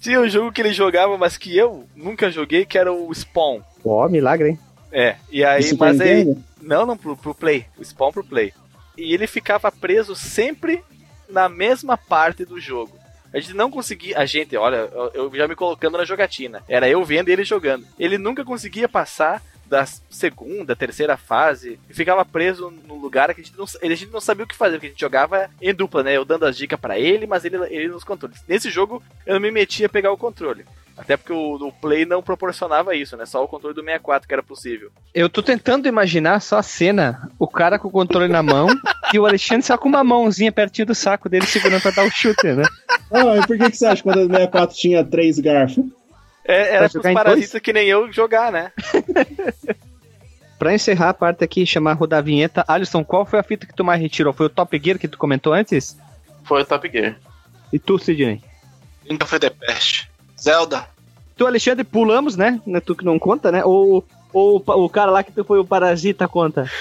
[0.00, 3.62] Tinha um jogo que ele jogava, mas que eu nunca joguei, que era o Spawn.
[3.84, 4.58] Ó, milagre, hein?
[4.92, 6.36] É, e aí, mas aí.
[6.60, 7.66] Não, não, pro, pro Play.
[7.76, 8.52] O Spawn pro Play.
[8.96, 10.82] E ele ficava preso sempre
[11.28, 12.96] na mesma parte do jogo.
[13.32, 14.18] A gente não conseguia.
[14.18, 16.62] A gente, olha, eu- já me colocando na jogatina.
[16.68, 17.86] Era eu vendo e ele jogando.
[17.98, 23.44] Ele nunca conseguia passar da segunda, terceira fase e ficava preso no lugar que a
[23.44, 26.02] gente não, a gente não sabia o que fazer, porque a gente jogava em dupla,
[26.02, 26.16] né?
[26.16, 28.42] Eu dando as dicas pra ele, mas ele, ele nos controles.
[28.48, 30.64] Nesse jogo eu não me metia a pegar o controle.
[30.98, 33.24] Até porque o, o Play não proporcionava isso, né?
[33.24, 34.90] Só o controle do 64 que era possível.
[35.14, 38.66] Eu tô tentando imaginar só a cena, o cara com o controle na mão
[39.14, 42.10] e o Alexandre só com uma mãozinha pertinho do saco dele segurando pra dar o
[42.10, 42.64] chute, né?
[43.12, 45.84] Ah, e por que, que você acha que quando o 64 tinha três garfos?
[46.44, 48.72] É, Pra era pros parasitas que nem eu jogar, né?
[50.58, 53.72] Pra encerrar a parte aqui, chamar rodar a vinheta, Alisson, qual foi a fita que
[53.72, 54.32] tu mais retirou?
[54.32, 55.96] Foi o Top Gear que tu comentou antes?
[56.42, 57.16] Foi o Top Gear.
[57.72, 58.42] E tu, Sidney?
[59.08, 60.07] Nunca foi The Pest.
[60.40, 60.86] Zelda.
[61.36, 62.60] Tu, Alexandre, pulamos, né?
[62.66, 63.64] É Tu que não conta, né?
[63.64, 66.70] Ou, ou o cara lá que tu foi o parasita conta?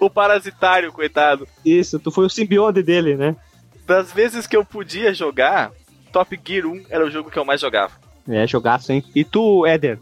[0.00, 1.46] O parasitário, coitado.
[1.64, 3.36] Isso, tu foi o simbionte dele, né?
[3.86, 5.70] Das vezes que eu podia jogar,
[6.12, 7.92] Top Gear 1 era o jogo que eu mais jogava.
[8.28, 9.04] É, jogaço, hein?
[9.14, 9.98] E tu, Éder?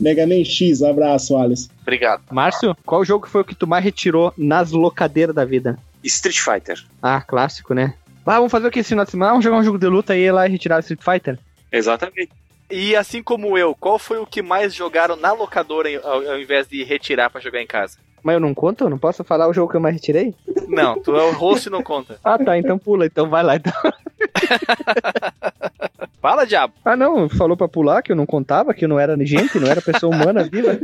[0.00, 1.68] Mega Man X, abraço, Alice.
[1.82, 2.22] Obrigado.
[2.30, 5.78] Márcio, qual jogo foi o que tu mais retirou nas locadeiras da vida?
[6.02, 6.82] Street Fighter.
[7.00, 7.94] Ah, clássico, né?
[8.24, 9.32] Ah, vamos fazer o que esse final de semana?
[9.32, 11.38] Vamos jogar um jogo de luta aí lá e retirar o Street Fighter?
[11.70, 12.30] Exatamente.
[12.70, 16.66] E assim como eu, qual foi o que mais jogaram na locadora ao, ao invés
[16.66, 17.98] de retirar pra jogar em casa?
[18.22, 18.84] Mas eu não conto?
[18.84, 20.34] Eu não posso falar o jogo que eu mais retirei?
[20.68, 22.18] Não, tu é o host e não conta.
[22.22, 23.56] Ah, tá, então pula, então vai lá.
[23.56, 23.72] Então.
[26.22, 26.72] Fala, diabo.
[26.84, 29.68] Ah, não, falou pra pular que eu não contava, que eu não era gente, não
[29.68, 30.78] era pessoa humana viva.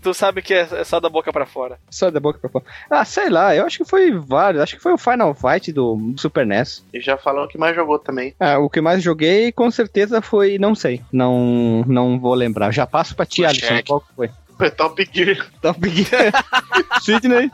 [0.00, 1.76] Tu sabe que é, é só da boca pra fora.
[1.90, 2.64] Só da boca pra fora.
[2.88, 4.62] Ah, sei lá, eu acho que foi vários.
[4.62, 6.84] Acho que foi o Final Fight do Super NES.
[6.94, 8.36] E já falou que mais jogou também.
[8.38, 12.70] Ah, o que mais joguei com certeza foi, não sei, não não vou lembrar.
[12.70, 14.30] Já passo pra ti, Alisson, qual que foi?
[14.56, 15.50] Foi Top Gear.
[15.60, 16.32] Top Gear.
[17.02, 17.50] Sidney?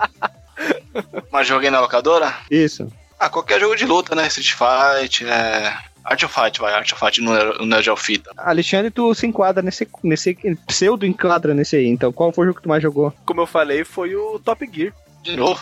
[1.32, 2.34] Mas joguei na locadora?
[2.50, 2.86] Isso.
[3.26, 4.28] Ah, qualquer jogo de luta, né?
[4.28, 5.76] Street Fight, é...
[6.04, 6.72] Art of Fight, vai.
[6.72, 8.30] Art of Fight no, no Neo Geo Fita.
[8.36, 11.88] Alexandre, tu se enquadra nesse, nesse pseudo enquadra nesse aí.
[11.88, 13.12] Então, qual foi o jogo que tu mais jogou?
[13.24, 14.92] Como eu falei, foi o Top Gear.
[15.24, 15.60] De novo.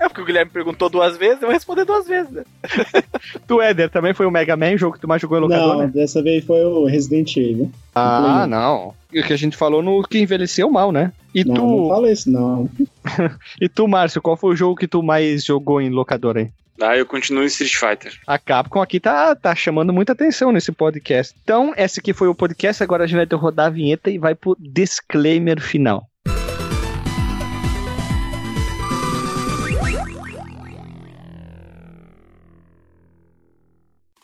[0.00, 2.42] É porque o Guilherme perguntou duas vezes, eu vou responder duas vezes, né?
[3.46, 5.86] Tu, Éder, também foi o Mega Man, o jogo que tu mais jogou em locadora?
[5.86, 7.70] Não, dessa vez foi o Resident Evil.
[7.94, 8.92] Ah, não.
[9.12, 11.12] E o que a gente falou no que envelheceu mal, né?
[11.32, 12.68] E Não, tu, não fala isso, não.
[13.62, 16.50] e tu, Márcio, qual foi o jogo que tu mais jogou em locadora aí?
[16.80, 18.18] Ah, eu continuo em Street Fighter.
[18.26, 21.34] A Capcom aqui tá, tá chamando muita atenção nesse podcast.
[21.42, 24.34] Então, esse aqui foi o podcast, agora a gente vai rodar a vinheta e vai
[24.34, 26.08] pro disclaimer final.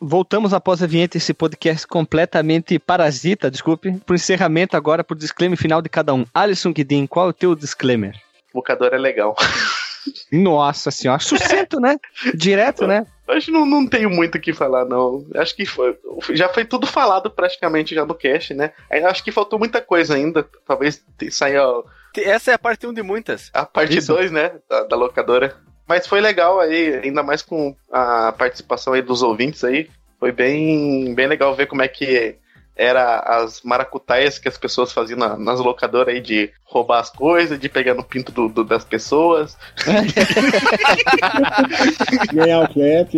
[0.03, 5.83] Voltamos após a vinheta esse podcast completamente parasita, desculpe, pro encerramento agora, pro disclaimer final
[5.83, 6.25] de cada um.
[6.33, 8.19] Alisson Guidin, qual é o teu disclaimer?
[8.55, 9.37] Locadora é legal.
[10.33, 11.97] Nossa senhora, sucinto, né?
[12.35, 13.07] Direto, né?
[13.29, 15.25] Acho que não, não tenho muito o que falar, não.
[15.37, 15.97] Acho que foi,
[16.31, 18.73] já foi tudo falado praticamente já no cast, né?
[18.91, 20.47] Aí Acho que faltou muita coisa ainda.
[20.67, 21.63] Talvez saia
[22.17, 23.51] Essa é a parte 1 de muitas.
[23.53, 24.13] a parte Isso.
[24.13, 24.53] 2, né?
[24.69, 25.57] Da, da locadora.
[25.87, 29.89] Mas foi legal aí, ainda mais com a participação aí dos ouvintes aí.
[30.19, 32.37] Foi bem, bem legal ver como é que
[32.83, 37.61] era as maracutaias que as pessoas faziam na- nas locadoras aí de roubar as coisas,
[37.61, 39.55] de pegar no pinto do- do- das pessoas.
[42.33, 43.13] Ganhar o flap.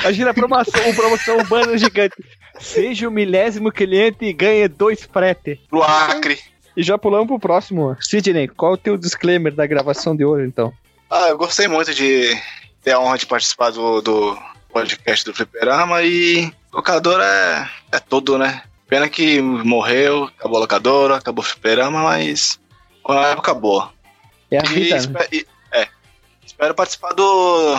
[0.00, 2.16] Imagina a promoção, promoção urbana gigante.
[2.58, 5.60] Seja o milésimo cliente e ganhe dois frete.
[5.68, 6.38] Pro Acre.
[6.76, 7.96] E já pulamos pro próximo.
[8.00, 10.72] Sidney, qual é o teu disclaimer da gravação de hoje, então?
[11.10, 12.34] Ah, eu gostei muito de
[12.82, 14.38] ter a honra de participar do, do
[14.72, 18.62] podcast do Fliperama e locadora é, é tudo, né?
[18.88, 22.58] Pena que morreu, acabou a locadora, acabou o Fliperama, mas
[23.06, 23.92] uma época boa.
[24.50, 24.90] É a E, vida.
[24.94, 24.96] né?
[25.00, 25.88] espe- e- é,
[26.44, 27.74] espero participar do.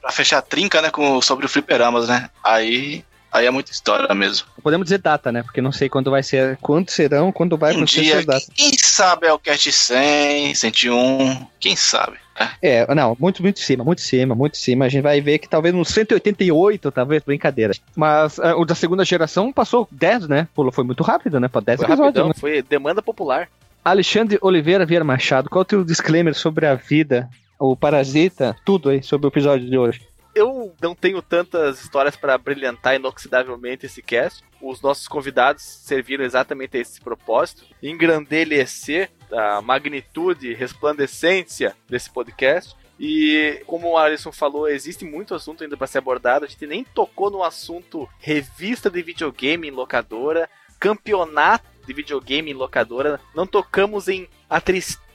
[0.00, 0.90] pra fechar a trinca, né?
[0.90, 2.30] Com, sobre o Fliperamas, né?
[2.44, 3.04] Aí,
[3.36, 4.46] aí é muita história mesmo.
[4.62, 5.42] Podemos dizer data, né?
[5.42, 8.50] Porque não sei quando vai ser, quando serão, quando vai um acontecer dia, essas datas.
[8.54, 12.18] quem sabe é o Cast 100, 101, quem sabe?
[12.38, 12.50] né?
[12.60, 14.84] É, não, muito, muito em cima, muito em cima, muito em cima.
[14.84, 17.72] A gente vai ver que talvez uns 188, talvez, brincadeira.
[17.94, 20.48] Mas ah, o da segunda geração passou 10, né?
[20.54, 21.48] Pulou, foi muito rápido, né?
[21.48, 22.34] Pra 10 Foi episódios, rapidão, né?
[22.38, 23.48] foi demanda popular.
[23.84, 28.90] Alexandre Oliveira Vieira Machado, qual é o teu disclaimer sobre a vida, o parasita, tudo
[28.90, 30.00] aí sobre o episódio de hoje?
[30.36, 34.44] Eu não tenho tantas histórias para brilhantar inoxidavelmente esse cast.
[34.60, 42.76] Os nossos convidados serviram exatamente a esse propósito, engrandecer a magnitude, resplandecência desse podcast.
[43.00, 46.44] E como o Alisson falou, existe muito assunto ainda para ser abordado.
[46.44, 52.54] A gente nem tocou no assunto revista de videogame em locadora, campeonato de videogame em
[52.54, 53.18] locadora.
[53.34, 55.05] Não tocamos em a tristeza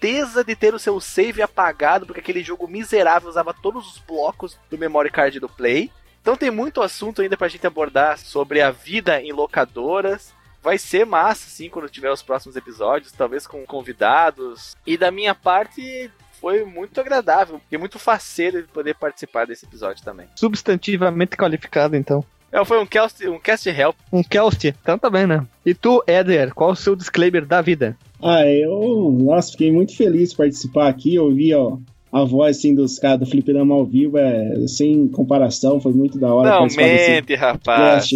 [0.43, 4.77] de ter o seu save apagado porque aquele jogo miserável usava todos os blocos do
[4.77, 5.91] memory card do Play.
[6.21, 10.33] Então tem muito assunto ainda pra gente abordar sobre a vida em locadoras.
[10.61, 14.75] Vai ser massa, sim, quando tiver os próximos episódios, talvez com convidados.
[14.85, 20.03] E da minha parte, foi muito agradável e muito faceiro de poder participar desse episódio
[20.03, 20.27] também.
[20.35, 22.23] Substantivamente qualificado, então.
[22.51, 23.95] É, foi um cast, um cast help.
[24.11, 25.45] Um cast, então tá bem, né?
[25.65, 27.95] E tu, Éder, qual o seu disclaimer da vida?
[28.23, 31.77] Ah, eu, nossa, fiquei muito feliz de participar aqui, ouvir, ó,
[32.11, 36.33] a voz assim dos caras do Fliperama ao vivo é sem comparação, foi muito da
[36.33, 36.59] hora.
[36.59, 38.09] Não mente, rapaz.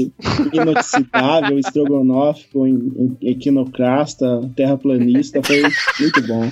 [0.52, 2.66] Inoxidável, estrogonófico,
[3.22, 5.64] equinocrasta, terraplanista, foi
[6.00, 6.52] muito bom.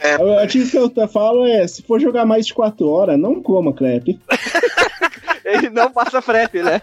[0.00, 3.72] é, o que eu falo é: se for jogar mais de 4 horas, não coma
[3.72, 4.18] crepe.
[5.44, 6.80] Ele não passa frete, né?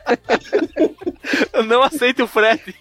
[1.67, 2.75] não aceita o frete.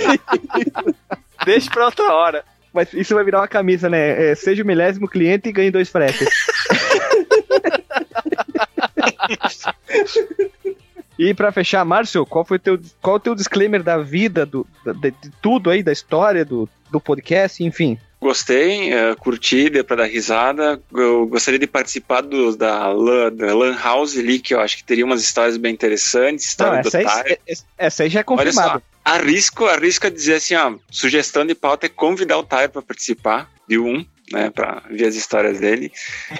[1.44, 2.44] Deixa pra outra hora.
[2.72, 4.30] Mas isso vai virar uma camisa, né?
[4.30, 6.28] É, seja o milésimo cliente e ganhe dois fretes.
[11.18, 14.66] e para fechar, Márcio, qual foi teu, qual o teu disclaimer da vida, do,
[15.00, 17.98] de, de tudo aí, da história do, do podcast, enfim?
[18.20, 20.80] Gostei, uh, curti, deu pra dar risada.
[20.92, 24.84] Eu gostaria de participar do, da, Lan, da Lan House ali, que eu acho que
[24.84, 26.54] teria umas histórias bem interessantes.
[26.58, 27.38] Não, essa, aí,
[27.78, 28.82] essa aí já é confirmada.
[29.02, 33.50] Arrisco, arrisco a dizer assim, ó, sugestão de pauta é convidar o Tyler para participar
[33.66, 35.90] de um, né, para ver as histórias dele.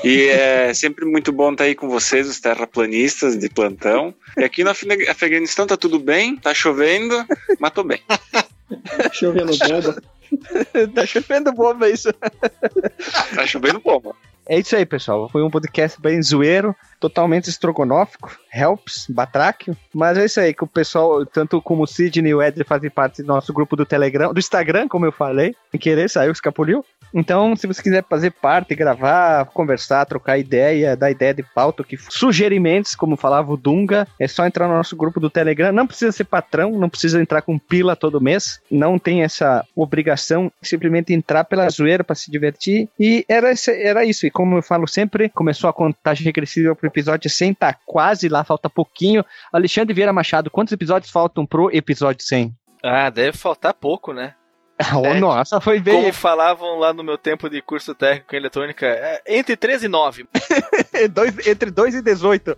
[0.04, 4.14] E é sempre muito bom estar aí com vocês, os terraplanistas de plantão.
[4.36, 7.24] E aqui no Afeganistão tá tudo bem, tá chovendo,
[7.58, 8.02] mas tô bem.
[9.12, 10.19] Chovendo bomba.
[10.94, 12.12] tá chovendo bomba isso.
[13.34, 14.14] tá chovendo bomba.
[14.48, 15.28] É isso aí, pessoal.
[15.28, 19.76] Foi um podcast bem zoeiro, totalmente estrogonófico, helps, batráquio.
[19.94, 22.90] Mas é isso aí, que o pessoal, tanto como o Sidney e o Ed fazem
[22.90, 26.84] parte do nosso grupo do Telegram, do Instagram, como eu falei, em querer saiu, escapuliu.
[27.12, 31.96] Então, se você quiser fazer parte, gravar, conversar, trocar ideia, dar ideia de pauta, que
[31.96, 35.72] sugerimentos, como falava o Dunga, é só entrar no nosso grupo do Telegram.
[35.72, 40.50] Não precisa ser patrão, não precisa entrar com pila todo mês, não tem essa obrigação,
[40.62, 42.88] simplesmente entrar pela zoeira para se divertir.
[42.98, 44.26] E era, era isso.
[44.26, 48.44] E como eu falo sempre, começou a contagem regressiva pro episódio 100, tá quase lá,
[48.44, 49.24] falta pouquinho.
[49.52, 52.54] Alexandre Vieira Machado, quantos episódios faltam pro episódio 100?
[52.82, 54.34] Ah, deve faltar pouco, né?
[54.96, 55.94] Oh, é, nossa, foi bem.
[55.94, 59.88] Como falavam lá no meu tempo de curso técnico em eletrônica, é entre 13 e
[59.88, 60.26] 9.
[61.12, 62.56] dois, entre 2 e 18.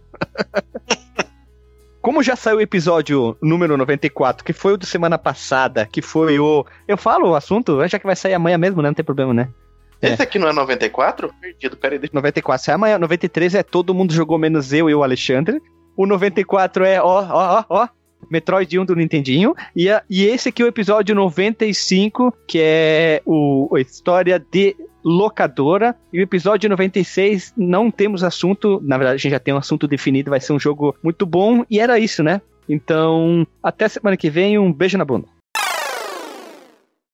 [2.00, 6.38] Como já saiu o episódio número 94, que foi o de semana passada, que foi
[6.38, 6.66] o.
[6.86, 8.88] Eu falo o assunto, já que vai sair amanhã mesmo, né?
[8.88, 9.48] Não tem problema, né?
[10.00, 10.24] Esse é.
[10.24, 11.32] aqui não é 94?
[11.40, 11.98] Perdido, peraí.
[11.98, 12.14] Deixa...
[12.14, 12.98] 94 sai amanhã.
[12.98, 15.62] 93 é todo mundo jogou menos eu e o Alexandre.
[15.96, 17.88] O 94 é, ó, ó, ó, ó.
[18.30, 19.54] Metroid 1 do Nintendinho.
[19.74, 24.76] E, a, e esse aqui é o episódio 95, que é o, a história de
[25.04, 25.96] locadora.
[26.12, 28.80] E o episódio 96 não temos assunto.
[28.84, 30.30] Na verdade, a gente já tem um assunto definido.
[30.30, 31.64] Vai ser um jogo muito bom.
[31.70, 32.40] E era isso, né?
[32.68, 34.58] Então, até semana que vem.
[34.58, 35.26] Um beijo na bunda.